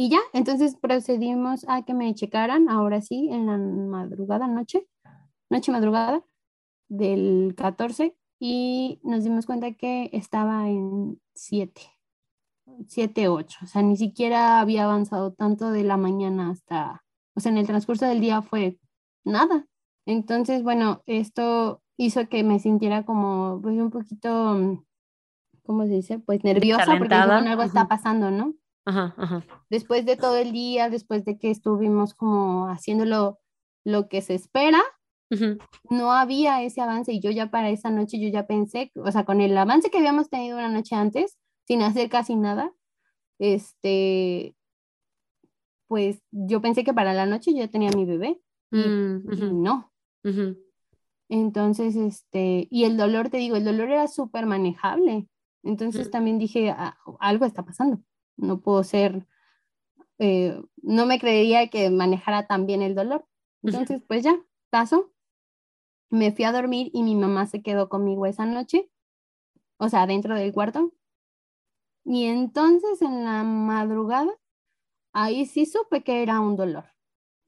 Y 0.00 0.10
ya, 0.10 0.20
entonces 0.32 0.76
procedimos 0.76 1.64
a 1.68 1.82
que 1.82 1.92
me 1.92 2.14
checaran, 2.14 2.68
ahora 2.68 3.00
sí, 3.00 3.30
en 3.32 3.46
la 3.46 3.58
madrugada, 3.58 4.46
noche, 4.46 4.86
noche 5.50 5.72
madrugada 5.72 6.22
del 6.88 7.56
14, 7.56 8.16
y 8.38 9.00
nos 9.02 9.24
dimos 9.24 9.44
cuenta 9.44 9.72
que 9.72 10.08
estaba 10.12 10.68
en 10.68 11.20
7, 11.34 11.82
7, 12.86 13.26
8, 13.26 13.58
o 13.60 13.66
sea, 13.66 13.82
ni 13.82 13.96
siquiera 13.96 14.60
había 14.60 14.84
avanzado 14.84 15.32
tanto 15.32 15.72
de 15.72 15.82
la 15.82 15.96
mañana 15.96 16.50
hasta, 16.50 17.04
o 17.34 17.40
sea, 17.40 17.50
en 17.50 17.58
el 17.58 17.66
transcurso 17.66 18.06
del 18.06 18.20
día 18.20 18.40
fue 18.40 18.78
nada. 19.24 19.66
Entonces, 20.06 20.62
bueno, 20.62 21.02
esto 21.06 21.82
hizo 21.96 22.28
que 22.28 22.44
me 22.44 22.60
sintiera 22.60 23.04
como, 23.04 23.60
pues, 23.60 23.76
un 23.76 23.90
poquito, 23.90 24.80
¿cómo 25.64 25.86
se 25.86 25.94
dice? 25.94 26.20
Pues 26.20 26.44
nerviosa 26.44 26.96
porque 26.98 27.16
algo 27.16 27.62
está 27.64 27.88
pasando, 27.88 28.30
¿no? 28.30 28.54
Ajá, 28.88 29.14
ajá. 29.18 29.44
Después 29.68 30.06
de 30.06 30.16
todo 30.16 30.36
el 30.36 30.50
día, 30.50 30.88
después 30.88 31.22
de 31.26 31.38
que 31.38 31.50
estuvimos 31.50 32.14
como 32.14 32.68
haciéndolo 32.68 33.38
lo 33.84 34.08
que 34.08 34.22
se 34.22 34.34
espera, 34.34 34.80
no 35.90 36.10
había 36.10 36.62
ese 36.62 36.80
avance 36.80 37.12
y 37.12 37.20
yo 37.20 37.30
ya 37.30 37.50
para 37.50 37.68
esa 37.68 37.90
noche 37.90 38.18
yo 38.18 38.30
ya 38.30 38.46
pensé, 38.46 38.90
o 38.94 39.12
sea, 39.12 39.26
con 39.26 39.42
el 39.42 39.58
avance 39.58 39.90
que 39.90 39.98
habíamos 39.98 40.30
tenido 40.30 40.56
una 40.56 40.70
noche 40.70 40.94
antes, 40.94 41.36
sin 41.66 41.82
hacer 41.82 42.08
casi 42.08 42.34
nada, 42.34 42.72
este, 43.38 44.56
pues 45.86 46.22
yo 46.30 46.62
pensé 46.62 46.82
que 46.82 46.94
para 46.94 47.12
la 47.12 47.26
noche 47.26 47.54
yo 47.54 47.68
tenía 47.68 47.90
mi 47.90 48.06
bebé 48.06 48.40
y, 48.70 48.78
mm, 48.78 49.62
no. 49.62 49.92
Entonces, 51.28 51.94
este, 51.94 52.68
y 52.70 52.84
el 52.84 52.96
dolor, 52.96 53.28
te 53.28 53.36
digo, 53.36 53.56
el 53.56 53.64
dolor 53.64 53.90
era 53.90 54.08
súper 54.08 54.46
manejable. 54.46 55.28
Entonces 55.62 56.10
también 56.10 56.38
dije, 56.38 56.70
ah, 56.70 56.96
algo 57.20 57.44
está 57.44 57.62
pasando, 57.66 58.00
no 58.38 58.60
puedo 58.60 58.82
ser, 58.84 59.26
eh, 60.18 60.58
no 60.82 61.04
me 61.04 61.20
creería 61.20 61.68
que 61.68 61.90
manejara 61.90 62.46
tan 62.46 62.64
bien 62.64 62.80
el 62.80 62.94
dolor. 62.94 63.26
Entonces, 63.62 64.02
pues 64.08 64.24
ya, 64.24 64.40
paso 64.70 65.12
me 66.10 66.32
fui 66.32 66.44
a 66.44 66.52
dormir 66.52 66.90
y 66.92 67.02
mi 67.02 67.14
mamá 67.14 67.46
se 67.46 67.62
quedó 67.62 67.88
conmigo 67.88 68.26
esa 68.26 68.46
noche, 68.46 68.90
o 69.78 69.88
sea, 69.88 70.06
dentro 70.06 70.34
del 70.34 70.52
cuarto. 70.52 70.92
Y 72.04 72.24
entonces 72.24 73.02
en 73.02 73.24
la 73.24 73.42
madrugada, 73.42 74.32
ahí 75.12 75.46
sí 75.46 75.66
supe 75.66 76.02
que 76.02 76.22
era 76.22 76.40
un 76.40 76.56
dolor. 76.56 76.86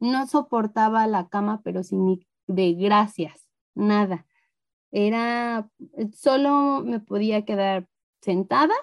No 0.00 0.26
soportaba 0.26 1.06
la 1.06 1.28
cama, 1.28 1.62
pero 1.62 1.82
sin 1.82 2.26
de 2.46 2.74
gracias, 2.74 3.48
nada. 3.74 4.26
Era, 4.92 5.70
solo 6.12 6.82
me 6.84 7.00
podía 7.00 7.44
quedar 7.44 7.88
sentada 8.20 8.74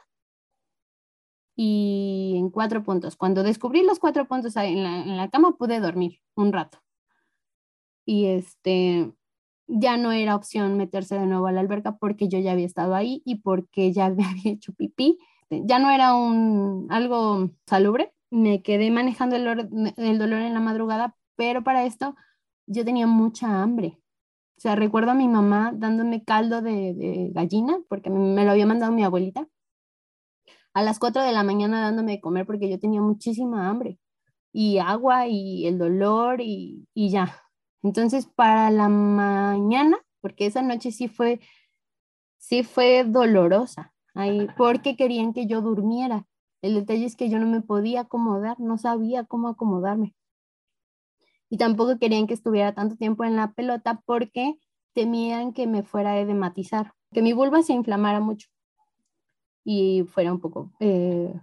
y 1.57 2.35
en 2.37 2.51
cuatro 2.51 2.83
puntos. 2.83 3.17
Cuando 3.17 3.43
descubrí 3.43 3.83
los 3.83 3.99
cuatro 3.99 4.27
puntos 4.27 4.55
en 4.57 4.83
la, 4.83 5.01
en 5.01 5.17
la 5.17 5.29
cama, 5.29 5.57
pude 5.57 5.79
dormir 5.79 6.21
un 6.35 6.53
rato. 6.53 6.77
Y 8.05 8.27
este, 8.27 9.11
ya 9.67 9.97
no 9.97 10.11
era 10.11 10.35
opción 10.35 10.77
meterse 10.77 11.19
de 11.19 11.25
nuevo 11.25 11.47
a 11.47 11.51
la 11.51 11.61
alberca 11.61 11.97
porque 11.97 12.29
yo 12.29 12.39
ya 12.39 12.51
había 12.53 12.67
estado 12.67 12.95
ahí 12.95 13.23
y 13.25 13.37
porque 13.37 13.91
ya 13.91 14.09
me 14.11 14.23
había 14.23 14.53
hecho 14.53 14.71
pipí. 14.73 15.17
Ya 15.49 15.79
no 15.79 15.89
era 15.89 16.13
un, 16.13 16.87
algo 16.91 17.49
salubre. 17.65 18.13
Me 18.29 18.61
quedé 18.61 18.91
manejando 18.91 19.35
el, 19.35 19.93
el 19.97 20.19
dolor 20.19 20.41
en 20.41 20.53
la 20.53 20.59
madrugada, 20.59 21.15
pero 21.35 21.63
para 21.63 21.85
esto 21.85 22.15
yo 22.67 22.85
tenía 22.85 23.07
mucha 23.07 23.63
hambre. 23.63 23.99
O 24.57 24.61
sea, 24.61 24.75
recuerdo 24.75 25.11
a 25.11 25.15
mi 25.15 25.27
mamá 25.27 25.71
dándome 25.75 26.23
caldo 26.23 26.61
de, 26.61 27.29
gallina, 27.33 27.79
porque 27.89 28.09
me 28.09 28.43
lo 28.45 28.51
había 28.51 28.65
mandado 28.65 28.91
mi 28.91 29.03
abuelita, 29.03 29.47
a 30.77 30.83
las 30.83 30.99
4 30.99 31.23
de 31.23 31.31
la 31.31 31.41
mañana 31.41 31.81
dándome 31.81 32.11
de 32.11 32.21
comer 32.21 32.45
porque 32.45 32.69
yo 32.69 32.79
tenía 32.79 33.01
muchísima 33.01 33.67
hambre, 33.67 33.97
y 34.53 34.77
agua 34.77 35.27
y 35.27 35.65
el 35.65 35.79
dolor 35.79 36.39
y, 36.39 36.87
y 36.93 37.09
ya. 37.09 37.35
Entonces, 37.81 38.27
para 38.27 38.69
la 38.69 38.87
mañana, 38.87 39.97
porque 40.21 40.45
esa 40.45 40.61
noche 40.61 40.91
sí 40.91 41.07
fue, 41.07 41.39
sí 42.37 42.61
fue 42.61 43.05
dolorosa, 43.05 43.91
ahí, 44.13 44.47
porque 44.55 44.95
querían 44.95 45.33
que 45.33 45.47
yo 45.47 45.61
durmiera. 45.61 46.27
El 46.61 46.75
detalle 46.75 47.05
es 47.05 47.15
que 47.15 47.29
yo 47.29 47.39
no 47.39 47.47
me 47.47 47.61
podía 47.61 48.01
acomodar, 48.01 48.59
no 48.59 48.77
sabía 48.77 49.23
cómo 49.23 49.47
acomodarme 49.47 50.13
y 51.49 51.57
tampoco 51.57 51.97
querían 51.97 52.27
que 52.27 52.35
estuviera 52.35 52.75
tanto 52.75 52.97
tiempo 52.97 53.23
en 53.23 53.35
la 53.35 53.53
pelota 53.53 54.03
porque 54.05 54.59
temían 54.93 55.53
que 55.53 55.65
me 55.65 55.81
fuera 55.81 56.11
a 56.11 56.19
edematizar, 56.19 56.93
que 57.11 57.23
mi 57.23 57.33
vulva 57.33 57.63
se 57.63 57.73
inflamara 57.73 58.19
mucho 58.19 58.47
y 59.67 60.03
fuera 60.03 60.31
un 60.31 60.39
poco 60.39 60.71
eh, 60.79 61.33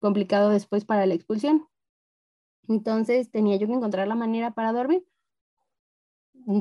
complicado 0.00 0.48
después 0.48 0.86
para 0.86 1.04
la 1.04 1.12
expulsión. 1.12 1.68
Entonces 2.66 3.30
tenía 3.30 3.56
yo 3.56 3.66
que 3.66 3.74
encontrar 3.74 4.08
la 4.08 4.14
manera 4.14 4.52
para 4.52 4.72
dormir. 4.72 5.06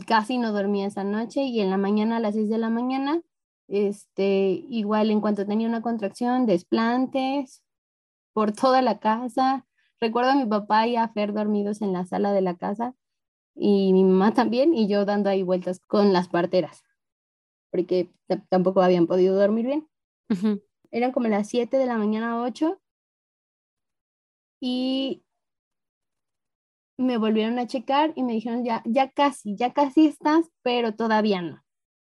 Casi 0.06 0.38
no 0.38 0.52
dormía 0.52 0.88
esa 0.88 1.06
noche 1.06 1.44
y 1.44 1.62
en 1.62 1.70
la 1.70 1.78
mañana 1.78 2.18
a 2.18 2.20
las 2.20 2.36
6 2.36 2.50
de 2.50 2.58
la 2.58 2.70
mañana, 2.70 3.22
este, 3.70 4.66
igual 4.68 5.12
en 5.12 5.22
cuanto 5.22 5.46
tenía 5.46 5.68
una 5.68 5.82
contracción, 5.82 6.46
desplantes 6.46 7.64
por 8.34 8.52
toda 8.52 8.82
la 8.82 9.00
casa, 9.00 9.66
Recuerdo 10.04 10.32
a 10.32 10.36
mi 10.36 10.46
papá 10.46 10.86
y 10.86 10.98
a 10.98 11.08
Fer 11.08 11.32
dormidos 11.32 11.82
en 11.82 11.94
la 11.94 12.04
sala 12.04 12.34
de 12.34 12.42
la 12.42 12.58
casa 12.58 12.94
y 13.56 13.94
mi 13.94 14.04
mamá 14.04 14.34
también 14.34 14.74
y 14.74 14.90
yo 14.90 15.06
dando 15.06 15.30
ahí 15.30 15.44
vueltas 15.44 15.80
con 15.80 16.12
las 16.12 16.28
parteras, 16.28 16.84
porque 17.72 18.12
tampoco 18.50 18.82
habían 18.82 19.08
podido 19.08 19.40
dormir 19.40 19.66
bien. 19.66 19.88
Eran 20.94 21.12
como 21.12 21.28
las 21.28 21.50
7 21.50 21.78
de 21.78 21.88
la 21.88 21.98
mañana, 21.98 22.44
8, 22.44 22.80
y 24.62 25.24
me 26.98 27.18
volvieron 27.18 27.58
a 27.58 27.66
checar 27.66 28.14
y 28.16 28.22
me 28.22 28.34
dijeron, 28.34 28.64
ya, 28.64 28.84
ya 28.86 29.10
casi, 29.10 29.56
ya 29.56 29.74
casi 29.74 30.06
estás, 30.06 30.52
pero 30.62 30.94
todavía 30.94 31.42
no. 31.42 31.64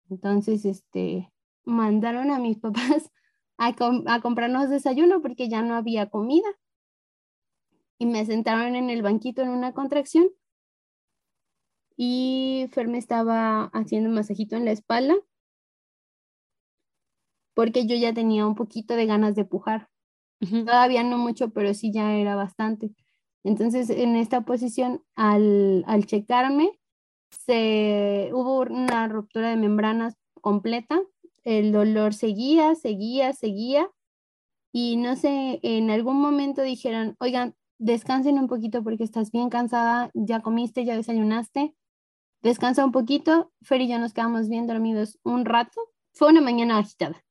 Entonces, 0.09 0.65
este, 0.65 1.29
mandaron 1.65 2.31
a 2.31 2.39
mis 2.39 2.59
papás 2.61 3.11
a, 3.59 3.75
a 4.07 4.21
comprarnos 4.21 4.71
desayuno 4.71 5.21
porque 5.23 5.49
ya 5.49 5.61
no 5.63 5.75
había 5.75 6.09
comida 6.09 6.49
y 7.99 8.07
me 8.07 8.25
sentaron 8.27 8.77
en 8.77 8.91
el 8.91 9.03
banquito 9.03 9.43
en 9.43 9.49
una 9.49 9.75
contracción 9.75 10.31
y 11.97 12.69
Fer 12.71 12.87
me 12.87 12.99
estaba 12.99 13.65
haciendo 13.75 14.09
un 14.09 14.15
masajito 14.15 14.55
en 14.55 14.65
la 14.65 14.71
espalda 14.71 15.17
porque 17.59 17.87
yo 17.89 17.97
ya 17.97 18.15
tenía 18.15 18.47
un 18.47 18.55
poquito 18.55 18.95
de 18.95 19.05
ganas 19.07 19.35
de 19.35 19.45
pujar. 19.45 19.89
Todavía 20.49 21.03
no 21.03 21.19
mucho, 21.19 21.51
pero 21.51 21.75
sí 21.75 21.91
ya 21.93 22.15
era 22.15 22.37
bastante. 22.37 22.93
Entonces, 23.43 23.91
en 23.91 24.15
esta 24.15 24.43
posición, 24.43 25.03
al, 25.17 25.83
al 25.89 26.07
checarme, 26.07 26.79
se, 27.33 28.31
hubo 28.33 28.61
una 28.61 29.09
ruptura 29.09 29.51
de 29.51 29.57
membranas 29.57 30.15
completa, 30.41 31.01
el 31.43 31.73
dolor 31.73 32.15
seguía, 32.15 32.77
seguía, 32.77 33.33
seguía, 33.33 33.91
y 34.73 34.97
no 34.97 35.17
sé, 35.17 35.59
en 35.65 35.91
algún 35.91 36.21
momento 36.21 36.63
dijeron, 36.63 37.17
oigan, 37.19 37.57
descansen 37.79 38.39
un 38.39 38.47
poquito 38.47 38.85
porque 38.85 39.03
estás 39.03 39.33
bien 39.33 39.51
cansada, 39.51 40.13
ya 40.15 40.43
comiste, 40.43 40.85
ya 40.85 40.95
desayunaste, 40.95 41.75
descansa 42.41 42.85
un 42.85 42.93
poquito, 42.93 43.51
Fer 43.63 43.81
y 43.81 43.89
yo 43.89 43.99
nos 43.99 44.13
quedamos 44.13 44.49
bien 44.49 44.69
dormidos 44.69 45.19
un 45.25 45.45
rato, 45.45 45.81
fue 46.13 46.29
una 46.29 46.41
mañana 46.41 46.79
agitada. 46.79 47.25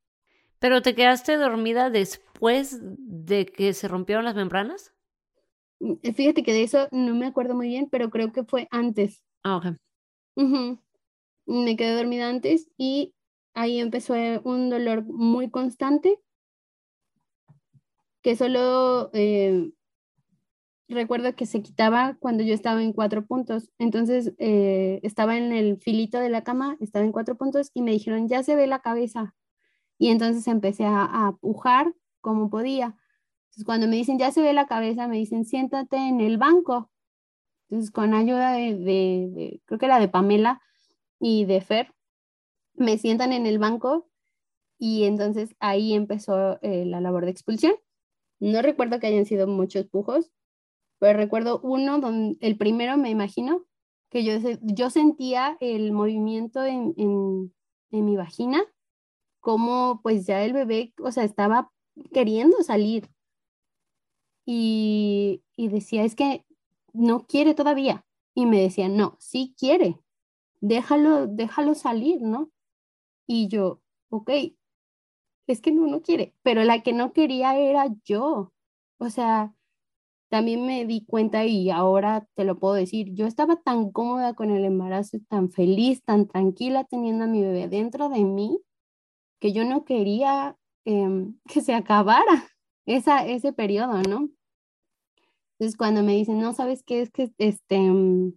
¿Pero 0.60 0.82
te 0.82 0.96
quedaste 0.96 1.38
dormida 1.38 1.90
después 1.90 2.80
de 2.82 3.46
que 3.46 3.74
se 3.74 3.88
rompieron 3.88 4.26
las 4.26 4.36
membranas? 4.36 4.94
Mm, 5.80 5.96
fíjate 6.16 6.44
que 6.44 6.54
de 6.54 6.64
eso 6.64 6.88
no 6.92 7.16
me 7.16 7.28
acuerdo 7.28 7.54
muy 7.56 7.68
bien, 7.68 7.90
pero 7.90 8.10
creo 8.10 8.32
que 8.32 8.44
fue 8.44 8.68
antes. 8.72 9.24
Ah, 9.44 9.58
ok. 9.58 9.66
Me 11.46 11.78
quedé 11.78 11.96
dormida 11.96 12.28
antes 12.28 12.70
y 12.78 13.14
ahí 13.54 13.80
empezó 13.80 14.14
un 14.44 14.70
dolor 14.70 15.06
muy 15.06 15.50
constante 15.50 16.20
que 18.22 18.36
solo 18.36 19.10
eh, 19.14 19.72
recuerdo 20.90 21.36
que 21.36 21.46
se 21.46 21.62
quitaba 21.62 22.18
cuando 22.20 22.44
yo 22.44 22.54
estaba 22.54 22.84
en 22.84 22.94
cuatro 22.94 23.26
puntos. 23.26 23.70
Entonces 23.80 24.34
eh, 24.38 25.00
estaba 25.04 25.38
en 25.38 25.54
el 25.54 25.78
filito 25.80 26.20
de 26.20 26.30
la 26.30 26.44
cama, 26.44 26.78
estaba 26.80 27.06
en 27.06 27.12
cuatro 27.12 27.36
puntos 27.38 27.72
y 27.74 27.82
me 27.82 27.92
dijeron, 27.92 28.28
ya 28.28 28.44
se 28.44 28.56
ve 28.56 28.68
la 28.68 28.80
cabeza. 28.80 29.34
Y 29.98 30.10
entonces 30.10 30.48
empecé 30.48 30.86
a, 30.86 31.36
pujar 31.42 31.94
como 32.22 32.50
podía. 32.50 32.96
Entonces 33.46 33.66
cuando 33.66 33.88
me 33.88 33.96
dicen, 33.96 34.20
ya 34.20 34.32
se 34.32 34.42
ve 34.42 34.54
la 34.54 34.68
cabeza, 34.68 35.08
me 35.08 35.18
dicen, 35.18 35.46
siéntate 35.46 35.98
en 35.98 36.22
el 36.22 36.38
banco. 36.38 36.92
Entonces 37.70 37.92
con 37.92 38.14
ayuda 38.14 38.54
de, 38.54 39.62
creo 39.66 39.80
que 39.80 39.86
era 39.86 40.00
de 40.00 40.08
Pamela 40.08 40.62
y 41.20 41.46
de 41.46 41.62
Fer, 41.62 41.94
me 42.76 42.98
sientan 42.98 43.34
en 43.34 43.46
el 43.46 43.60
banco 43.60 44.08
y 44.78 45.06
entonces 45.06 45.56
ahí 45.60 45.94
empezó 45.94 46.60
eh, 46.62 46.86
la 46.86 47.02
labor 47.02 47.26
de 47.26 47.32
expulsión. 47.32 47.74
No 48.40 48.62
recuerdo 48.62 49.00
que 49.00 49.08
hayan 49.08 49.26
sido 49.26 49.48
muchos 49.48 49.88
pujos, 49.88 50.32
pero 51.00 51.18
recuerdo 51.18 51.60
uno, 51.64 52.00
donde, 52.00 52.38
el 52.42 52.58
primero 52.58 52.98
me 52.98 53.10
imagino, 53.10 53.66
que 54.10 54.24
yo, 54.24 54.34
yo 54.62 54.90
sentía 54.90 55.58
el 55.60 55.92
movimiento 55.92 56.64
en, 56.64 56.94
en, 56.98 57.54
en 57.92 58.06
mi 58.06 58.16
vagina, 58.16 58.64
como 59.48 60.02
pues 60.02 60.26
ya 60.26 60.44
el 60.44 60.52
bebé, 60.52 60.94
o 61.02 61.10
sea, 61.10 61.24
estaba 61.24 61.72
queriendo 62.12 62.62
salir. 62.64 63.10
Y, 64.46 65.42
y 65.56 65.70
decía, 65.70 66.04
es 66.04 66.16
que 66.16 66.46
no 66.92 67.26
quiere 67.28 67.54
todavía. 67.54 68.06
Y 68.36 68.46
me 68.46 68.60
decía, 68.60 68.90
no, 68.90 69.16
sí 69.22 69.56
quiere, 69.58 70.02
déjalo, 70.60 71.28
déjalo 71.28 71.76
salir, 71.76 72.22
¿no? 72.22 72.52
Y 73.26 73.48
yo, 73.48 73.82
ok, 74.10 74.32
es 75.48 75.62
que 75.62 75.72
no, 75.72 75.88
no 75.88 76.02
quiere, 76.02 76.36
pero 76.44 76.66
la 76.66 76.84
que 76.84 76.92
no 76.92 77.14
quería 77.14 77.58
era 77.58 77.88
yo. 78.04 78.52
O 78.98 79.10
sea, 79.10 79.56
también 80.30 80.66
me 80.66 80.86
di 80.86 81.06
cuenta 81.06 81.46
y 81.46 81.70
ahora 81.70 82.28
te 82.36 82.44
lo 82.44 82.60
puedo 82.60 82.74
decir, 82.74 83.14
yo 83.14 83.28
estaba 83.28 83.56
tan 83.56 83.92
cómoda 83.94 84.34
con 84.34 84.52
el 84.52 84.66
embarazo, 84.66 85.20
tan 85.30 85.52
feliz, 85.52 86.04
tan 86.04 86.28
tranquila 86.28 86.84
teniendo 86.84 87.24
a 87.24 87.28
mi 87.28 87.42
bebé 87.42 87.70
dentro 87.70 88.10
de 88.10 88.26
mí, 88.26 88.60
que 89.40 89.54
yo 89.54 89.66
no 89.66 89.86
quería 89.86 90.58
em, 90.86 91.40
que 91.48 91.62
se 91.62 91.74
acabara 91.74 92.50
esa, 92.86 93.26
ese 93.26 93.54
periodo, 93.54 94.02
¿no? 94.04 94.30
Entonces 95.54 95.78
cuando 95.78 96.04
me 96.04 96.14
dicen, 96.14 96.40
no, 96.40 96.54
¿sabes 96.54 96.84
qué? 96.84 97.02
Es 97.02 97.12
que, 97.12 97.32
este, 97.38 97.80
mm, 97.80 98.34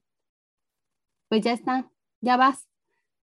pues 1.28 1.42
ya 1.42 1.52
está, 1.52 1.90
ya 2.20 2.36
vas. 2.36 2.66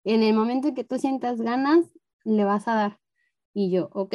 En 0.04 0.22
el 0.22 0.34
momento 0.34 0.68
en 0.68 0.74
que 0.74 0.84
tú 0.84 0.98
sientas 0.98 1.40
ganas, 1.40 1.86
le 2.24 2.44
vas 2.44 2.66
a 2.68 2.74
dar. 2.74 3.00
Y 3.54 3.70
yo, 3.70 3.90
ok, 3.92 4.14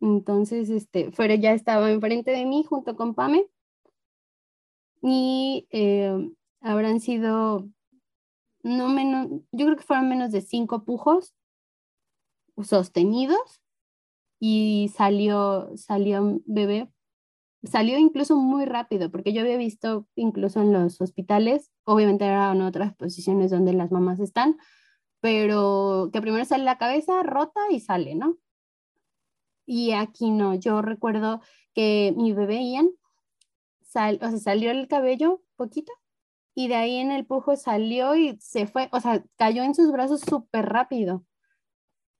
entonces, 0.00 0.68
este, 0.70 1.12
Fuera 1.12 1.34
ya 1.36 1.52
estaba 1.52 1.90
enfrente 1.90 2.30
de 2.32 2.44
mí 2.44 2.64
junto 2.64 2.96
con 2.96 3.14
Pame 3.14 3.46
y 5.00 5.66
eh, 5.70 6.30
habrán 6.60 7.00
sido, 7.00 7.68
no 8.62 8.88
menos, 8.88 9.28
yo 9.52 9.66
creo 9.66 9.76
que 9.76 9.82
fueron 9.82 10.08
menos 10.08 10.30
de 10.32 10.40
cinco 10.42 10.84
pujos 10.84 11.32
sostenidos 12.62 13.60
y 14.38 14.90
salió, 14.94 15.70
salió 15.76 16.40
bebé, 16.46 16.90
salió 17.64 17.98
incluso 17.98 18.36
muy 18.36 18.66
rápido, 18.66 19.10
porque 19.10 19.32
yo 19.32 19.42
había 19.42 19.56
visto 19.56 20.06
incluso 20.14 20.60
en 20.60 20.72
los 20.72 21.00
hospitales, 21.00 21.72
obviamente 21.84 22.26
eran 22.26 22.60
otras 22.62 22.94
posiciones 22.94 23.50
donde 23.50 23.72
las 23.72 23.90
mamás 23.90 24.20
están, 24.20 24.58
pero 25.20 26.10
que 26.12 26.20
primero 26.20 26.44
sale 26.44 26.64
la 26.64 26.78
cabeza 26.78 27.22
rota 27.22 27.60
y 27.70 27.80
sale, 27.80 28.14
¿no? 28.14 28.38
Y 29.66 29.92
aquí 29.92 30.30
no, 30.30 30.54
yo 30.54 30.82
recuerdo 30.82 31.40
que 31.74 32.12
mi 32.16 32.32
bebé 32.32 32.70
Ian 32.70 32.90
sal, 33.82 34.18
o 34.22 34.28
sea, 34.28 34.38
salió 34.38 34.70
el 34.70 34.88
cabello 34.88 35.42
poquito 35.56 35.92
y 36.54 36.68
de 36.68 36.74
ahí 36.76 36.96
en 36.96 37.12
el 37.12 37.26
pujo 37.26 37.56
salió 37.56 38.14
y 38.16 38.36
se 38.40 38.66
fue, 38.66 38.88
o 38.92 39.00
sea, 39.00 39.24
cayó 39.36 39.62
en 39.62 39.74
sus 39.74 39.90
brazos 39.92 40.20
súper 40.20 40.66
rápido 40.66 41.24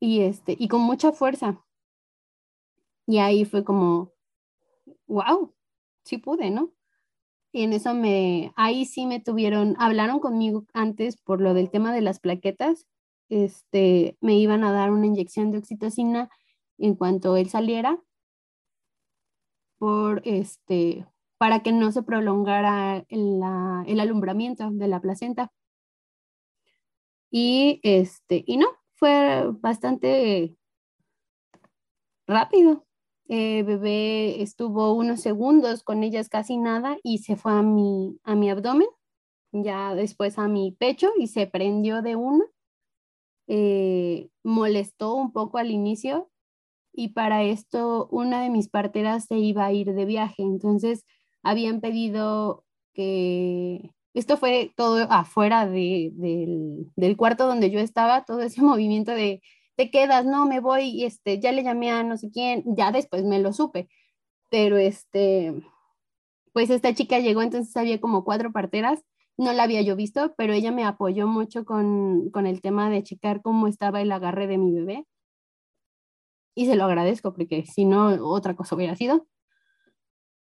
y, 0.04 0.20
este, 0.20 0.54
y 0.58 0.68
con 0.68 0.82
mucha 0.82 1.12
fuerza. 1.12 1.64
Y 3.06 3.18
ahí 3.18 3.46
fue 3.46 3.64
como, 3.64 4.12
wow, 5.06 5.54
sí 6.04 6.18
pude, 6.18 6.50
¿no? 6.50 6.72
Y 7.52 7.62
en 7.62 7.72
eso 7.72 7.94
me, 7.94 8.52
ahí 8.54 8.84
sí 8.84 9.06
me 9.06 9.20
tuvieron, 9.20 9.76
hablaron 9.78 10.20
conmigo 10.20 10.66
antes 10.74 11.16
por 11.16 11.40
lo 11.40 11.54
del 11.54 11.70
tema 11.70 11.94
de 11.94 12.02
las 12.02 12.20
plaquetas, 12.20 12.86
este, 13.30 14.18
me 14.20 14.34
iban 14.36 14.62
a 14.62 14.72
dar 14.72 14.90
una 14.90 15.06
inyección 15.06 15.50
de 15.50 15.58
oxitocina 15.58 16.28
en 16.76 16.96
cuanto 16.96 17.38
él 17.38 17.48
saliera 17.48 17.98
por 19.78 20.20
este 20.26 21.06
para 21.38 21.62
que 21.62 21.72
no 21.72 21.92
se 21.92 22.02
prolongara 22.02 23.04
el, 23.08 23.40
el 23.86 24.00
alumbramiento 24.00 24.70
de 24.70 24.88
la 24.88 25.00
placenta 25.00 25.50
Y, 27.30 27.80
este, 27.82 28.44
y 28.46 28.56
no, 28.58 28.68
fue 28.96 29.50
bastante 29.60 30.56
rápido. 32.26 32.84
Eh, 33.28 33.62
bebé 33.62 34.42
estuvo 34.42 34.92
unos 34.92 35.20
segundos 35.20 35.82
con 35.82 36.02
ellas 36.02 36.28
casi 36.28 36.58
nada 36.58 36.98
y 37.02 37.18
se 37.18 37.36
fue 37.36 37.52
a 37.52 37.62
mi, 37.62 38.18
a 38.22 38.34
mi 38.34 38.50
abdomen, 38.50 38.88
ya 39.52 39.94
después 39.94 40.38
a 40.38 40.48
mi 40.48 40.72
pecho 40.72 41.10
y 41.18 41.28
se 41.28 41.46
prendió 41.46 42.02
de 42.02 42.16
uno. 42.16 42.44
Eh, 43.48 44.30
molestó 44.42 45.14
un 45.14 45.32
poco 45.32 45.58
al 45.58 45.70
inicio 45.70 46.30
y 46.92 47.10
para 47.10 47.44
esto 47.44 48.08
una 48.10 48.42
de 48.42 48.50
mis 48.50 48.68
parteras 48.68 49.26
se 49.26 49.38
iba 49.38 49.66
a 49.66 49.72
ir 49.72 49.94
de 49.94 50.04
viaje, 50.06 50.42
entonces 50.42 51.04
habían 51.42 51.80
pedido 51.80 52.64
que 52.94 53.90
esto 54.14 54.36
fue 54.36 54.72
todo 54.76 55.06
afuera 55.10 55.66
del, 55.66 56.12
del, 56.96 57.16
cuarto 57.16 57.46
donde 57.46 57.70
yo 57.70 57.80
estaba, 57.80 58.24
todo 58.24 58.40
ese 58.40 58.62
movimiento 58.62 59.12
de 59.12 59.42
te 59.76 59.90
quedas, 59.90 60.24
no, 60.24 60.46
me 60.46 60.60
voy, 60.60 61.04
este, 61.04 61.40
ya 61.40 61.50
le 61.52 61.64
llamé 61.64 61.90
a 61.90 62.04
no 62.04 62.16
sé 62.16 62.30
quién, 62.30 62.62
ya 62.76 62.92
después 62.92 63.24
me 63.24 63.40
lo 63.40 63.52
supe, 63.52 63.88
pero 64.50 64.76
este, 64.76 65.52
pues 66.52 66.70
esta 66.70 66.94
chica 66.94 67.18
llegó, 67.18 67.42
entonces 67.42 67.76
había 67.76 68.00
como 68.00 68.24
cuatro 68.24 68.52
parteras, 68.52 69.02
no 69.36 69.52
la 69.52 69.64
había 69.64 69.82
yo 69.82 69.96
visto, 69.96 70.34
pero 70.36 70.52
ella 70.52 70.70
me 70.70 70.84
apoyó 70.84 71.26
mucho 71.26 71.64
con, 71.64 72.30
con 72.30 72.46
el 72.46 72.60
tema 72.62 72.90
de 72.90 73.02
checar 73.02 73.42
cómo 73.42 73.66
estaba 73.66 74.00
el 74.00 74.12
agarre 74.12 74.46
de 74.46 74.58
mi 74.58 74.72
bebé. 74.72 75.06
Y 76.56 76.66
se 76.66 76.76
lo 76.76 76.84
agradezco 76.84 77.32
porque 77.34 77.64
si 77.66 77.84
no, 77.84 78.10
otra 78.30 78.54
cosa 78.54 78.76
hubiera 78.76 78.94
sido 78.94 79.26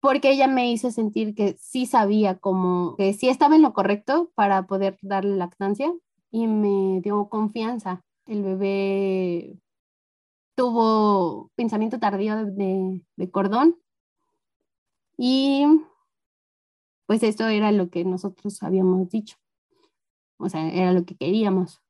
porque 0.07 0.31
ella 0.31 0.47
me 0.47 0.71
hizo 0.71 0.89
sentir 0.89 1.35
que 1.35 1.57
sí 1.59 1.85
sabía 1.85 2.39
cómo, 2.39 2.95
que 2.95 3.13
sí 3.13 3.27
estaba 3.27 3.57
en 3.57 3.61
lo 3.61 3.73
correcto 3.73 4.31
para 4.35 4.65
poder 4.65 4.97
darle 5.01 5.35
lactancia 5.35 5.93
y 6.31 6.47
me 6.47 7.01
dio 7.01 7.27
confianza. 7.27 8.05
El 8.25 8.41
bebé 8.41 9.59
tuvo 10.55 11.51
pensamiento 11.55 11.99
tardío 11.99 12.45
de, 12.45 13.01
cordón 13.31 13.81
y 15.17 15.65
pues 17.05 17.21
esto 17.21 17.45
era 17.45 17.73
lo 17.73 17.89
que 17.89 18.05
nosotros 18.05 18.63
habíamos 18.63 19.09
dicho. 19.09 19.35
O 20.37 20.47
sea, 20.47 20.71
era 20.71 20.93
lo 20.93 21.03
que 21.03 21.17
queríamos. 21.17 21.81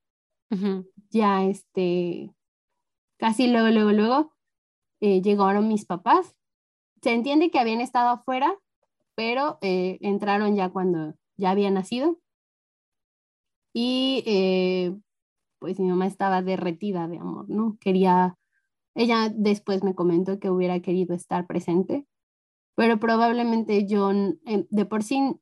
Ya 1.11 1.43
este, 1.43 2.33
casi 3.19 3.45
luego, 3.45 3.67
luego, 3.67 3.91
luego 3.91 4.33
eh, 5.01 5.21
llegaron 5.21 5.67
mis 5.67 5.85
papás 5.85 6.36
se 7.07 7.13
entiende 7.13 7.49
que 7.51 7.59
habían 7.59 7.79
estado 7.79 8.09
afuera, 8.09 8.53
pero 9.15 9.59
eh, 9.61 9.97
entraron 10.01 10.57
ya 10.57 10.67
cuando 10.67 11.15
ya 11.37 11.51
había 11.51 11.71
nacido. 11.71 12.19
Y 13.73 14.25
eh, 14.25 14.93
pues 15.57 15.79
mi 15.79 15.87
mamá 15.87 16.05
estaba 16.05 16.41
derretida 16.41 17.07
de 17.07 17.17
amor, 17.17 17.49
¿no? 17.49 17.77
Quería, 17.79 18.37
ella 18.93 19.31
después 19.33 19.85
me 19.85 19.95
comentó 19.95 20.37
que 20.37 20.49
hubiera 20.49 20.81
querido 20.81 21.15
estar 21.15 21.47
presente, 21.47 22.05
pero 22.75 22.99
probablemente 22.99 23.87
yo, 23.87 24.11
eh, 24.11 24.67
de 24.69 24.85
por 24.85 25.01
sí, 25.01 25.39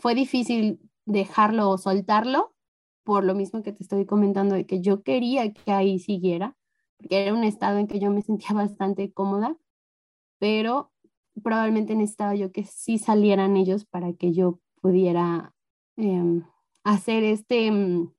fue 0.00 0.14
difícil 0.14 0.78
dejarlo 1.04 1.68
o 1.68 1.78
soltarlo, 1.78 2.54
por 3.02 3.24
lo 3.24 3.34
mismo 3.34 3.64
que 3.64 3.72
te 3.72 3.82
estoy 3.82 4.06
comentando, 4.06 4.54
de 4.54 4.66
que 4.66 4.80
yo 4.80 5.02
quería 5.02 5.52
que 5.52 5.72
ahí 5.72 5.98
siguiera, 5.98 6.56
porque 6.96 7.24
era 7.24 7.34
un 7.34 7.42
estado 7.42 7.78
en 7.78 7.88
que 7.88 7.98
yo 7.98 8.12
me 8.12 8.22
sentía 8.22 8.50
bastante 8.54 9.12
cómoda 9.12 9.56
pero 10.42 10.91
probablemente 11.42 11.94
necesitaba 11.94 12.34
yo 12.34 12.52
que 12.52 12.64
sí 12.64 12.98
salieran 12.98 13.56
ellos 13.56 13.84
para 13.84 14.12
que 14.12 14.32
yo 14.32 14.60
pudiera 14.80 15.54
em, 15.96 16.44
hacer 16.84 17.24
este, 17.24 17.70
mm, 17.70 18.12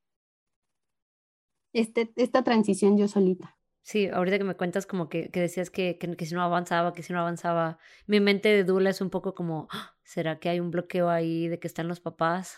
este, 1.72 2.12
esta 2.16 2.42
transición 2.42 2.96
yo 2.96 3.08
solita. 3.08 3.56
Sí, 3.82 4.08
ahorita 4.08 4.38
que 4.38 4.44
me 4.44 4.56
cuentas 4.56 4.86
como 4.86 5.10
que, 5.10 5.30
que 5.30 5.40
decías 5.40 5.70
que, 5.70 5.98
que, 5.98 6.26
si 6.26 6.34
no 6.34 6.42
avanzaba, 6.42 6.94
que 6.94 7.02
si 7.02 7.12
no 7.12 7.20
avanzaba, 7.20 7.78
mi 8.06 8.18
mente 8.18 8.48
de 8.48 8.64
Dula 8.64 8.90
es 8.90 9.02
un 9.02 9.10
poco 9.10 9.34
como, 9.34 9.68
¡Ah! 9.70 9.94
¿será 10.02 10.38
que 10.38 10.48
hay 10.48 10.58
un 10.58 10.70
bloqueo 10.70 11.10
ahí 11.10 11.48
de 11.48 11.58
que 11.58 11.66
están 11.66 11.88
los 11.88 12.00
papás? 12.00 12.56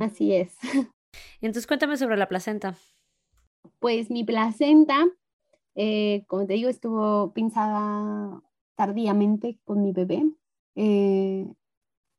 Así 0.00 0.34
es. 0.34 0.56
Entonces 1.40 1.66
cuéntame 1.68 1.96
sobre 1.96 2.16
la 2.16 2.28
placenta. 2.28 2.74
Pues 3.78 4.10
mi 4.10 4.24
placenta 4.24 5.06
eh, 5.74 6.24
como 6.26 6.46
te 6.46 6.54
digo, 6.54 6.68
estuvo 6.68 7.32
pinzada 7.32 8.42
tardíamente 8.80 9.58
con 9.66 9.82
mi 9.82 9.92
bebé. 9.92 10.22
Eh, 10.74 11.46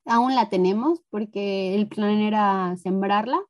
aún 0.06 0.36
la 0.36 0.48
tenemos 0.48 1.02
porque 1.10 1.74
el 1.74 1.88
plan 1.88 2.20
era 2.20 2.78
sembrarla 2.78 3.42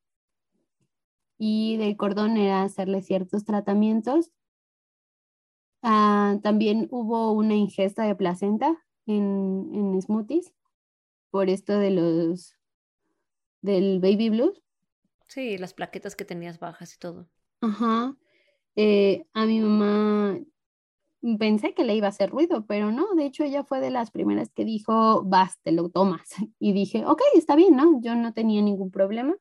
y 1.37 1.75
del 1.75 1.97
cordón 1.97 2.37
era 2.37 2.63
hacerle 2.63 3.01
ciertos 3.01 3.43
tratamientos. 3.43 4.31
Ah, 5.81 6.37
también 6.41 6.87
hubo 6.89 7.33
una 7.33 7.53
ingesta 7.53 8.03
de 8.03 8.15
placenta 8.15 8.81
en, 9.05 9.69
en 9.73 10.01
smoothies 10.01 10.53
por 11.31 11.49
esto 11.49 11.77
de 11.79 11.91
los 11.91 12.55
del 13.61 13.99
baby 13.99 14.29
blues. 14.29 14.63
Sí, 15.27 15.57
las 15.57 15.73
plaquetas 15.73 16.15
que 16.15 16.23
tenías 16.23 16.59
bajas 16.59 16.95
y 16.95 16.97
todo. 16.97 17.27
Ajá. 17.59 18.15
Eh, 18.77 19.25
a 19.33 19.45
mi 19.45 19.59
mamá 19.59 20.39
pensé 21.39 21.73
que 21.73 21.83
le 21.83 21.95
iba 21.95 22.07
a 22.07 22.09
hacer 22.09 22.29
ruido, 22.29 22.65
pero 22.65 22.91
no, 22.91 23.13
de 23.15 23.25
hecho 23.25 23.43
ella 23.43 23.63
fue 23.63 23.79
de 23.79 23.91
las 23.91 24.11
primeras 24.11 24.51
que 24.51 24.65
dijo, 24.65 25.23
vas, 25.23 25.59
te 25.63 25.71
lo 25.71 25.89
tomas. 25.89 26.29
Y 26.59 26.73
dije, 26.73 27.05
ok, 27.05 27.21
está 27.35 27.55
bien, 27.55 27.75
¿no? 27.75 28.01
Yo 28.01 28.15
no 28.15 28.33
tenía 28.33 28.61
ningún 28.61 28.91
problema, 28.91 29.35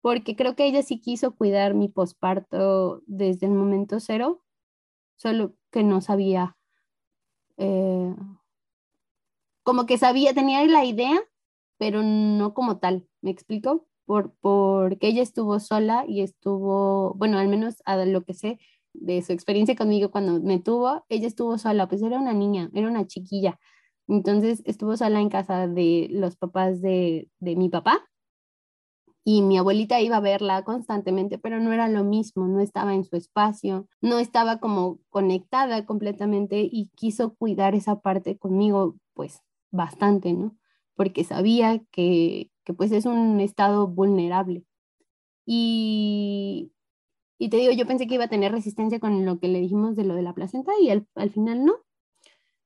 porque 0.00 0.36
creo 0.36 0.54
que 0.54 0.66
ella 0.66 0.82
sí 0.82 1.00
quiso 1.00 1.34
cuidar 1.34 1.74
mi 1.74 1.88
posparto 1.88 3.02
desde 3.06 3.46
el 3.46 3.52
momento 3.52 4.00
cero, 4.00 4.42
solo 5.16 5.54
que 5.70 5.82
no 5.82 6.00
sabía, 6.00 6.56
eh, 7.58 8.14
como 9.62 9.86
que 9.86 9.98
sabía, 9.98 10.34
tenía 10.34 10.64
la 10.66 10.84
idea, 10.84 11.20
pero 11.78 12.02
no 12.02 12.54
como 12.54 12.78
tal, 12.78 13.08
¿me 13.20 13.30
explico? 13.30 13.86
por, 14.06 14.32
porque 14.40 15.08
ella 15.08 15.22
estuvo 15.22 15.60
sola 15.60 16.04
y 16.08 16.22
estuvo, 16.22 17.14
bueno, 17.14 17.38
al 17.38 17.48
menos 17.48 17.82
a 17.84 17.96
lo 17.96 18.24
que 18.24 18.34
sé 18.34 18.58
de 19.00 19.22
su 19.22 19.32
experiencia 19.32 19.76
conmigo 19.76 20.10
cuando 20.10 20.40
me 20.40 20.60
tuvo, 20.60 21.04
ella 21.08 21.26
estuvo 21.26 21.58
sola, 21.58 21.88
pues 21.88 22.02
era 22.02 22.18
una 22.18 22.32
niña, 22.34 22.70
era 22.74 22.88
una 22.88 23.06
chiquilla. 23.06 23.58
Entonces 24.08 24.62
estuvo 24.66 24.96
sola 24.96 25.20
en 25.20 25.30
casa 25.30 25.66
de 25.68 26.08
los 26.10 26.36
papás 26.36 26.80
de, 26.80 27.28
de 27.40 27.56
mi 27.56 27.68
papá 27.68 28.06
y 29.28 29.42
mi 29.42 29.58
abuelita 29.58 30.00
iba 30.00 30.18
a 30.18 30.20
verla 30.20 30.62
constantemente, 30.62 31.36
pero 31.36 31.58
no 31.58 31.72
era 31.72 31.88
lo 31.88 32.04
mismo, 32.04 32.46
no 32.46 32.60
estaba 32.60 32.94
en 32.94 33.02
su 33.02 33.16
espacio, 33.16 33.88
no 34.00 34.20
estaba 34.20 34.60
como 34.60 35.00
conectada 35.10 35.84
completamente 35.84 36.60
y 36.70 36.90
quiso 36.94 37.34
cuidar 37.34 37.74
esa 37.74 38.00
parte 38.00 38.38
conmigo, 38.38 38.94
pues 39.14 39.42
bastante, 39.72 40.32
¿no? 40.32 40.56
Porque 40.94 41.24
sabía 41.24 41.80
que, 41.90 42.52
que 42.64 42.72
pues 42.72 42.92
es 42.92 43.04
un 43.04 43.40
estado 43.40 43.88
vulnerable. 43.88 44.64
Y, 45.44 46.72
y 47.38 47.50
te 47.50 47.58
digo, 47.58 47.72
yo 47.72 47.86
pensé 47.86 48.06
que 48.06 48.14
iba 48.14 48.24
a 48.24 48.28
tener 48.28 48.52
resistencia 48.52 48.98
con 48.98 49.24
lo 49.24 49.38
que 49.38 49.48
le 49.48 49.60
dijimos 49.60 49.96
de 49.96 50.04
lo 50.04 50.14
de 50.14 50.22
la 50.22 50.34
placenta 50.34 50.72
y 50.80 50.90
al, 50.90 51.06
al 51.14 51.30
final 51.30 51.64
no. 51.64 51.74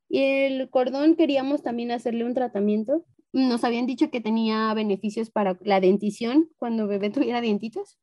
Y 0.09 0.23
el 0.23 0.71
cordón 0.71 1.17
queríamos 1.17 1.63
también 1.63 1.91
hacerle 1.91 2.25
un 2.25 2.35
tratamiento. 2.35 3.05
Nos 3.33 3.65
habían 3.65 3.87
dicho 3.87 4.11
que 4.11 4.21
tenía 4.21 4.73
beneficios 4.75 5.31
para 5.31 5.59
la 5.63 5.81
dentición 5.81 6.49
cuando 6.57 6.87
bebé 6.87 7.11
tuviera 7.11 7.41
dientitos, 7.41 7.99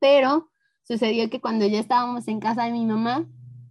pero 0.00 0.50
sucedió 0.82 1.30
que 1.30 1.40
cuando 1.40 1.66
ya 1.66 1.78
estábamos 1.78 2.26
en 2.28 2.40
casa 2.40 2.64
de 2.64 2.72
mi 2.72 2.84
mamá, 2.84 3.28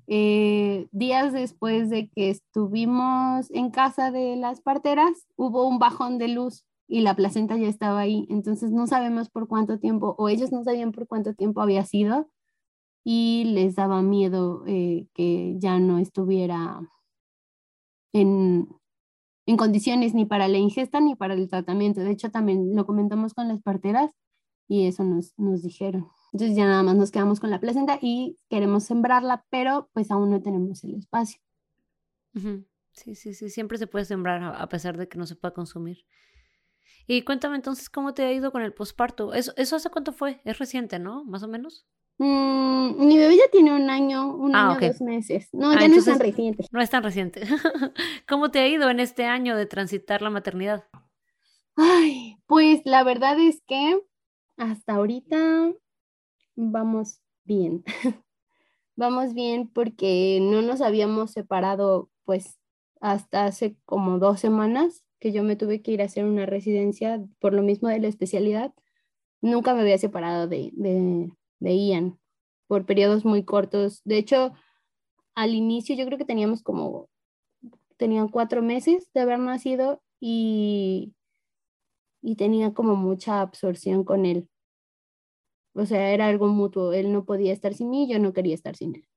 eh, 0.08 0.88
días 0.92 1.34
después 1.34 1.89
de 1.89 2.10
que 2.10 2.30
estuvimos 2.30 3.50
en 3.52 3.70
casa 3.70 4.12
de 4.12 4.36
las 4.36 4.62
parteras, 4.62 5.28
hubo 5.36 5.68
un 5.68 5.80
bajón 5.80 6.18
de 6.18 6.30
luz 6.30 6.66
y 6.92 7.00
la 7.00 7.16
placenta 7.16 7.56
ya 7.56 7.70
estaba 7.70 8.02
ahí. 8.02 8.28
Entonces 8.30 8.72
no 8.72 8.86
sabemos 8.86 9.30
por 9.30 9.48
cuánto 9.48 9.80
tiempo, 9.80 10.14
o 10.18 10.28
ellos 10.28 10.52
no 10.52 10.62
sabían 10.66 10.92
por 10.92 11.08
cuánto 11.08 11.34
tiempo 11.34 11.62
había 11.62 11.86
sido 11.86 12.30
y 13.06 13.46
les 13.46 13.76
daba 13.76 14.02
miedo 14.02 14.66
eh, 14.68 15.08
que 15.14 15.56
ya 15.58 15.80
no 15.80 16.00
estuviera 16.00 16.82
en, 18.12 18.68
en 19.46 19.56
condiciones 19.58 20.14
ni 20.14 20.26
para 20.26 20.50
la 20.50 20.58
ingesta 20.58 21.00
ni 21.00 21.16
para 21.16 21.34
el 21.34 21.48
tratamiento. 21.48 22.02
De 22.02 22.12
hecho, 22.12 22.30
también 22.30 22.76
lo 22.76 22.86
comentamos 22.86 23.34
con 23.34 23.48
las 23.48 23.62
parteras 23.62 24.12
y 24.68 24.86
eso 24.86 25.06
nos, 25.06 25.34
nos 25.38 25.62
dijeron. 25.62 26.10
Entonces 26.34 26.58
ya 26.58 26.66
nada 26.66 26.84
más 26.84 26.98
nos 26.98 27.10
quedamos 27.10 27.39
con 27.39 27.52
la 27.52 27.62
placenta 27.62 28.00
y 28.02 28.38
queremos 28.50 28.84
sembrarla, 28.84 29.46
pero 29.50 29.89
pues 29.94 30.12
aún 30.12 30.30
no 30.30 30.42
tenemos 30.42 30.84
el 30.84 30.96
espacio. 30.96 31.39
Sí, 32.92 33.16
sí, 33.16 33.34
sí, 33.34 33.50
siempre 33.50 33.78
se 33.78 33.88
puede 33.88 34.04
sembrar 34.04 34.44
a 34.44 34.68
pesar 34.68 34.98
de 34.98 35.08
que 35.08 35.18
no 35.18 35.26
se 35.26 35.38
pueda 35.38 35.54
consumir. 35.54 36.06
Y 37.08 37.24
cuéntame 37.24 37.56
entonces 37.56 37.90
cómo 37.90 38.14
te 38.14 38.24
ha 38.24 38.32
ido 38.32 38.52
con 38.52 38.62
el 38.62 38.74
posparto. 38.74 39.34
¿Eso, 39.34 39.54
¿Eso 39.58 39.76
hace 39.76 39.90
cuánto 39.90 40.14
fue? 40.14 40.42
Es 40.46 40.60
reciente, 40.60 41.00
¿no? 41.00 41.24
Más 41.26 41.44
o 41.44 41.48
menos. 41.48 41.86
Mm, 42.18 43.08
mi 43.08 43.18
bebé 43.18 43.36
ya 43.36 43.50
tiene 43.52 43.74
un 43.74 43.90
año, 43.90 44.36
un 44.36 44.56
ah, 44.56 44.72
año, 44.72 44.88
dos 44.88 45.02
meses. 45.02 45.50
No, 45.54 45.72
ah, 45.72 45.78
ya 45.80 45.88
no 45.88 45.96
es 45.96 46.06
tan 46.06 46.20
reciente. 46.20 46.66
No 46.72 46.80
es 46.80 46.90
tan 46.90 47.04
reciente. 47.04 47.42
¿Cómo 48.30 48.52
te 48.52 48.60
ha 48.60 48.68
ido 48.68 48.90
en 48.90 49.00
este 49.00 49.26
año 49.26 49.56
de 49.56 49.66
transitar 49.66 50.22
la 50.22 50.30
maternidad? 50.30 50.86
Ay, 51.76 52.38
pues 52.46 52.82
la 52.86 53.04
verdad 53.04 53.40
es 53.40 53.64
que 53.68 54.00
hasta 54.58 54.94
ahorita 54.94 55.74
vamos 56.56 57.22
bien. 57.44 57.84
vamos 58.96 59.34
bien 59.34 59.68
porque 59.68 60.40
no 60.42 60.62
nos 60.62 60.82
habíamos 60.82 61.32
separado 61.32 62.10
pues 62.24 62.60
hasta 63.00 63.46
hace 63.46 63.76
como 63.86 64.20
dos 64.20 64.40
semanas 64.40 65.04
que 65.22 65.32
yo 65.32 65.43
me 65.43 65.55
tuve 65.55 65.84
que 65.84 65.91
ir 65.91 66.01
a 66.01 66.05
hacer 66.05 66.26
una 66.26 66.47
residencia 66.47 67.24
por 67.39 67.53
lo 67.53 67.61
mismo 67.61 67.88
de 67.88 67.99
la 67.99 68.07
especialidad. 68.07 68.74
Nunca 69.39 69.76
me 69.76 69.82
había 69.82 69.99
separado 69.99 70.47
de, 70.47 70.72
de, 70.74 71.78
Ian 71.78 72.19
por 72.67 72.88
periodos 72.88 73.24
muy 73.24 73.45
cortos. 73.45 74.01
De 74.03 74.17
hecho, 74.17 74.53
al 75.36 75.53
inicio 75.53 75.95
yo 75.95 76.05
creo 76.07 76.17
que 76.17 76.26
teníamos 76.26 76.63
como, 76.63 77.07
tenían 77.97 78.30
cuatro 78.30 78.63
meses 78.63 79.11
de 79.13 79.22
haber 79.22 79.38
nacido 79.38 80.01
y, 80.19 81.13
y 82.24 82.36
tenía 82.36 82.74
como 82.74 82.95
mucha 82.95 83.41
absorción 83.41 84.03
con 84.03 84.26
él. 84.26 84.49
O 85.74 85.86
sea, 85.86 86.11
era 86.11 86.28
algo 86.28 86.47
mutuo. 86.47 86.93
Él 86.93 87.13
no 87.13 87.26
podía 87.26 87.53
estar 87.53 87.76
sin 87.76 87.91
mí, 87.91 88.11
yo 88.11 88.17
no 88.17 88.34
quería 88.34 88.55
estar 88.55 88.76
sin 88.76 88.95
él. 88.95 89.07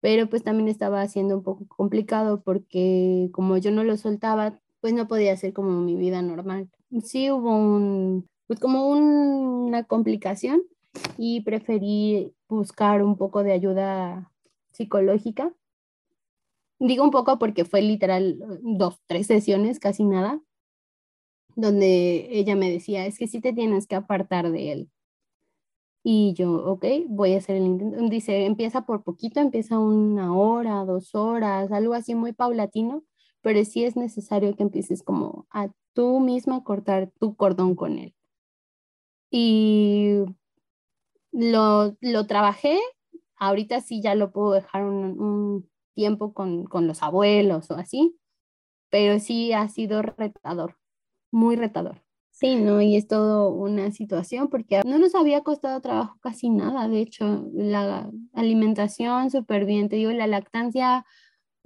Pero 0.00 0.28
pues 0.28 0.44
también 0.44 0.68
estaba 0.68 1.06
siendo 1.08 1.36
un 1.36 1.42
poco 1.42 1.66
complicado 1.66 2.42
porque 2.42 3.28
como 3.32 3.56
yo 3.58 3.72
no 3.72 3.82
lo 3.82 3.96
soltaba, 3.96 4.60
pues 4.86 4.94
no 4.94 5.08
podía 5.08 5.32
hacer 5.32 5.52
como 5.52 5.80
mi 5.80 5.96
vida 5.96 6.22
normal. 6.22 6.70
Sí 7.02 7.28
hubo 7.32 7.50
un, 7.56 8.28
pues 8.46 8.60
como 8.60 8.86
una 8.86 9.82
complicación 9.82 10.62
y 11.18 11.40
preferí 11.40 12.32
buscar 12.48 13.02
un 13.02 13.16
poco 13.16 13.42
de 13.42 13.50
ayuda 13.50 14.30
psicológica. 14.70 15.52
Digo 16.78 17.02
un 17.02 17.10
poco 17.10 17.36
porque 17.36 17.64
fue 17.64 17.82
literal 17.82 18.38
dos, 18.62 19.00
tres 19.08 19.26
sesiones, 19.26 19.80
casi 19.80 20.04
nada, 20.04 20.40
donde 21.56 22.28
ella 22.30 22.54
me 22.54 22.70
decía, 22.70 23.06
es 23.06 23.18
que 23.18 23.26
sí 23.26 23.40
te 23.40 23.52
tienes 23.52 23.88
que 23.88 23.96
apartar 23.96 24.52
de 24.52 24.70
él. 24.70 24.90
Y 26.04 26.32
yo, 26.34 26.64
ok, 26.64 26.84
voy 27.08 27.34
a 27.34 27.38
hacer 27.38 27.56
el 27.56 27.64
intento. 27.64 28.08
Dice, 28.08 28.46
empieza 28.46 28.86
por 28.86 29.02
poquito, 29.02 29.40
empieza 29.40 29.80
una 29.80 30.32
hora, 30.32 30.84
dos 30.84 31.16
horas, 31.16 31.72
algo 31.72 31.94
así 31.94 32.14
muy 32.14 32.32
paulatino, 32.32 33.02
pero 33.46 33.64
sí 33.64 33.84
es 33.84 33.94
necesario 33.94 34.56
que 34.56 34.64
empieces 34.64 35.04
como 35.04 35.46
a 35.52 35.68
tú 35.92 36.18
misma 36.18 36.64
cortar 36.64 37.12
tu 37.20 37.36
cordón 37.36 37.76
con 37.76 37.96
él. 37.96 38.12
Y 39.30 40.16
lo, 41.30 41.96
lo 42.00 42.26
trabajé, 42.26 42.80
ahorita 43.36 43.82
sí 43.82 44.02
ya 44.02 44.16
lo 44.16 44.32
puedo 44.32 44.50
dejar 44.50 44.84
un, 44.84 45.70
tiempo 45.94 46.34
con, 46.34 46.64
con 46.64 46.88
los 46.88 47.04
abuelos 47.04 47.70
o 47.70 47.74
así, 47.76 48.18
pero 48.90 49.20
sí 49.20 49.52
ha 49.52 49.68
sido 49.68 50.02
retador, 50.02 50.76
muy 51.30 51.54
retador. 51.54 52.02
Sí, 52.32 52.56
¿no? 52.56 52.82
Y 52.82 52.96
es 52.96 53.06
todo 53.06 53.50
una 53.50 53.92
situación 53.92 54.48
porque 54.48 54.82
no 54.84 54.98
nos 54.98 55.14
había 55.14 55.42
costado 55.42 55.80
trabajo 55.80 56.18
casi 56.20 56.50
nada. 56.50 56.88
De 56.88 57.00
hecho, 57.00 57.48
la 57.54 58.10
alimentación 58.34 59.30
súper 59.30 59.66
bien. 59.66 59.88
Te 59.88 59.96
digo, 59.96 60.10
la 60.10 60.26
lactancia, 60.26 61.06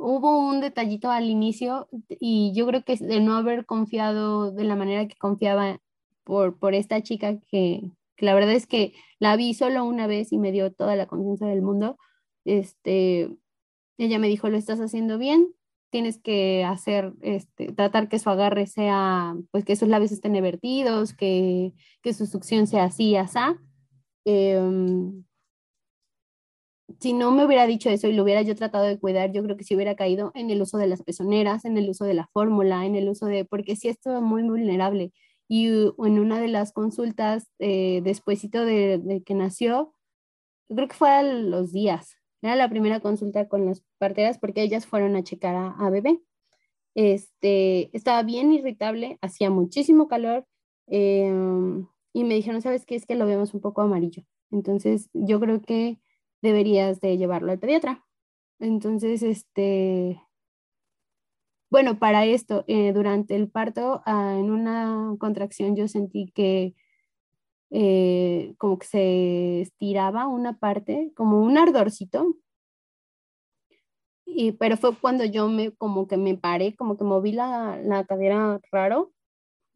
hubo 0.01 0.39
un 0.39 0.61
detallito 0.61 1.11
al 1.11 1.29
inicio 1.29 1.89
y 2.09 2.53
yo 2.55 2.67
creo 2.67 2.85
que 2.85 2.97
de 2.97 3.21
no 3.21 3.37
haber 3.37 3.67
confiado 3.67 4.51
de 4.51 4.65
la 4.65 4.75
manera 4.75 5.07
que 5.07 5.17
confiaba 5.17 5.81
por, 6.25 6.59
por 6.59 6.75
esta 6.75 7.03
chica 7.03 7.39
que, 7.51 7.91
la 8.19 8.35
verdad 8.35 8.53
es 8.53 8.67
que 8.67 8.95
la 9.19 9.37
vi 9.37 9.55
solo 9.55 9.85
una 9.85 10.07
vez 10.07 10.33
y 10.33 10.39
me 10.39 10.53
dio 10.53 10.73
toda 10.73 10.97
la 10.97 11.07
confianza 11.07 11.47
del 11.47 11.63
mundo. 11.63 11.99
Este, 12.45 13.31
ella 13.99 14.19
me 14.19 14.29
dijo, 14.29 14.49
lo 14.49 14.57
estás 14.57 14.81
haciendo 14.81 15.19
bien, 15.19 15.55
tienes 15.91 16.19
que 16.19 16.65
hacer, 16.65 17.13
este, 17.23 17.73
tratar 17.73 18.09
que 18.09 18.19
su 18.19 18.31
agarre 18.31 18.67
sea, 18.67 19.35
pues 19.51 19.65
que 19.65 19.77
sus 19.77 19.89
labios 19.89 20.13
estén 20.13 20.33
vertidos, 20.35 21.15
que, 21.15 21.73
que 22.03 22.15
su 22.15 22.27
succión 22.27 22.67
sea 22.67 22.85
así, 22.85 23.17
asá. 23.17 23.59
Em, 24.25 25.25
si 26.99 27.13
no 27.13 27.31
me 27.31 27.45
hubiera 27.45 27.67
dicho 27.67 27.91
eso 27.91 28.09
y 28.09 28.13
lo 28.13 28.23
hubiera 28.23 28.43
yo 28.43 28.55
tratado 28.55 28.85
de 28.85 28.99
cuidar, 28.99 29.33
yo 29.33 29.43
creo 29.43 29.57
que 29.57 29.65
si 29.65 29.75
hubiera 29.75 29.95
caído 29.95 30.33
en 30.35 30.51
el 30.51 30.63
uso 30.63 30.79
de 30.79 30.87
las 30.87 31.03
pezoneras, 31.03 31.65
en 31.65 31.77
el 31.79 31.89
uso 31.89 32.05
de 32.05 32.15
la 32.15 32.27
fórmula, 32.33 32.87
en 32.87 32.97
el 32.97 33.09
uso 33.09 33.27
de, 33.27 33.45
porque 33.45 33.77
sí 33.77 33.89
estuvo 33.89 34.21
muy 34.21 34.43
vulnerable. 34.43 35.13
Y 35.49 35.67
en 35.67 36.19
una 36.19 36.41
de 36.41 36.49
las 36.49 36.73
consultas, 36.73 37.51
eh, 37.59 38.01
despuésito 38.03 38.65
de, 38.65 39.23
que 39.27 39.35
nació, 39.35 39.95
creo 40.69 40.89
que 40.89 40.95
fue 40.95 41.11
a 41.11 41.23
los 41.23 41.73
días, 41.73 42.17
era 42.43 42.57
la 42.57 42.71
primera 42.71 43.01
consulta 43.01 43.49
con 43.49 43.67
las 43.67 43.83
parteras 43.99 44.39
porque 44.39 44.63
ellas 44.63 44.87
fueron 44.87 45.17
a 45.17 45.25
checar 45.25 45.75
a, 45.79 45.91
bebé. 45.91 46.21
Este, 46.95 47.95
estaba 47.97 48.23
bien 48.23 48.53
irritable, 48.53 49.19
hacía 49.21 49.51
muchísimo 49.51 50.09
calor 50.09 50.47
em, 50.87 51.87
y 52.13 52.25
me 52.25 52.35
dijeron, 52.35 52.63
¿sabes 52.63 52.87
qué? 52.87 52.97
Es 52.97 53.07
que 53.07 53.15
lo 53.15 53.27
vemos 53.27 53.55
un 53.55 53.61
poco 53.61 53.83
amarillo. 53.83 54.25
Entonces, 54.51 55.11
yo 55.13 55.41
creo 55.41 55.63
que 55.63 56.01
deberías 56.43 57.01
de 57.01 57.17
llevarlo 57.19 57.53
al 57.53 57.59
pediatra. 57.59 58.05
Entonces, 58.61 59.23
este, 59.23 60.21
bueno, 61.71 61.99
para 61.99 62.25
esto, 62.27 62.65
eh, 62.67 62.93
durante 62.93 63.37
el 63.37 63.49
parto, 63.49 64.03
ah, 64.05 64.37
en 64.39 64.51
una 64.51 65.15
contracción 65.21 65.77
yo 65.77 65.87
sentí 65.89 66.33
que 66.35 66.75
eh, 67.71 68.55
como 68.59 68.79
que 68.79 68.87
se 68.87 69.61
estiraba 69.63 70.27
una 70.27 70.59
parte, 70.59 71.13
como 71.17 71.41
un 71.43 71.57
ardorcito. 71.59 72.37
Y, 74.27 74.53
pero 74.53 74.77
fue 74.77 74.97
cuando 74.97 75.25
yo 75.25 75.49
me, 75.49 75.73
como 75.73 76.07
que 76.07 76.17
me 76.17 76.37
paré, 76.37 76.75
como 76.77 76.97
que 76.97 77.05
moví 77.05 77.33
la, 77.33 77.79
la 77.83 78.05
cadera 78.05 78.61
raro 78.73 79.13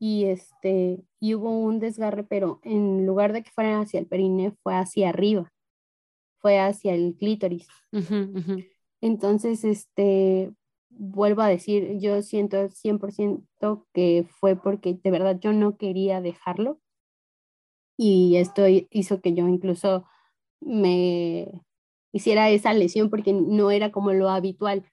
y 0.00 0.26
este, 0.26 1.04
y 1.20 1.34
hubo 1.36 1.50
un 1.50 1.80
desgarre, 1.80 2.24
pero 2.24 2.60
en 2.64 3.06
lugar 3.06 3.32
de 3.34 3.44
que 3.44 3.52
fuera 3.52 3.80
hacia 3.80 4.00
el 4.00 4.08
perine, 4.08 4.52
fue 4.62 4.76
hacia 4.76 5.10
arriba, 5.10 5.52
fue 6.44 6.58
hacia 6.58 6.92
el 6.92 7.16
clítoris. 7.18 7.66
Entonces, 9.00 9.64
este, 9.64 10.52
vuelvo 10.90 11.40
a 11.40 11.48
decir, 11.48 11.98
yo 12.00 12.20
siento 12.20 12.68
100% 12.68 13.86
que 13.94 14.26
fue 14.28 14.54
porque 14.54 14.92
de 15.02 15.10
verdad 15.10 15.38
yo 15.40 15.54
no 15.54 15.78
quería 15.78 16.20
dejarlo 16.20 16.82
y 17.96 18.36
esto 18.36 18.64
hizo 18.68 19.22
que 19.22 19.32
yo 19.32 19.48
incluso 19.48 20.04
me 20.60 21.62
hiciera 22.12 22.50
esa 22.50 22.74
lesión 22.74 23.08
porque 23.08 23.32
no 23.32 23.70
era 23.70 23.90
como 23.90 24.12
lo 24.12 24.28
habitual. 24.28 24.84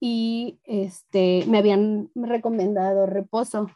Y 0.00 0.58
este, 0.64 1.44
me 1.46 1.58
habían 1.58 2.10
recomendado 2.16 3.06
reposo, 3.06 3.70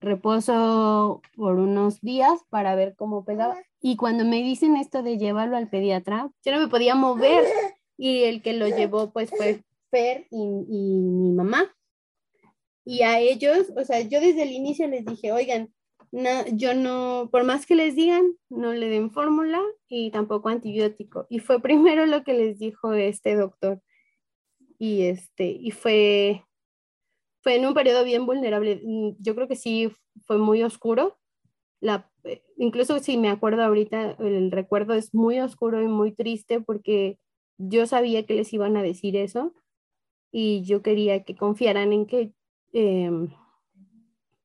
reposo 0.00 1.22
por 1.36 1.58
unos 1.58 2.00
días 2.00 2.40
para 2.48 2.74
ver 2.74 2.94
cómo 2.96 3.24
pegaba. 3.24 3.56
Y 3.80 3.96
cuando 3.96 4.24
me 4.24 4.42
dicen 4.42 4.76
esto 4.76 5.02
de 5.02 5.18
llevarlo 5.18 5.56
al 5.56 5.68
pediatra, 5.68 6.30
yo 6.44 6.52
no 6.52 6.60
me 6.60 6.68
podía 6.68 6.94
mover. 6.94 7.44
Y 8.02 8.22
el 8.22 8.40
que 8.40 8.54
lo 8.54 8.66
llevó 8.66 9.12
pues 9.12 9.28
fue 9.28 9.62
Fer 9.90 10.26
y, 10.30 10.38
y 10.38 11.00
mi 11.02 11.32
mamá. 11.32 11.70
Y 12.82 13.02
a 13.02 13.18
ellos, 13.18 13.70
o 13.76 13.84
sea, 13.84 14.00
yo 14.00 14.22
desde 14.22 14.44
el 14.44 14.52
inicio 14.52 14.88
les 14.88 15.04
dije, 15.04 15.32
oigan, 15.32 15.70
no, 16.12 16.46
yo 16.52 16.74
no, 16.74 17.28
por 17.30 17.44
más 17.44 17.66
que 17.66 17.76
les 17.76 17.94
digan, 17.94 18.34
no 18.48 18.72
le 18.72 18.88
den 18.88 19.10
fórmula 19.12 19.60
y 19.88 20.10
tampoco 20.10 20.48
antibiótico. 20.48 21.26
Y 21.30 21.38
fue 21.38 21.60
primero 21.62 22.06
lo 22.06 22.24
que 22.24 22.34
les 22.34 22.58
dijo 22.58 22.92
este 22.92 23.34
doctor. 23.36 23.80
Y 24.78 25.02
este, 25.02 25.44
y 25.44 25.70
fue, 25.72 26.44
fue 27.42 27.56
en 27.56 27.66
un 27.66 27.74
periodo 27.74 28.04
bien 28.04 28.26
vulnerable. 28.26 28.80
Mm, 28.84 29.10
yo 29.18 29.34
creo 29.34 29.48
que 29.48 29.56
sí 29.56 29.92
fue 30.26 30.38
muy 30.38 30.62
oscuro. 30.62 31.18
La, 31.80 32.10
eh, 32.24 32.42
incluso 32.56 32.98
si 32.98 33.16
me 33.16 33.30
acuerdo 33.30 33.62
ahorita, 33.62 34.12
el 34.18 34.50
recuerdo 34.50 34.94
es 34.94 35.14
muy 35.14 35.40
oscuro 35.40 35.82
y 35.82 35.88
muy 35.88 36.12
triste 36.12 36.60
porque 36.60 37.18
yo 37.58 37.86
sabía 37.86 38.26
que 38.26 38.34
les 38.34 38.52
iban 38.52 38.76
a 38.76 38.82
decir 38.82 39.16
eso 39.16 39.54
y 40.32 40.62
yo 40.64 40.82
quería 40.82 41.24
que 41.24 41.36
confiaran 41.36 41.92
en 41.92 42.06
que 42.06 42.32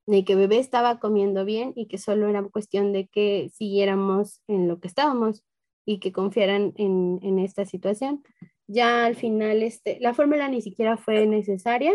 de 0.06 0.24
que 0.24 0.36
bebé 0.36 0.58
estaba 0.58 0.98
comiendo 0.98 1.44
bien 1.44 1.72
y 1.76 1.86
que 1.86 1.98
solo 1.98 2.28
era 2.28 2.42
cuestión 2.44 2.92
de 2.92 3.08
que 3.08 3.50
siguiéramos 3.52 4.40
en 4.48 4.68
lo 4.68 4.80
que 4.80 4.88
estábamos 4.88 5.44
y 5.84 5.98
que 5.98 6.12
confiaran 6.12 6.72
en, 6.76 7.20
en 7.22 7.38
esta 7.38 7.64
situación. 7.64 8.22
Ya 8.66 9.04
al 9.04 9.14
final, 9.16 9.62
este, 9.62 9.98
la 10.00 10.14
fórmula 10.14 10.48
ni 10.48 10.60
siquiera 10.60 10.96
fue 10.96 11.26
necesaria 11.26 11.92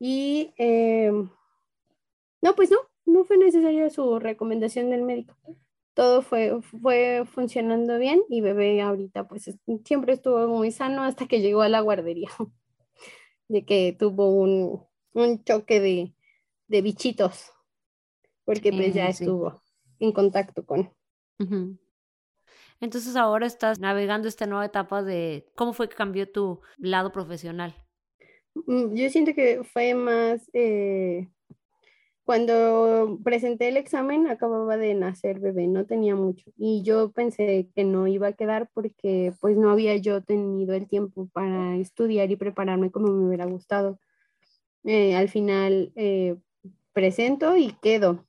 y 0.00 0.54
em, 0.56 1.28
no, 2.40 2.54
pues 2.56 2.70
no, 2.70 2.78
no 3.04 3.24
fue 3.24 3.36
necesaria 3.36 3.90
su 3.90 4.18
recomendación 4.18 4.90
del 4.90 5.02
médico. 5.02 5.36
Todo 5.94 6.22
fue, 6.22 6.60
fue 6.62 7.24
funcionando 7.26 7.98
bien 7.98 8.22
y 8.30 8.40
bebé 8.40 8.80
ahorita 8.80 9.28
pues 9.28 9.50
siempre 9.84 10.14
estuvo 10.14 10.48
muy 10.48 10.70
sano 10.70 11.02
hasta 11.02 11.26
que 11.26 11.40
llegó 11.40 11.60
a 11.60 11.68
la 11.68 11.80
guardería, 11.80 12.30
de 13.48 13.64
que 13.66 13.94
tuvo 13.98 14.30
un, 14.30 14.86
un 15.12 15.44
choque 15.44 15.80
de, 15.80 16.14
de 16.68 16.82
bichitos, 16.82 17.52
porque 18.44 18.72
pues 18.72 18.94
ya 18.94 19.08
estuvo 19.08 19.62
en 19.98 20.12
contacto 20.12 20.64
con. 20.64 20.90
Entonces 22.80 23.16
ahora 23.16 23.46
estás 23.46 23.80
navegando 23.80 24.28
esta 24.28 24.46
nueva 24.46 24.64
etapa 24.64 25.02
de 25.02 25.52
cómo 25.54 25.74
fue 25.74 25.90
que 25.90 25.96
cambió 25.96 26.30
tu 26.30 26.62
lado 26.78 27.12
profesional. 27.12 27.74
Mm, 28.54 28.94
yo 28.94 29.10
siento 29.10 29.34
que 29.34 29.62
fue 29.64 29.94
más 29.94 30.48
eh, 30.52 31.28
cuando 32.30 33.18
presenté 33.24 33.66
el 33.66 33.76
examen 33.76 34.28
acababa 34.28 34.76
de 34.76 34.94
nacer 34.94 35.40
bebé, 35.40 35.66
no 35.66 35.86
tenía 35.86 36.14
mucho 36.14 36.48
y 36.56 36.82
yo 36.84 37.10
pensé 37.10 37.68
que 37.74 37.82
no 37.82 38.06
iba 38.06 38.28
a 38.28 38.32
quedar 38.34 38.70
porque 38.72 39.34
pues 39.40 39.56
no 39.56 39.68
había 39.68 39.96
yo 39.96 40.22
tenido 40.22 40.74
el 40.74 40.86
tiempo 40.86 41.28
para 41.32 41.76
estudiar 41.76 42.30
y 42.30 42.36
prepararme 42.36 42.92
como 42.92 43.08
me 43.08 43.26
hubiera 43.26 43.46
gustado. 43.46 43.98
Eh, 44.84 45.16
al 45.16 45.28
final 45.28 45.92
eh, 45.96 46.36
presento 46.92 47.56
y 47.56 47.72
quedo. 47.82 48.24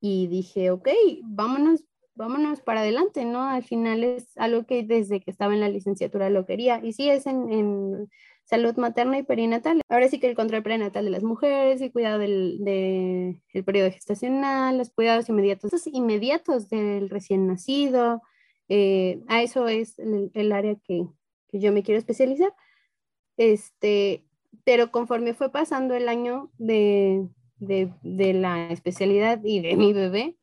Y 0.00 0.28
dije, 0.28 0.70
ok, 0.70 0.88
vámonos, 1.24 1.84
vámonos 2.14 2.60
para 2.60 2.80
adelante, 2.80 3.24
¿no? 3.24 3.42
Al 3.42 3.64
final 3.64 4.04
es 4.04 4.28
algo 4.36 4.66
que 4.66 4.84
desde 4.84 5.20
que 5.20 5.32
estaba 5.32 5.54
en 5.54 5.60
la 5.60 5.68
licenciatura 5.68 6.30
lo 6.30 6.46
quería. 6.46 6.80
Y 6.84 6.92
sí, 6.92 7.10
es 7.10 7.26
en 7.26 8.08
salud 8.44 8.76
materna 8.76 9.18
y 9.18 9.22
perinatal. 9.22 9.80
Ahora 9.88 10.08
sí 10.08 10.20
que 10.20 10.28
el 10.28 10.36
control 10.36 10.62
prenatal 10.62 11.04
de 11.04 11.10
las 11.10 11.22
mujeres, 11.22 11.80
el 11.80 11.92
cuidado 11.92 12.18
del 12.18 12.58
de, 12.60 13.40
el 13.52 13.64
periodo 13.64 13.90
gestacional, 13.90 14.78
los 14.78 14.90
cuidados 14.90 15.28
inmediatos, 15.28 15.86
inmediatos 15.86 16.68
del 16.68 17.10
recién 17.10 17.46
nacido. 17.46 18.22
Eh, 18.68 19.22
a 19.28 19.42
eso 19.42 19.68
es 19.68 19.98
el, 19.98 20.52
área 20.52 20.76
que, 20.76 21.06
que, 21.48 21.60
yo 21.60 21.72
me 21.72 21.82
quiero 21.82 21.98
especializar. 21.98 22.54
Este, 23.36 24.24
pero 24.64 24.90
conforme 24.90 25.34
fue 25.34 25.50
pasando 25.50 25.94
el 25.94 26.08
año 26.08 26.50
de, 26.58 27.26
de, 27.58 27.92
de 28.02 28.34
la 28.34 28.68
especialidad 28.70 29.40
y 29.42 29.60
de 29.60 29.76
mi 29.76 29.92
bebé, 29.92 30.36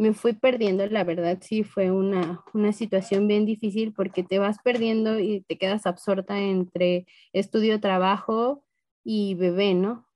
me 0.00 0.14
fui 0.14 0.32
perdiendo, 0.32 0.86
la 0.86 1.04
verdad 1.04 1.38
sí 1.42 1.62
fue 1.62 1.90
una, 1.90 2.42
una 2.54 2.72
situación 2.72 3.28
bien 3.28 3.44
difícil 3.44 3.92
porque 3.92 4.22
te 4.22 4.38
vas 4.38 4.56
perdiendo 4.64 5.18
y 5.18 5.42
te 5.42 5.58
quedas 5.58 5.84
absorta 5.84 6.40
entre 6.40 7.06
estudio, 7.34 7.80
trabajo 7.80 8.64
y 9.04 9.34
bebé, 9.34 9.74
¿no? 9.74 10.06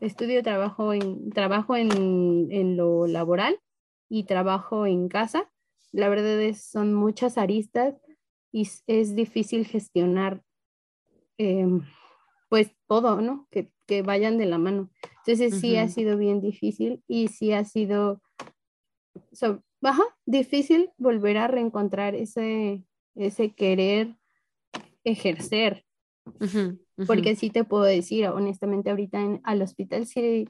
Estudio, 0.00 0.42
trabajo 0.42 0.92
en, 0.92 1.30
trabajo 1.30 1.76
en, 1.76 2.48
en 2.50 2.76
lo 2.76 3.06
laboral 3.06 3.58
y 4.10 4.24
trabajo 4.24 4.84
en 4.84 5.08
casa. 5.08 5.50
La 5.92 6.10
verdad 6.10 6.38
es, 6.42 6.62
son 6.62 6.92
muchas 6.92 7.38
aristas 7.38 7.94
y 8.52 8.68
es 8.86 9.14
difícil 9.14 9.64
gestionar 9.64 10.42
em, 11.38 11.80
pues 12.50 12.70
todo, 12.86 13.22
¿no? 13.22 13.48
Que, 13.50 13.72
que, 13.86 14.02
vayan 14.02 14.36
de 14.36 14.44
la 14.44 14.58
mano. 14.58 14.90
Entonces 15.24 15.58
sí 15.58 15.78
ha 15.78 15.88
sido 15.88 16.18
bien 16.18 16.42
difícil 16.42 17.02
y 17.08 17.28
sí 17.28 17.52
ha 17.52 17.64
sido 17.64 18.20
so, 19.32 19.62
difícil 20.26 20.90
volver 20.96 21.36
a 21.38 21.48
reencontrar 21.48 22.14
ese, 22.14 22.84
ese 23.14 23.52
querer 23.52 24.16
ejercer. 25.04 25.84
Porque 27.06 27.34
sí 27.34 27.50
te 27.50 27.64
puedo 27.64 27.84
decir, 27.84 28.28
honestamente, 28.28 28.90
ahorita 28.90 29.20
en, 29.20 29.40
al 29.44 29.62
hospital 29.62 30.06
sí, 30.06 30.48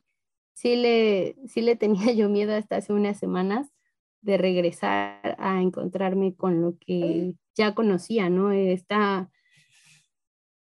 sí, 0.52 0.76
le, 0.76 1.36
sí 1.46 1.62
le 1.62 1.76
tenía 1.76 2.12
yo 2.12 2.28
miedo 2.28 2.54
hasta 2.54 2.76
hace 2.76 2.92
unas 2.92 3.18
semanas 3.18 3.72
de 4.20 4.38
regresar 4.38 5.36
a 5.38 5.60
encontrarme 5.60 6.34
con 6.34 6.60
lo 6.60 6.76
que 6.78 7.34
ya 7.54 7.74
conocía, 7.74 8.30
¿no? 8.30 8.52
Esta, 8.52 9.30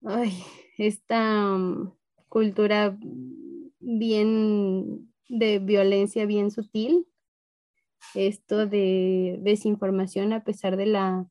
ay, 0.06 0.44
esta 0.78 1.56
um, 1.56 1.92
cultura 2.30 2.98
bien 3.80 5.12
de 5.28 5.60
violencia 5.60 6.26
bien 6.26 6.52
sutil 6.52 7.06
esto 8.16 8.66
de 8.68 9.40
desinformación 9.42 10.34
a 10.34 10.44
pesar 10.44 10.78
de 10.78 10.86
la 10.86 11.28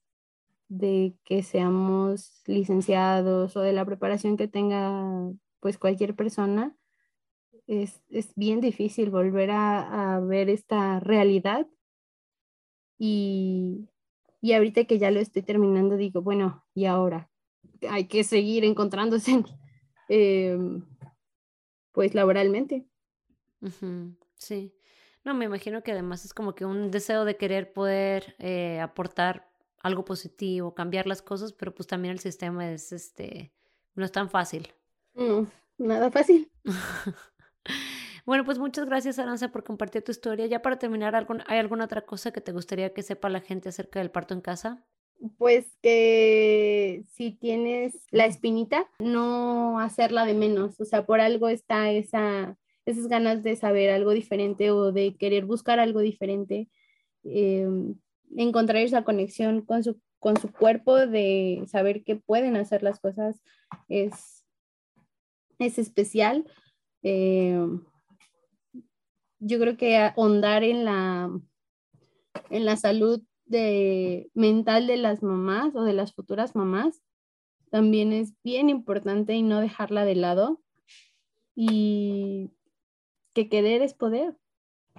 de 0.68 1.14
que 1.24 1.42
seamos 1.42 2.42
licenciados 2.46 3.56
o 3.56 3.60
de 3.60 3.72
la 3.72 3.84
preparación 3.84 4.36
que 4.36 4.48
tenga 4.48 5.32
pues 5.60 5.78
cualquier 5.78 6.14
persona, 6.14 6.76
es, 7.66 8.00
bien 8.36 8.60
difícil 8.60 9.10
volver 9.10 9.50
a, 9.50 10.20
ver 10.20 10.48
esta 10.48 11.00
realidad. 11.00 11.66
Y, 12.98 13.88
y, 14.40 14.52
ahorita 14.54 14.84
que 14.84 14.98
ya 14.98 15.10
lo 15.10 15.20
estoy 15.20 15.42
terminando, 15.42 15.96
digo, 15.96 16.22
bueno, 16.22 16.64
¿y 16.74 16.86
ahora? 16.86 17.30
Hay 17.88 18.06
que 18.06 18.24
seguir 18.24 18.64
encontrándose, 18.64 19.44
em, 20.08 20.84
pues 21.92 22.14
laboralmente. 22.14 22.86
Sí. 24.36 24.72
No, 25.24 25.34
me 25.34 25.44
imagino 25.44 25.82
que 25.82 25.92
además 25.92 26.24
es 26.24 26.32
como 26.32 26.54
que 26.54 26.64
un 26.64 26.90
deseo 26.90 27.24
de 27.24 27.36
querer 27.36 27.72
poder 27.72 28.36
eh, 28.38 28.80
aportar 28.80 29.48
algo 29.80 30.04
positivo, 30.04 30.74
cambiar 30.74 31.06
las 31.06 31.22
cosas, 31.22 31.52
pero 31.52 31.74
pues 31.74 31.86
también 31.86 32.12
el 32.12 32.20
sistema 32.20 32.70
es, 32.70 32.92
este, 32.92 33.52
no 33.94 34.04
es 34.04 34.12
tan 34.12 34.30
fácil. 34.30 34.72
No, 35.14 35.46
nada 35.76 36.10
fácil. 36.10 36.50
bueno, 38.26 38.44
pues 38.44 38.58
muchas 38.58 38.86
gracias, 38.86 39.18
Aranza, 39.18 39.50
por 39.50 39.64
compartir 39.64 40.02
tu 40.02 40.12
historia. 40.12 40.46
Ya 40.46 40.62
para 40.62 40.78
terminar, 40.78 41.14
¿hay 41.46 41.58
alguna 41.58 41.84
otra 41.84 42.02
cosa 42.02 42.32
que 42.32 42.40
te 42.40 42.52
gustaría 42.52 42.92
que 42.92 43.02
sepa 43.02 43.28
la 43.28 43.40
gente 43.40 43.68
acerca 43.68 43.98
del 44.00 44.10
parto 44.10 44.34
en 44.34 44.40
casa? 44.40 44.84
Pues 45.36 45.76
que 45.82 47.04
si 47.12 47.32
tienes 47.32 48.06
la 48.10 48.26
espinita, 48.26 48.88
no 49.00 49.80
hacerla 49.80 50.24
de 50.24 50.34
menos. 50.34 50.80
O 50.80 50.84
sea, 50.84 51.04
por 51.06 51.20
algo 51.20 51.48
está 51.48 51.90
esa 51.90 52.56
esas 52.90 53.08
ganas 53.08 53.42
de 53.42 53.56
saber 53.56 53.90
algo 53.90 54.12
diferente 54.12 54.70
o 54.70 54.92
de 54.92 55.16
querer 55.16 55.44
buscar 55.44 55.78
algo 55.78 56.00
diferente, 56.00 56.68
eh, 57.24 57.68
encontrar 58.36 58.82
esa 58.82 59.04
conexión 59.04 59.62
con 59.62 59.84
su, 59.84 60.00
con 60.18 60.36
su 60.38 60.50
cuerpo, 60.52 60.96
de 60.96 61.62
saber 61.66 62.02
que 62.04 62.16
pueden 62.16 62.56
hacer 62.56 62.82
las 62.82 63.00
cosas, 63.00 63.40
es, 63.88 64.44
es 65.58 65.78
especial. 65.78 66.46
Eh, 67.02 67.58
yo 69.40 69.58
creo 69.58 69.76
que 69.76 69.96
ahondar 69.96 70.64
en 70.64 70.84
la, 70.84 71.30
en 72.50 72.64
la 72.64 72.76
salud 72.76 73.22
de, 73.44 74.30
mental 74.34 74.86
de 74.86 74.96
las 74.96 75.22
mamás 75.22 75.74
o 75.74 75.84
de 75.84 75.92
las 75.92 76.12
futuras 76.12 76.54
mamás 76.54 77.02
también 77.70 78.12
es 78.12 78.34
bien 78.42 78.70
importante 78.70 79.34
y 79.34 79.42
no 79.42 79.60
dejarla 79.60 80.04
de 80.04 80.14
lado. 80.14 80.60
Y 81.54 82.52
que 83.38 83.48
querer 83.48 83.82
es 83.82 83.94
poder 83.94 84.36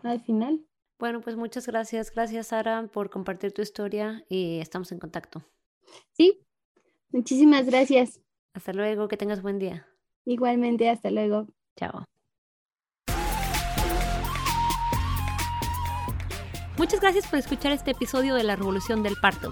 al 0.02 0.22
final. 0.22 0.62
Bueno, 0.98 1.20
pues 1.20 1.36
muchas 1.36 1.68
gracias. 1.68 2.10
Gracias, 2.10 2.48
Sara, 2.48 2.88
por 2.88 3.10
compartir 3.10 3.52
tu 3.52 3.62
historia 3.62 4.24
y 4.30 4.60
estamos 4.60 4.94
en 4.94 5.00
contacto. 5.00 5.44
Sí, 6.14 6.40
muchísimas 7.12 7.66
gracias. 7.66 8.22
Hasta 8.54 8.72
luego, 8.72 9.10
que 9.10 9.18
tengas 9.18 9.42
buen 9.42 9.60
día. 9.60 9.88
Igualmente, 10.24 10.90
hasta 10.90 11.12
luego. 11.12 11.48
Chao. 11.76 12.06
Muchas 16.78 17.02
gracias 17.02 17.28
por 17.28 17.40
escuchar 17.40 17.74
este 17.74 17.92
episodio 17.92 18.36
de 18.36 18.44
La 18.44 18.56
Revolución 18.56 19.04
del 19.04 19.18
Parto. 19.22 19.52